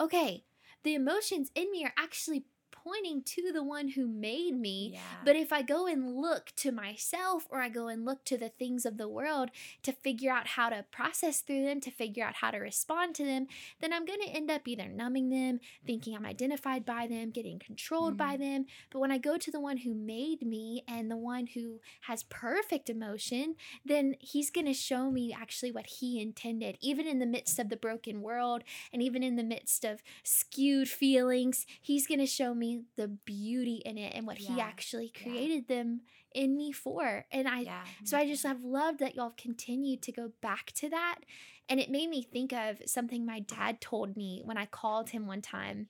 okay 0.00 0.44
the 0.82 0.94
emotions 0.94 1.50
in 1.54 1.70
me 1.70 1.84
are 1.84 1.94
actually 1.96 2.44
pointing 2.82 3.22
to 3.22 3.52
the 3.52 3.62
one 3.62 3.88
who 3.88 4.06
made 4.06 4.52
me. 4.52 4.92
Yeah. 4.94 5.00
But 5.24 5.36
if 5.36 5.52
I 5.52 5.62
go 5.62 5.86
and 5.86 6.16
look 6.16 6.52
to 6.56 6.72
myself 6.72 7.46
or 7.50 7.60
I 7.60 7.68
go 7.68 7.88
and 7.88 8.04
look 8.04 8.24
to 8.26 8.38
the 8.38 8.48
things 8.48 8.84
of 8.86 8.96
the 8.96 9.08
world 9.08 9.50
to 9.82 9.92
figure 9.92 10.32
out 10.32 10.48
how 10.48 10.68
to 10.70 10.84
process 10.90 11.40
through 11.40 11.64
them, 11.64 11.80
to 11.80 11.90
figure 11.90 12.24
out 12.24 12.36
how 12.36 12.50
to 12.50 12.58
respond 12.58 13.14
to 13.16 13.24
them, 13.24 13.46
then 13.80 13.92
I'm 13.92 14.04
going 14.04 14.20
to 14.20 14.30
end 14.30 14.50
up 14.50 14.66
either 14.66 14.88
numbing 14.88 15.30
them, 15.30 15.60
thinking 15.86 16.14
I'm 16.14 16.26
identified 16.26 16.84
by 16.84 17.06
them, 17.06 17.30
getting 17.30 17.58
controlled 17.58 18.14
mm. 18.14 18.18
by 18.18 18.36
them. 18.36 18.66
But 18.90 19.00
when 19.00 19.12
I 19.12 19.18
go 19.18 19.36
to 19.36 19.50
the 19.50 19.60
one 19.60 19.78
who 19.78 19.94
made 19.94 20.42
me 20.42 20.84
and 20.88 21.10
the 21.10 21.16
one 21.16 21.48
who 21.54 21.80
has 22.02 22.22
perfect 22.24 22.90
emotion, 22.90 23.56
then 23.84 24.14
he's 24.20 24.50
going 24.50 24.66
to 24.66 24.74
show 24.74 25.10
me 25.10 25.34
actually 25.38 25.72
what 25.72 25.86
he 25.86 26.20
intended, 26.20 26.78
even 26.80 27.06
in 27.06 27.18
the 27.18 27.26
midst 27.26 27.58
of 27.58 27.68
the 27.68 27.76
broken 27.76 28.22
world 28.22 28.62
and 28.92 29.02
even 29.02 29.22
in 29.22 29.36
the 29.36 29.44
midst 29.44 29.84
of 29.84 30.02
skewed 30.22 30.88
feelings. 30.88 31.66
He's 31.80 32.06
going 32.06 32.20
to 32.20 32.26
show 32.26 32.54
me 32.54 32.69
the 32.96 33.08
beauty 33.08 33.82
in 33.84 33.98
it 33.98 34.12
and 34.14 34.26
what 34.26 34.40
yeah. 34.40 34.54
he 34.54 34.60
actually 34.60 35.10
created 35.10 35.64
yeah. 35.68 35.76
them 35.76 36.00
in 36.34 36.56
me 36.56 36.72
for. 36.72 37.26
And 37.30 37.48
I 37.48 37.60
yeah. 37.60 37.84
so 38.04 38.16
I 38.16 38.26
just 38.26 38.44
have 38.44 38.64
loved 38.64 39.00
that 39.00 39.14
y'all 39.14 39.34
continued 39.36 40.02
to 40.02 40.12
go 40.12 40.32
back 40.40 40.72
to 40.76 40.88
that. 40.90 41.20
And 41.68 41.78
it 41.80 41.90
made 41.90 42.10
me 42.10 42.22
think 42.22 42.52
of 42.52 42.78
something 42.86 43.24
my 43.24 43.40
dad 43.40 43.80
told 43.80 44.16
me 44.16 44.42
when 44.44 44.56
I 44.56 44.66
called 44.66 45.10
him 45.10 45.26
one 45.26 45.42
time. 45.42 45.88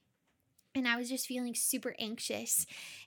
And 0.74 0.87
I 0.87 0.97
was 0.97 1.09
just 1.09 1.26
feeling 1.26 1.55
super 1.55 1.97
anxious. 1.99 2.64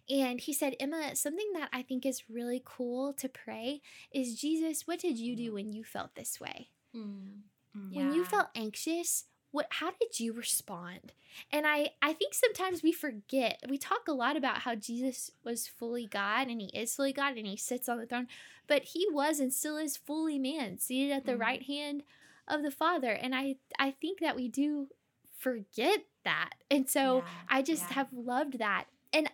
And 0.10 0.42
he 0.42 0.54
said, 0.54 0.76
Emma, 0.80 1.16
something 1.16 1.50
that 1.54 1.70
I 1.72 1.82
think 1.82 2.06
is 2.06 2.24
really 2.30 2.62
cool 2.66 3.14
to 3.14 3.30
pray 3.30 3.82
is 4.12 4.40
Jesus, 4.40 4.86
what 4.86 5.00
did 5.00 5.18
you 5.18 5.36
do 5.38 5.52
mm. 5.52 5.54
when 5.54 5.72
you 5.72 5.84
felt 5.86 6.16
this 6.16 6.42
way? 6.42 6.70
Mm. 6.96 7.44
When 7.92 8.14
you 8.14 8.24
felt 8.26 8.48
anxious, 8.56 9.26
what 9.54 9.68
how 9.70 9.92
did 9.92 10.20
you 10.20 10.34
respond? 10.34 11.14
And 11.52 11.66
i 11.66 11.92
i 12.02 12.14
think 12.14 12.34
sometimes 12.34 12.84
we 12.84 12.92
forget 12.92 13.64
we 13.68 13.78
talk 13.78 14.08
a 14.08 14.14
lot 14.14 14.38
about 14.38 14.60
how 14.60 14.76
jesus 14.76 15.32
was 15.44 15.68
fully 15.68 16.06
god 16.06 16.48
and 16.48 16.62
he 16.62 16.68
is 16.68 16.96
fully 16.96 17.12
god 17.12 17.38
and 17.38 17.48
he 17.48 17.58
sits 17.58 17.90
on 17.90 17.98
the 17.98 18.06
throne 18.06 18.28
but 18.68 18.84
he 18.84 19.08
was 19.10 19.40
and 19.40 19.52
still 19.52 19.78
is 19.78 19.98
fully 19.98 20.38
man 20.38 20.78
seated 20.78 21.12
at 21.12 21.26
the 21.26 21.32
mm-hmm. 21.32 21.42
right 21.42 21.64
hand 21.64 22.04
of 22.48 22.62
the 22.62 22.72
father. 22.72 23.12
And 23.12 23.34
i 23.36 23.56
i 23.80 23.92
think 23.92 24.20
that 24.20 24.36
we 24.36 24.48
do 24.48 24.88
forget 25.38 26.06
that. 26.24 26.52
And 26.72 26.90
so 26.90 27.18
yeah, 27.18 27.24
i 27.50 27.62
just 27.62 27.84
yeah. 27.90 27.96
have 27.96 28.08
loved 28.14 28.60
that. 28.60 28.86
And 29.12 29.30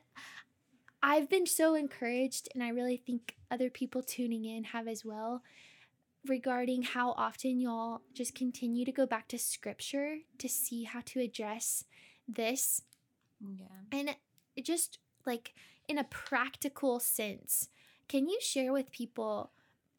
i've 1.01 1.29
been 1.29 1.45
so 1.45 1.75
encouraged 1.75 2.49
and 2.53 2.61
i 2.61 2.67
really 2.67 2.97
think 2.97 3.37
other 3.49 3.69
people 3.69 4.03
tuning 4.03 4.43
in 4.43 4.65
have 4.65 4.85
as 4.85 5.05
well 5.05 5.41
regarding 6.27 6.83
how 6.83 7.11
often 7.11 7.59
y'all 7.59 8.01
just 8.13 8.35
continue 8.35 8.85
to 8.85 8.91
go 8.91 9.05
back 9.05 9.27
to 9.29 9.37
scripture 9.37 10.17
to 10.37 10.49
see 10.49 10.83
how 10.83 11.01
to 11.05 11.19
address 11.19 11.85
this. 12.27 12.83
Yeah. 13.41 13.65
And 13.91 14.15
just 14.61 14.99
like 15.25 15.53
in 15.87 15.97
a 15.97 16.03
practical 16.03 16.99
sense, 16.99 17.69
can 18.07 18.27
you 18.27 18.39
share 18.41 18.73
with 18.73 18.91
people 18.91 19.51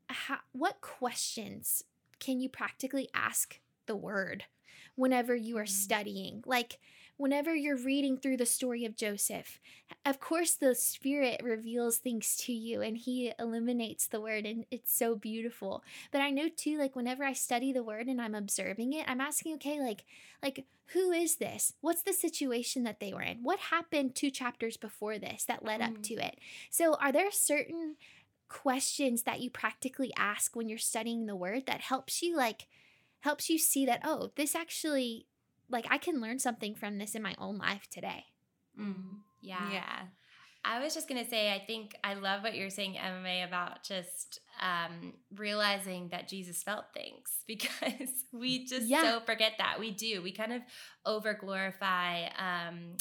how, 0.09 0.39
what 0.53 0.81
questions 0.81 1.85
can 2.18 2.41
you 2.41 2.49
practically 2.49 3.09
ask 3.14 3.59
the 3.87 3.97
word 3.97 4.45
whenever 4.95 5.35
you 5.35 5.57
are 5.57 5.64
mm. 5.64 5.68
studying? 5.68 6.43
Like, 6.45 6.79
whenever 7.21 7.55
you're 7.55 7.77
reading 7.77 8.16
through 8.16 8.39
the 8.39 8.47
story 8.47 8.87
of 8.87 8.97
Joseph, 8.97 9.61
of 10.07 10.21
course, 10.21 10.55
the 10.55 10.75
Spirit 10.75 11.43
reveals 11.45 11.99
things 11.99 12.35
to 12.47 12.53
you 12.53 12.81
and 12.81 12.97
He 12.97 13.33
illuminates 13.39 14.07
the 14.07 14.23
word, 14.23 14.47
and 14.47 14.64
it's 14.71 14.97
so 14.97 15.14
beautiful. 15.14 15.85
But 16.12 16.23
I 16.23 16.31
know 16.31 16.49
too, 16.49 16.79
like, 16.79 16.97
whenever 16.97 17.23
I 17.23 17.35
study 17.35 17.75
the 17.75 17.83
word 17.83 18.07
and 18.07 18.23
I'm 18.23 18.35
observing 18.35 18.95
it, 18.95 19.05
I'm 19.07 19.21
asking, 19.21 19.55
okay, 19.57 19.79
like, 19.79 20.05
like, 20.43 20.64
who 20.95 21.12
is 21.12 21.37
this? 21.37 21.75
What's 21.83 22.03
the 22.03 22.14
situation 22.14 22.85
that 22.85 23.01
they 23.01 23.12
were 23.12 23.21
in? 23.21 23.43
What 23.43 23.59
happened 23.59 24.14
two 24.14 24.31
chapters 24.31 24.79
before 24.79 25.18
this 25.18 25.45
that 25.45 25.64
led 25.64 25.83
mm. 25.83 25.89
up 25.89 26.03
to 26.05 26.14
it? 26.14 26.39
So, 26.71 26.95
are 26.95 27.12
there 27.12 27.31
certain 27.31 27.97
questions 28.49 29.25
that 29.25 29.41
you 29.41 29.51
practically 29.51 30.11
ask 30.16 30.57
when 30.57 30.71
you're 30.71 30.79
studying 30.79 31.27
the 31.27 31.37
word 31.37 31.66
that 31.66 31.83
helps 31.83 32.23
you, 32.23 32.35
like, 32.35 32.66
helps 33.21 33.51
you 33.51 33.59
see 33.59 33.85
that, 33.85 34.01
oh, 34.05 34.31
this 34.37 34.55
actually 34.55 35.27
like 35.71 35.87
I 35.91 35.99
can 35.99 36.21
learn 36.21 36.39
something 36.39 36.75
from 36.75 36.99
this 36.99 37.14
in 37.14 37.23
my 37.23 37.35
own 37.39 37.59
life 37.59 37.89
today. 37.91 38.25
Mm, 38.79 39.21
yeah. 39.41 39.73
Yeah. 39.73 40.01
I 40.62 40.83
was 40.83 40.95
just 40.95 41.09
going 41.09 41.23
to 41.23 41.29
say, 41.29 41.53
I 41.53 41.59
think 41.59 41.97
I 42.05 42.14
love 42.14 42.43
what 42.43 42.55
you're 42.55 42.68
saying, 42.68 42.99
Emma, 42.99 43.47
about 43.47 43.83
just 43.83 44.41
um, 44.61 45.14
realizing 45.35 46.09
that 46.11 46.29
Jesus 46.29 46.62
felt 46.62 46.85
things 46.93 47.31
because 47.47 48.27
we 48.33 48.66
just 48.66 48.87
yeah. 48.87 49.03
so 49.03 49.21
forget 49.21 49.53
that. 49.59 49.81
We 49.81 49.91
do. 49.91 50.21
We 50.23 50.33
kind 50.33 50.53
of 50.53 50.62
over 51.07 51.33
glorify 51.33 52.27
um, 52.39 52.97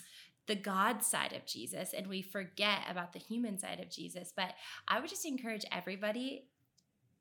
the 0.47 0.55
God 0.55 1.03
side 1.03 1.33
of 1.33 1.45
Jesus 1.45 1.93
and 1.93 2.07
we 2.07 2.21
forget 2.21 2.79
about 2.89 3.11
the 3.11 3.19
human 3.19 3.57
side 3.59 3.79
of 3.81 3.89
Jesus. 3.89 4.31
But 4.35 4.53
I 4.87 4.99
would 4.99 5.09
just 5.09 5.25
encourage 5.25 5.65
everybody 5.71 6.45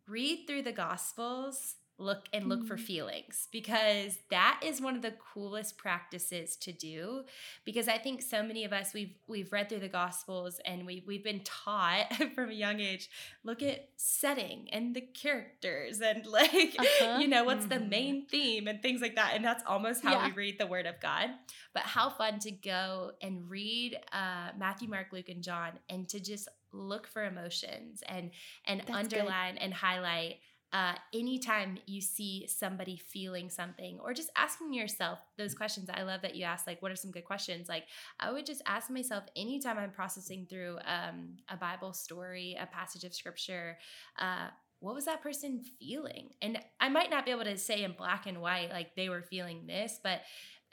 read 0.06 0.46
through 0.46 0.62
the 0.62 0.72
Gospels 0.72 1.74
look 1.98 2.26
and 2.32 2.48
look 2.48 2.60
mm. 2.60 2.68
for 2.68 2.76
feelings 2.76 3.48
because 3.50 4.18
that 4.30 4.60
is 4.64 4.80
one 4.80 4.94
of 4.94 5.02
the 5.02 5.12
coolest 5.34 5.76
practices 5.76 6.54
to 6.56 6.70
do 6.72 7.24
because 7.64 7.88
i 7.88 7.98
think 7.98 8.22
so 8.22 8.42
many 8.42 8.64
of 8.64 8.72
us 8.72 8.94
we've 8.94 9.14
we've 9.26 9.52
read 9.52 9.68
through 9.68 9.80
the 9.80 9.88
gospels 9.88 10.60
and 10.64 10.86
we 10.86 11.02
we've 11.06 11.24
been 11.24 11.40
taught 11.40 12.06
from 12.34 12.50
a 12.50 12.54
young 12.54 12.78
age 12.78 13.10
look 13.42 13.62
at 13.62 13.88
setting 13.96 14.68
and 14.72 14.94
the 14.94 15.00
characters 15.00 16.00
and 16.00 16.24
like 16.38 16.76
uh-huh. 16.78 17.18
you 17.18 17.26
know 17.26 17.42
what's 17.42 17.66
mm-hmm. 17.66 17.82
the 17.82 17.88
main 17.88 18.26
theme 18.26 18.68
and 18.68 18.80
things 18.80 19.00
like 19.00 19.16
that 19.16 19.32
and 19.34 19.44
that's 19.44 19.64
almost 19.66 20.02
how 20.02 20.12
yeah. 20.12 20.28
we 20.28 20.32
read 20.34 20.58
the 20.58 20.66
word 20.66 20.86
of 20.86 21.00
god 21.00 21.30
but 21.74 21.82
how 21.82 22.08
fun 22.08 22.38
to 22.38 22.52
go 22.52 23.10
and 23.20 23.50
read 23.50 23.98
uh, 24.12 24.50
matthew 24.56 24.88
mark 24.88 25.08
luke 25.12 25.28
and 25.28 25.42
john 25.42 25.72
and 25.90 26.08
to 26.08 26.20
just 26.20 26.48
look 26.72 27.06
for 27.06 27.24
emotions 27.24 28.02
and 28.08 28.30
and 28.66 28.80
that's 28.80 28.90
underline 28.90 29.54
good. 29.54 29.62
and 29.62 29.74
highlight 29.74 30.36
uh, 30.72 30.94
anytime 31.14 31.78
you 31.86 32.00
see 32.00 32.46
somebody 32.46 32.96
feeling 32.96 33.48
something 33.48 33.98
or 34.00 34.12
just 34.12 34.30
asking 34.36 34.74
yourself 34.74 35.18
those 35.38 35.54
questions 35.54 35.88
i 35.92 36.02
love 36.02 36.20
that 36.22 36.34
you 36.34 36.44
asked 36.44 36.66
like 36.66 36.82
what 36.82 36.92
are 36.92 36.96
some 36.96 37.10
good 37.10 37.24
questions? 37.24 37.68
Like 37.68 37.84
i 38.20 38.30
would 38.30 38.46
just 38.46 38.62
ask 38.66 38.90
myself 38.90 39.24
anytime 39.36 39.78
i'm 39.78 39.90
processing 39.90 40.46
through 40.48 40.78
um, 40.84 41.36
a 41.48 41.56
bible 41.56 41.92
story 41.92 42.56
a 42.60 42.66
passage 42.66 43.04
of 43.04 43.14
scripture 43.14 43.78
uh, 44.18 44.48
what 44.80 44.94
was 44.94 45.06
that 45.06 45.22
person 45.22 45.62
feeling? 45.78 46.30
And 46.42 46.58
i 46.80 46.88
might 46.88 47.10
not 47.10 47.24
be 47.24 47.30
able 47.30 47.44
to 47.44 47.58
say 47.58 47.82
in 47.82 47.92
black 47.92 48.26
and 48.26 48.40
white 48.40 48.70
like 48.70 48.94
they 48.94 49.08
were 49.08 49.22
feeling 49.22 49.66
this 49.66 49.98
but 50.02 50.20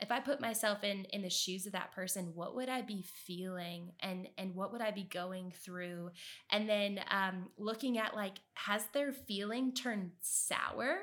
if 0.02 0.12
i 0.12 0.20
put 0.20 0.42
myself 0.42 0.84
in 0.84 1.06
in 1.06 1.22
the 1.22 1.30
shoes 1.30 1.66
of 1.66 1.72
that 1.72 1.92
person 1.92 2.32
what 2.34 2.56
would 2.56 2.70
i 2.70 2.82
be 2.82 3.04
feeling 3.26 3.92
and 4.02 4.28
and 4.38 4.54
what 4.56 4.72
would 4.72 4.82
i 4.82 4.92
be 4.92 5.04
going 5.04 5.52
through? 5.64 6.10
And 6.52 6.70
then 6.70 7.00
um 7.12 7.48
looking 7.58 7.98
at 7.98 8.16
like 8.16 8.38
has 8.54 8.86
their 8.94 9.12
feeling 9.12 9.74
turned 9.74 10.12
sour? 10.22 11.00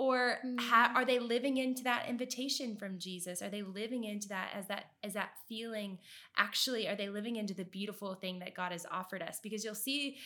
Or 0.00 0.38
ha- 0.60 0.92
are 0.94 1.02
mm. 1.02 1.08
they 1.08 1.18
living 1.18 1.56
into 1.56 1.82
that 1.82 2.08
invitation 2.08 2.76
from 2.76 3.00
jesus? 3.00 3.42
Are 3.42 3.48
they 3.48 3.62
living 3.62 4.04
into 4.04 4.28
that 4.28 4.50
as 4.54 4.68
that 4.68 4.84
as 5.02 5.14
that 5.14 5.30
feeling 5.48 5.98
actually 6.36 6.86
are 6.86 6.94
they 6.94 7.08
living 7.08 7.34
into 7.34 7.52
the 7.52 7.64
beautiful 7.64 8.14
thing 8.14 8.38
that 8.38 8.54
god 8.54 8.70
has 8.72 8.86
offered 8.90 9.22
us? 9.22 9.40
Because 9.42 9.64
you'll 9.64 9.74
see 9.74 10.18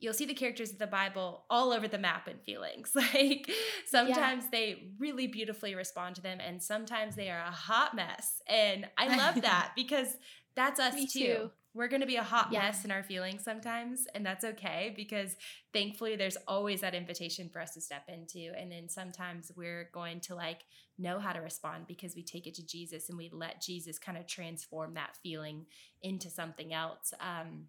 you'll 0.00 0.14
see 0.14 0.26
the 0.26 0.34
characters 0.34 0.70
of 0.70 0.78
the 0.78 0.86
Bible 0.86 1.44
all 1.50 1.72
over 1.72 1.88
the 1.88 1.98
map 1.98 2.28
in 2.28 2.38
feelings. 2.38 2.94
Like 3.14 3.50
sometimes 3.86 4.44
yeah. 4.44 4.50
they 4.52 4.82
really 4.98 5.26
beautifully 5.26 5.74
respond 5.74 6.16
to 6.16 6.22
them, 6.22 6.38
and 6.40 6.62
sometimes 6.62 7.16
they 7.16 7.30
are 7.30 7.40
a 7.40 7.50
hot 7.50 7.94
mess. 7.94 8.42
And 8.46 8.86
I 8.98 9.16
love 9.16 9.42
that 9.42 9.72
because 9.74 10.16
that's 10.54 10.78
us 10.78 10.94
too. 11.12 11.18
too. 11.18 11.50
We're 11.74 11.88
going 11.88 12.00
to 12.00 12.06
be 12.06 12.16
a 12.16 12.22
hot 12.22 12.48
yeah. 12.50 12.62
mess 12.62 12.84
in 12.84 12.90
our 12.90 13.02
feelings 13.02 13.44
sometimes, 13.44 14.06
and 14.14 14.26
that's 14.26 14.44
okay 14.44 14.92
because 14.96 15.36
thankfully 15.72 16.16
there's 16.16 16.36
always 16.48 16.80
that 16.80 16.94
invitation 16.94 17.48
for 17.48 17.60
us 17.60 17.72
to 17.74 17.80
step 17.80 18.02
into. 18.08 18.52
And 18.58 18.70
then 18.70 18.88
sometimes 18.88 19.52
we're 19.56 19.88
going 19.92 20.20
to 20.22 20.34
like 20.34 20.62
know 20.98 21.18
how 21.18 21.32
to 21.32 21.40
respond 21.40 21.86
because 21.86 22.16
we 22.16 22.22
take 22.22 22.46
it 22.46 22.54
to 22.54 22.66
Jesus 22.66 23.08
and 23.08 23.16
we 23.16 23.30
let 23.32 23.62
Jesus 23.62 23.98
kind 23.98 24.18
of 24.18 24.26
transform 24.26 24.94
that 24.94 25.16
feeling 25.22 25.66
into 26.02 26.28
something 26.28 26.74
else. 26.74 27.14
Um, 27.20 27.66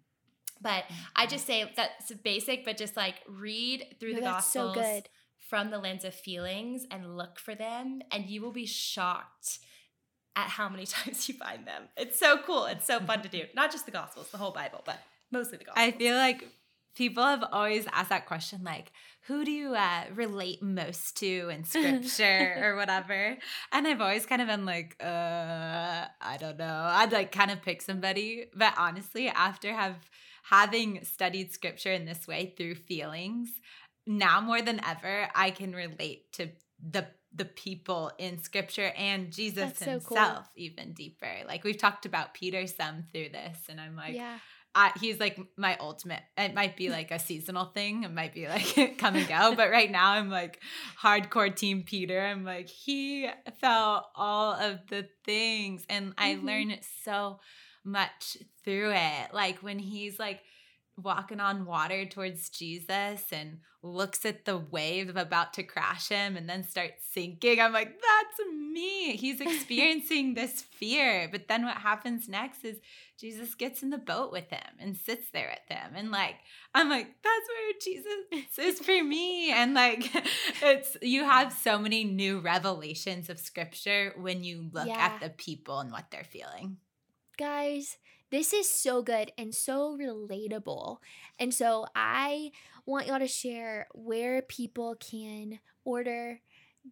but 0.60 0.84
I 1.16 1.26
just 1.26 1.46
say 1.46 1.70
that's 1.76 2.12
basic, 2.22 2.64
but 2.64 2.76
just 2.76 2.96
like 2.96 3.16
read 3.28 3.96
through 3.98 4.12
no, 4.12 4.16
the 4.16 4.26
Gospels 4.26 4.76
so 4.76 5.00
from 5.48 5.70
the 5.70 5.78
lens 5.78 6.04
of 6.04 6.14
feelings 6.14 6.86
and 6.90 7.16
look 7.16 7.38
for 7.38 7.54
them, 7.54 8.02
and 8.12 8.26
you 8.26 8.40
will 8.40 8.52
be 8.52 8.66
shocked 8.66 9.58
at 10.36 10.48
how 10.48 10.68
many 10.68 10.86
times 10.86 11.28
you 11.28 11.34
find 11.34 11.66
them. 11.66 11.84
It's 11.96 12.18
so 12.18 12.38
cool. 12.38 12.66
It's 12.66 12.86
so 12.86 13.00
fun 13.00 13.22
to 13.22 13.28
do. 13.28 13.44
Not 13.54 13.72
just 13.72 13.86
the 13.86 13.92
Gospels, 13.92 14.30
the 14.30 14.38
whole 14.38 14.52
Bible, 14.52 14.82
but 14.84 14.98
mostly 15.30 15.58
the 15.58 15.64
Gospels. 15.64 15.86
I 15.86 15.92
feel 15.92 16.16
like 16.16 16.46
people 16.94 17.24
have 17.24 17.44
always 17.52 17.86
asked 17.92 18.08
that 18.10 18.26
question 18.26 18.60
like 18.64 18.92
who 19.22 19.44
do 19.44 19.50
you 19.50 19.74
uh, 19.74 20.04
relate 20.14 20.60
most 20.62 21.16
to 21.16 21.48
in 21.48 21.64
scripture 21.64 22.56
or 22.62 22.76
whatever 22.76 23.36
and 23.72 23.86
i've 23.86 24.00
always 24.00 24.26
kind 24.26 24.42
of 24.42 24.48
been 24.48 24.66
like 24.66 24.96
uh 25.00 26.04
i 26.20 26.36
don't 26.40 26.58
know 26.58 26.88
i'd 26.94 27.12
like 27.12 27.30
kind 27.30 27.50
of 27.50 27.62
pick 27.62 27.80
somebody 27.80 28.46
but 28.54 28.74
honestly 28.76 29.28
after 29.28 29.72
have 29.72 29.96
having 30.50 31.04
studied 31.04 31.52
scripture 31.52 31.92
in 31.92 32.04
this 32.04 32.26
way 32.26 32.52
through 32.56 32.74
feelings, 32.74 33.48
now 34.06 34.40
more 34.40 34.60
than 34.60 34.80
ever, 34.84 35.28
I 35.34 35.50
can 35.50 35.72
relate 35.72 36.32
to 36.32 36.48
the 36.82 37.06
the 37.32 37.44
people 37.44 38.10
in 38.18 38.42
scripture 38.42 38.90
and 38.96 39.30
Jesus 39.30 39.78
That's 39.78 39.84
himself 39.84 40.08
so 40.08 40.42
cool. 40.42 40.44
even 40.56 40.92
deeper. 40.94 41.30
Like 41.46 41.62
we've 41.62 41.78
talked 41.78 42.04
about 42.04 42.34
Peter 42.34 42.66
some 42.66 43.04
through 43.12 43.28
this, 43.28 43.58
and 43.68 43.80
I'm 43.80 43.94
like, 43.94 44.14
yeah. 44.14 44.38
I, 44.74 44.92
he's 45.00 45.20
like 45.20 45.38
my 45.56 45.76
ultimate. 45.78 46.22
It 46.36 46.54
might 46.54 46.76
be 46.76 46.90
like 46.90 47.12
a 47.12 47.18
seasonal 47.28 47.66
thing. 47.66 48.02
It 48.02 48.12
might 48.12 48.34
be 48.34 48.48
like 48.48 48.94
come 48.98 49.14
and 49.14 49.28
go. 49.28 49.54
But 49.54 49.70
right 49.70 49.90
now, 49.90 50.12
I'm 50.12 50.30
like 50.30 50.60
hardcore 51.00 51.54
team 51.54 51.84
Peter. 51.84 52.20
I'm 52.20 52.44
like 52.44 52.68
he 52.68 53.28
felt 53.60 54.06
all 54.16 54.54
of 54.54 54.80
the 54.88 55.08
things, 55.24 55.84
and 55.88 56.12
I 56.18 56.34
mm-hmm. 56.34 56.46
learned 56.46 56.80
so 57.04 57.38
much 57.84 58.36
through 58.64 58.92
it. 58.92 59.32
Like 59.32 59.58
when 59.58 59.78
he's 59.78 60.18
like 60.18 60.40
walking 60.96 61.40
on 61.40 61.64
water 61.64 62.04
towards 62.04 62.48
Jesus 62.50 63.24
and 63.32 63.58
looks 63.82 64.26
at 64.26 64.44
the 64.44 64.58
wave 64.58 65.16
about 65.16 65.54
to 65.54 65.62
crash 65.62 66.08
him 66.08 66.36
and 66.36 66.48
then 66.48 66.62
starts 66.62 67.02
sinking. 67.12 67.60
I'm 67.60 67.72
like, 67.72 67.88
that's 67.88 68.50
me. 68.50 69.16
He's 69.16 69.40
experiencing 69.40 70.34
this 70.34 70.62
fear. 70.62 71.28
But 71.30 71.48
then 71.48 71.64
what 71.64 71.78
happens 71.78 72.28
next 72.28 72.64
is 72.64 72.78
Jesus 73.18 73.54
gets 73.54 73.82
in 73.82 73.90
the 73.90 73.98
boat 73.98 74.32
with 74.32 74.50
him 74.50 74.76
and 74.78 74.96
sits 74.96 75.30
there 75.32 75.50
with 75.50 75.78
him. 75.78 75.92
And 75.94 76.10
like, 76.10 76.36
I'm 76.74 76.90
like, 76.90 77.06
that's 77.22 77.48
where 77.48 77.72
Jesus 77.82 78.58
is 78.58 78.84
for 78.84 79.02
me. 79.02 79.50
And 79.50 79.74
like, 79.74 80.04
it's, 80.62 80.96
you 81.00 81.24
have 81.24 81.52
so 81.52 81.78
many 81.78 82.04
new 82.04 82.40
revelations 82.40 83.30
of 83.30 83.38
scripture 83.38 84.12
when 84.18 84.44
you 84.44 84.68
look 84.72 84.88
yeah. 84.88 84.98
at 84.98 85.20
the 85.20 85.30
people 85.30 85.80
and 85.80 85.90
what 85.90 86.10
they're 86.10 86.24
feeling 86.24 86.76
guys, 87.40 87.96
this 88.30 88.52
is 88.52 88.68
so 88.68 89.00
good 89.00 89.32
and 89.38 89.54
so 89.54 89.96
relatable. 89.96 90.98
And 91.38 91.54
so 91.54 91.86
I 91.96 92.52
want 92.84 93.06
y'all 93.06 93.18
to 93.18 93.26
share 93.26 93.88
where 93.94 94.42
people 94.42 94.94
can 94.96 95.58
order 95.82 96.40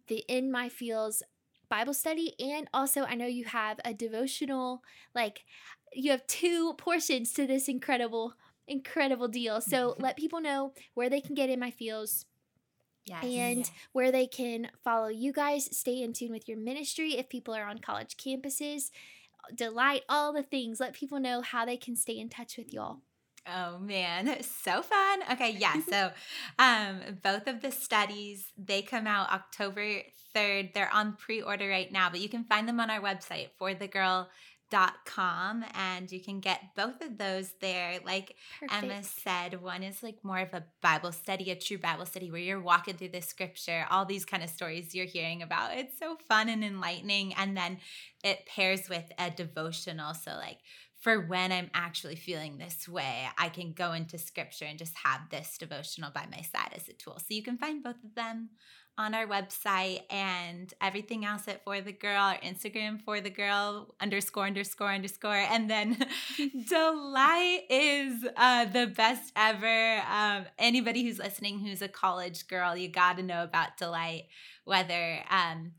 the 0.07 0.25
In 0.27 0.51
My 0.51 0.67
Feels 0.67 1.21
Bible 1.69 1.93
study. 1.93 2.33
And 2.39 2.67
also, 2.73 3.03
I 3.03 3.13
know 3.13 3.27
you 3.27 3.45
have 3.45 3.79
a 3.85 3.93
devotional, 3.93 4.81
like, 5.13 5.45
you 5.93 6.09
have 6.09 6.25
two 6.25 6.73
portions 6.79 7.31
to 7.33 7.45
this 7.45 7.67
incredible, 7.67 8.33
incredible 8.67 9.27
deal. 9.27 9.61
So 9.61 9.95
let 9.99 10.17
people 10.17 10.41
know 10.41 10.73
where 10.95 11.11
they 11.11 11.21
can 11.21 11.35
get 11.35 11.51
In 11.51 11.59
My 11.59 11.69
Feels. 11.69 12.25
Yes. 13.05 13.23
And 13.23 13.71
where 13.91 14.11
they 14.11 14.25
can 14.25 14.69
follow 14.83 15.09
you 15.09 15.31
guys, 15.31 15.69
stay 15.77 16.01
in 16.01 16.11
tune 16.11 16.31
with 16.31 16.47
your 16.47 16.57
ministry 16.57 17.17
if 17.17 17.29
people 17.29 17.53
are 17.53 17.65
on 17.65 17.79
college 17.79 18.17
campuses 18.17 18.89
delight, 19.55 20.03
all 20.09 20.33
the 20.33 20.43
things. 20.43 20.79
Let 20.79 20.93
people 20.93 21.19
know 21.19 21.41
how 21.41 21.65
they 21.65 21.77
can 21.77 21.95
stay 21.95 22.17
in 22.17 22.29
touch 22.29 22.57
with 22.57 22.73
y'all. 22.73 23.01
Oh 23.47 23.79
man, 23.79 24.41
so 24.63 24.81
fun. 24.81 25.19
Okay, 25.31 25.51
yeah. 25.51 25.75
So 25.89 26.11
um 26.57 27.19
both 27.23 27.47
of 27.47 27.61
the 27.61 27.71
studies, 27.71 28.51
they 28.57 28.81
come 28.81 29.07
out 29.07 29.31
October 29.31 30.01
3rd. 30.35 30.73
They're 30.73 30.93
on 30.93 31.13
pre-order 31.13 31.67
right 31.67 31.91
now, 31.91 32.09
but 32.09 32.19
you 32.19 32.29
can 32.29 32.43
find 32.43 32.67
them 32.67 32.79
on 32.79 32.89
our 32.89 33.01
website 33.01 33.49
for 33.57 33.73
the 33.73 33.87
girl 33.87 34.29
dot 34.69 34.93
com 35.05 35.65
and 35.73 36.11
you 36.11 36.21
can 36.21 36.39
get 36.39 36.75
both 36.75 37.01
of 37.01 37.17
those 37.17 37.53
there. 37.59 37.99
Like 38.05 38.35
Perfect. 38.59 38.83
emma 38.83 39.03
said 39.03 39.61
one 39.61 39.83
is 39.83 40.03
like 40.03 40.23
more 40.23 40.39
of 40.39 40.53
a 40.53 40.63
bible 40.81 41.11
study 41.11 41.51
a 41.51 41.55
true 41.55 41.77
bible 41.77 42.05
study 42.05 42.29
where 42.29 42.39
you're 42.39 42.61
walking 42.61 42.95
through 42.95 43.09
the 43.09 43.21
scripture 43.21 43.85
all 43.89 44.05
these 44.05 44.25
kind 44.25 44.43
of 44.43 44.49
stories 44.49 44.93
you're 44.93 45.05
hearing 45.05 45.41
about. 45.41 45.77
It's 45.77 45.97
so 45.97 46.17
fun 46.27 46.49
and 46.49 46.63
enlightening 46.63 47.33
and 47.33 47.57
then 47.57 47.79
it 48.23 48.45
pairs 48.45 48.89
with 48.89 49.11
a 49.17 49.31
devotional. 49.31 50.13
So 50.13 50.31
like 50.31 50.59
for 50.99 51.21
when 51.27 51.53
i'm 51.53 51.69
actually 51.73 52.17
feeling 52.17 52.57
this 52.57 52.85
way 52.85 53.25
i 53.37 53.47
can 53.47 53.71
go 53.71 53.93
into 53.93 54.17
scripture 54.17 54.65
and 54.65 54.77
just 54.77 54.97
have 54.97 55.21
this 55.29 55.57
devotional 55.57 56.11
by 56.11 56.25
my 56.29 56.41
side 56.41 56.73
as 56.75 56.89
a 56.89 56.93
tool. 56.93 57.17
So 57.19 57.27
you 57.29 57.41
can 57.41 57.57
find 57.57 57.81
both 57.81 58.03
of 58.03 58.15
them 58.15 58.49
on 58.99 59.15
our 59.15 59.25
website 59.25 60.01
and 60.11 60.73
everything 60.81 61.23
else 61.23 61.47
at 61.47 61.63
For 61.63 61.79
the 61.79 61.93
Girl, 61.93 62.21
our 62.21 62.37
Instagram 62.39 63.01
For 63.01 63.21
the 63.21 63.29
Girl 63.29 63.95
underscore 64.01 64.45
underscore 64.45 64.91
underscore. 64.91 65.37
And 65.37 65.69
then 65.69 65.97
Delight 66.67 67.61
is 67.69 68.27
uh, 68.35 68.65
the 68.65 68.87
best 68.87 69.31
ever. 69.37 70.01
Um, 70.11 70.45
anybody 70.59 71.03
who's 71.05 71.17
listening 71.17 71.59
who's 71.59 71.81
a 71.81 71.87
college 71.87 72.47
girl, 72.47 72.75
you 72.75 72.89
got 72.89 73.15
to 73.17 73.23
know 73.23 73.41
about 73.41 73.77
Delight, 73.77 74.25
whether. 74.65 75.23
Um, 75.29 75.71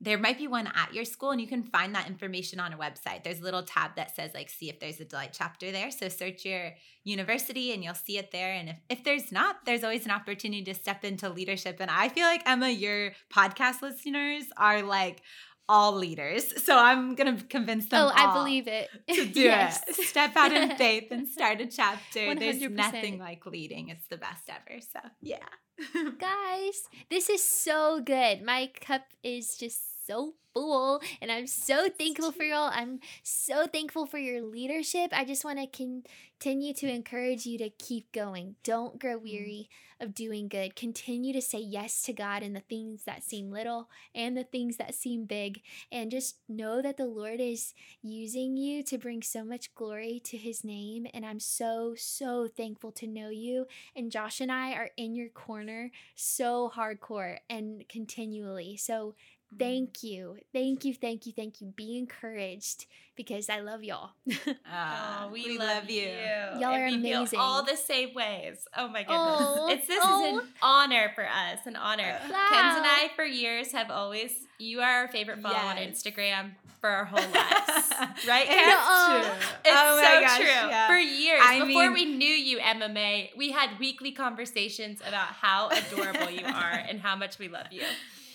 there 0.00 0.18
might 0.18 0.38
be 0.38 0.46
one 0.46 0.68
at 0.68 0.94
your 0.94 1.04
school 1.04 1.32
and 1.32 1.40
you 1.40 1.48
can 1.48 1.64
find 1.64 1.94
that 1.94 2.06
information 2.06 2.60
on 2.60 2.72
a 2.72 2.78
website. 2.78 3.24
There's 3.24 3.40
a 3.40 3.42
little 3.42 3.64
tab 3.64 3.96
that 3.96 4.14
says 4.14 4.30
like 4.32 4.48
see 4.48 4.68
if 4.68 4.78
there's 4.78 5.00
a 5.00 5.04
delight 5.04 5.30
chapter 5.32 5.72
there. 5.72 5.90
So 5.90 6.08
search 6.08 6.44
your 6.44 6.74
university 7.02 7.72
and 7.72 7.82
you'll 7.82 7.94
see 7.94 8.16
it 8.16 8.30
there. 8.30 8.52
And 8.52 8.68
if, 8.68 8.76
if 8.88 9.04
there's 9.04 9.32
not 9.32 9.64
there's 9.64 9.82
always 9.82 10.04
an 10.04 10.12
opportunity 10.12 10.62
to 10.64 10.74
step 10.74 11.04
into 11.04 11.28
leadership. 11.28 11.78
And 11.80 11.90
i 11.90 12.08
feel 12.08 12.26
like 12.26 12.42
emma 12.46 12.68
your 12.68 13.12
podcast 13.32 13.82
listeners 13.82 14.44
are 14.56 14.82
like 14.82 15.22
all 15.68 15.92
leaders. 15.92 16.64
So 16.64 16.76
I'm 16.78 17.14
gonna 17.14 17.38
convince 17.48 17.88
them. 17.88 18.06
Oh, 18.06 18.12
I 18.14 18.32
believe 18.32 18.66
it. 18.66 18.88
To 19.08 19.24
do 19.26 19.40
yes. 19.42 19.82
it. 19.86 19.94
Step 19.96 20.36
out 20.36 20.52
in 20.52 20.76
faith 20.76 21.08
and 21.10 21.28
start 21.28 21.60
a 21.60 21.66
chapter. 21.66 22.20
100%. 22.20 22.38
There's 22.38 22.60
nothing 22.70 23.18
like 23.18 23.44
leading. 23.46 23.88
It's 23.88 24.06
the 24.08 24.16
best 24.16 24.48
ever. 24.48 24.80
So 24.80 25.00
yeah. 25.20 25.38
Guys, 26.18 26.82
this 27.10 27.28
is 27.28 27.44
so 27.44 28.00
good. 28.00 28.42
My 28.42 28.70
cup 28.80 29.02
is 29.22 29.56
just 29.56 29.80
so 30.08 30.34
full 30.54 31.00
and 31.20 31.30
I'm 31.30 31.46
so 31.46 31.88
thankful 31.88 32.32
for 32.32 32.42
y'all. 32.42 32.70
I'm 32.72 33.00
so 33.22 33.66
thankful 33.66 34.06
for 34.06 34.18
your 34.18 34.42
leadership. 34.42 35.10
I 35.12 35.24
just 35.24 35.44
want 35.44 35.58
to 35.58 35.66
continue 35.66 36.72
to 36.74 36.90
encourage 36.90 37.44
you 37.44 37.58
to 37.58 37.70
keep 37.70 38.10
going. 38.12 38.56
Don't 38.64 38.98
grow 38.98 39.18
mm. 39.18 39.22
weary 39.22 39.68
of 40.00 40.14
doing 40.14 40.48
good. 40.48 40.76
Continue 40.76 41.32
to 41.32 41.42
say 41.42 41.58
yes 41.58 42.02
to 42.02 42.12
God 42.12 42.42
in 42.42 42.52
the 42.52 42.60
things 42.60 43.02
that 43.04 43.24
seem 43.24 43.50
little 43.50 43.88
and 44.14 44.36
the 44.36 44.44
things 44.44 44.76
that 44.76 44.94
seem 44.94 45.24
big. 45.24 45.60
And 45.90 46.10
just 46.10 46.36
know 46.48 46.80
that 46.80 46.96
the 46.96 47.06
Lord 47.06 47.40
is 47.40 47.74
using 48.00 48.56
you 48.56 48.82
to 48.84 48.96
bring 48.96 49.22
so 49.22 49.44
much 49.44 49.74
glory 49.74 50.20
to 50.24 50.36
his 50.36 50.64
name. 50.64 51.06
And 51.12 51.26
I'm 51.26 51.40
so, 51.40 51.94
so 51.96 52.48
thankful 52.48 52.92
to 52.92 53.06
know 53.06 53.28
you. 53.28 53.66
And 53.94 54.12
Josh 54.12 54.40
and 54.40 54.52
I 54.52 54.72
are 54.72 54.90
in 54.96 55.16
your 55.16 55.28
corner 55.28 55.90
so 56.14 56.70
hardcore 56.74 57.38
and 57.50 57.84
continually. 57.88 58.76
So 58.76 59.14
Mm-hmm. 59.37 59.37
Thank 59.56 60.02
you. 60.02 60.36
Thank 60.52 60.84
you. 60.84 60.94
Thank 60.94 61.26
you. 61.26 61.32
Thank 61.32 61.60
you. 61.60 61.68
Be 61.68 61.96
encouraged 61.96 62.86
because 63.16 63.48
I 63.48 63.60
love 63.60 63.82
y'all. 63.82 64.10
oh, 64.30 65.28
we, 65.32 65.44
we 65.44 65.58
love, 65.58 65.82
love, 65.82 65.90
you. 65.90 66.10
Y'all 66.58 66.74
are 66.74 66.86
amazing. 66.86 67.38
all 67.38 67.64
the 67.64 67.76
same 67.76 68.14
ways. 68.14 68.66
Oh 68.76 68.88
my 68.88 69.00
goodness. 69.00 69.16
Oh, 69.40 69.68
it's 69.70 69.86
this 69.86 70.00
oh. 70.02 70.36
is 70.36 70.42
an 70.42 70.48
honor 70.62 71.12
for 71.14 71.24
us. 71.24 71.60
An 71.66 71.76
honor. 71.76 72.18
Wow. 72.30 72.46
Kins 72.50 72.76
and 72.76 72.86
I 72.86 73.10
for 73.16 73.24
years 73.24 73.72
have 73.72 73.90
always 73.90 74.32
you 74.58 74.80
are 74.80 75.02
our 75.02 75.08
favorite 75.08 75.40
follow 75.40 75.54
yes. 75.54 75.64
on 75.64 75.76
Instagram 75.76 76.50
for 76.80 76.90
our 76.90 77.04
whole 77.04 77.18
lives. 77.20 78.26
right, 78.26 78.46
Kins? 78.46 78.74
Uh, 78.76 79.34
it's 79.64 79.74
oh 79.74 79.96
so 79.96 80.20
gosh, 80.20 80.36
true. 80.36 80.46
Yeah. 80.46 80.88
For 80.88 80.96
years. 80.96 81.40
I 81.42 81.64
before 81.64 81.90
mean, 81.90 81.92
we 81.92 82.16
knew 82.16 82.26
you, 82.26 82.58
Emma, 82.58 82.88
we 83.36 83.50
had 83.50 83.78
weekly 83.78 84.12
conversations 84.12 85.00
about 85.06 85.28
how 85.28 85.68
adorable 85.70 86.30
you 86.30 86.44
are 86.44 86.82
and 86.88 87.00
how 87.00 87.16
much 87.16 87.38
we 87.38 87.48
love 87.48 87.66
you. 87.70 87.82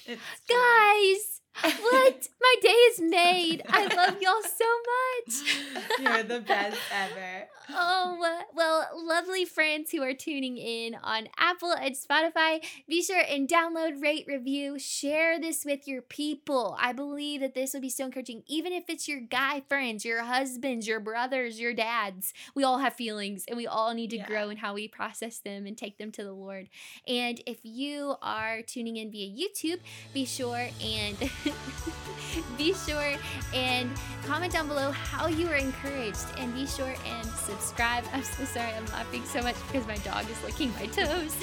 Guys, 0.06 1.33
what? 1.62 2.30
My 2.42 2.56
day 2.62 2.70
is 2.70 3.00
made. 3.00 3.62
I 3.70 3.84
love 3.96 4.22
y'all 4.22 4.42
so 4.42 4.66
much. 4.90 6.00
You're 6.02 6.24
the 6.24 6.42
best 6.42 6.78
ever. 6.92 7.48
Oh, 7.70 8.44
well, 8.54 8.88
lovely 8.96 9.46
friends 9.46 9.92
who 9.92 10.02
are 10.02 10.14
tuning 10.14 10.58
in 10.58 10.96
on 10.96 11.30
Apple 11.38 11.72
and 11.72 11.96
Spotify, 11.96 12.64
be 12.88 13.02
sure 13.02 13.22
and 13.30 13.48
download, 13.48 14.02
rate, 14.02 14.26
review, 14.28 14.78
share 14.78 15.40
this 15.40 15.64
with 15.64 15.88
your 15.88 16.02
people. 16.02 16.76
I 16.80 16.92
believe 16.92 17.42
that 17.42 17.54
this 17.54 17.74
will 17.74 17.82
be 17.82 17.90
so 17.90 18.06
encouraging, 18.06 18.44
even 18.48 18.74
if 18.74 18.86
it's 18.90 19.08
your 19.08 19.22
guy 19.22 19.64
friends, 19.70 20.04
your 20.04 20.24
husbands, 20.24 20.88
your 20.88 21.00
brothers, 21.00 21.60
your 21.60 21.74
dads. 21.74 22.34
We 22.54 22.64
all 22.64 22.80
have 22.80 22.94
feelings 22.94 23.46
and 23.48 23.56
we 23.56 23.68
all 23.68 23.94
need 23.94 24.10
to 24.10 24.18
yeah. 24.18 24.28
grow 24.28 24.50
in 24.50 24.58
how 24.58 24.74
we 24.74 24.88
process 24.88 25.40
them 25.40 25.66
and 25.66 25.78
take 25.78 25.98
them 25.98 26.12
to 26.14 26.24
the 26.24 26.34
Lord. 26.34 26.70
And 27.08 27.42
if 27.46 27.60
you 27.64 28.16
are 28.22 28.62
tuning 28.62 28.98
in 28.98 29.12
via 29.12 29.30
YouTube, 29.30 29.80
be 30.14 30.26
sure 30.26 30.68
and 30.82 31.18
be 32.58 32.74
sure 32.74 33.14
and 33.54 33.90
comment 34.26 34.54
down 34.54 34.68
below 34.68 34.92
how 34.92 35.28
you 35.28 35.48
were 35.48 35.56
encouraged 35.56 36.26
and 36.38 36.54
be 36.54 36.66
sure 36.66 36.94
and 37.06 37.28
subscribe. 37.28 38.04
I'm 38.14 38.24
so 38.24 38.46
sorry, 38.46 38.72
I'm 38.72 38.86
laughing 38.88 39.24
so 39.26 39.42
much 39.42 39.56
because 39.68 39.86
my 39.88 39.98
dog 39.98 40.26
is 40.30 40.44
licking 40.44 40.72
my 40.74 40.86
toes. 40.88 41.36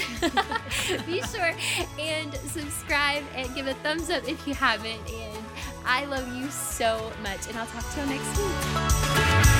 be 1.06 1.22
sure 1.22 1.54
and 1.98 2.34
subscribe 2.34 3.22
and 3.34 3.54
give 3.54 3.66
a 3.66 3.74
thumbs 3.74 4.10
up 4.10 4.28
if 4.28 4.46
you 4.46 4.54
haven't. 4.54 5.10
And 5.10 5.44
I 5.84 6.04
love 6.04 6.34
you 6.36 6.48
so 6.50 7.12
much, 7.22 7.48
and 7.48 7.56
I'll 7.56 7.66
talk 7.66 7.88
to 7.94 8.00
you 8.00 8.06
next 8.06 8.38
week. 8.38 9.59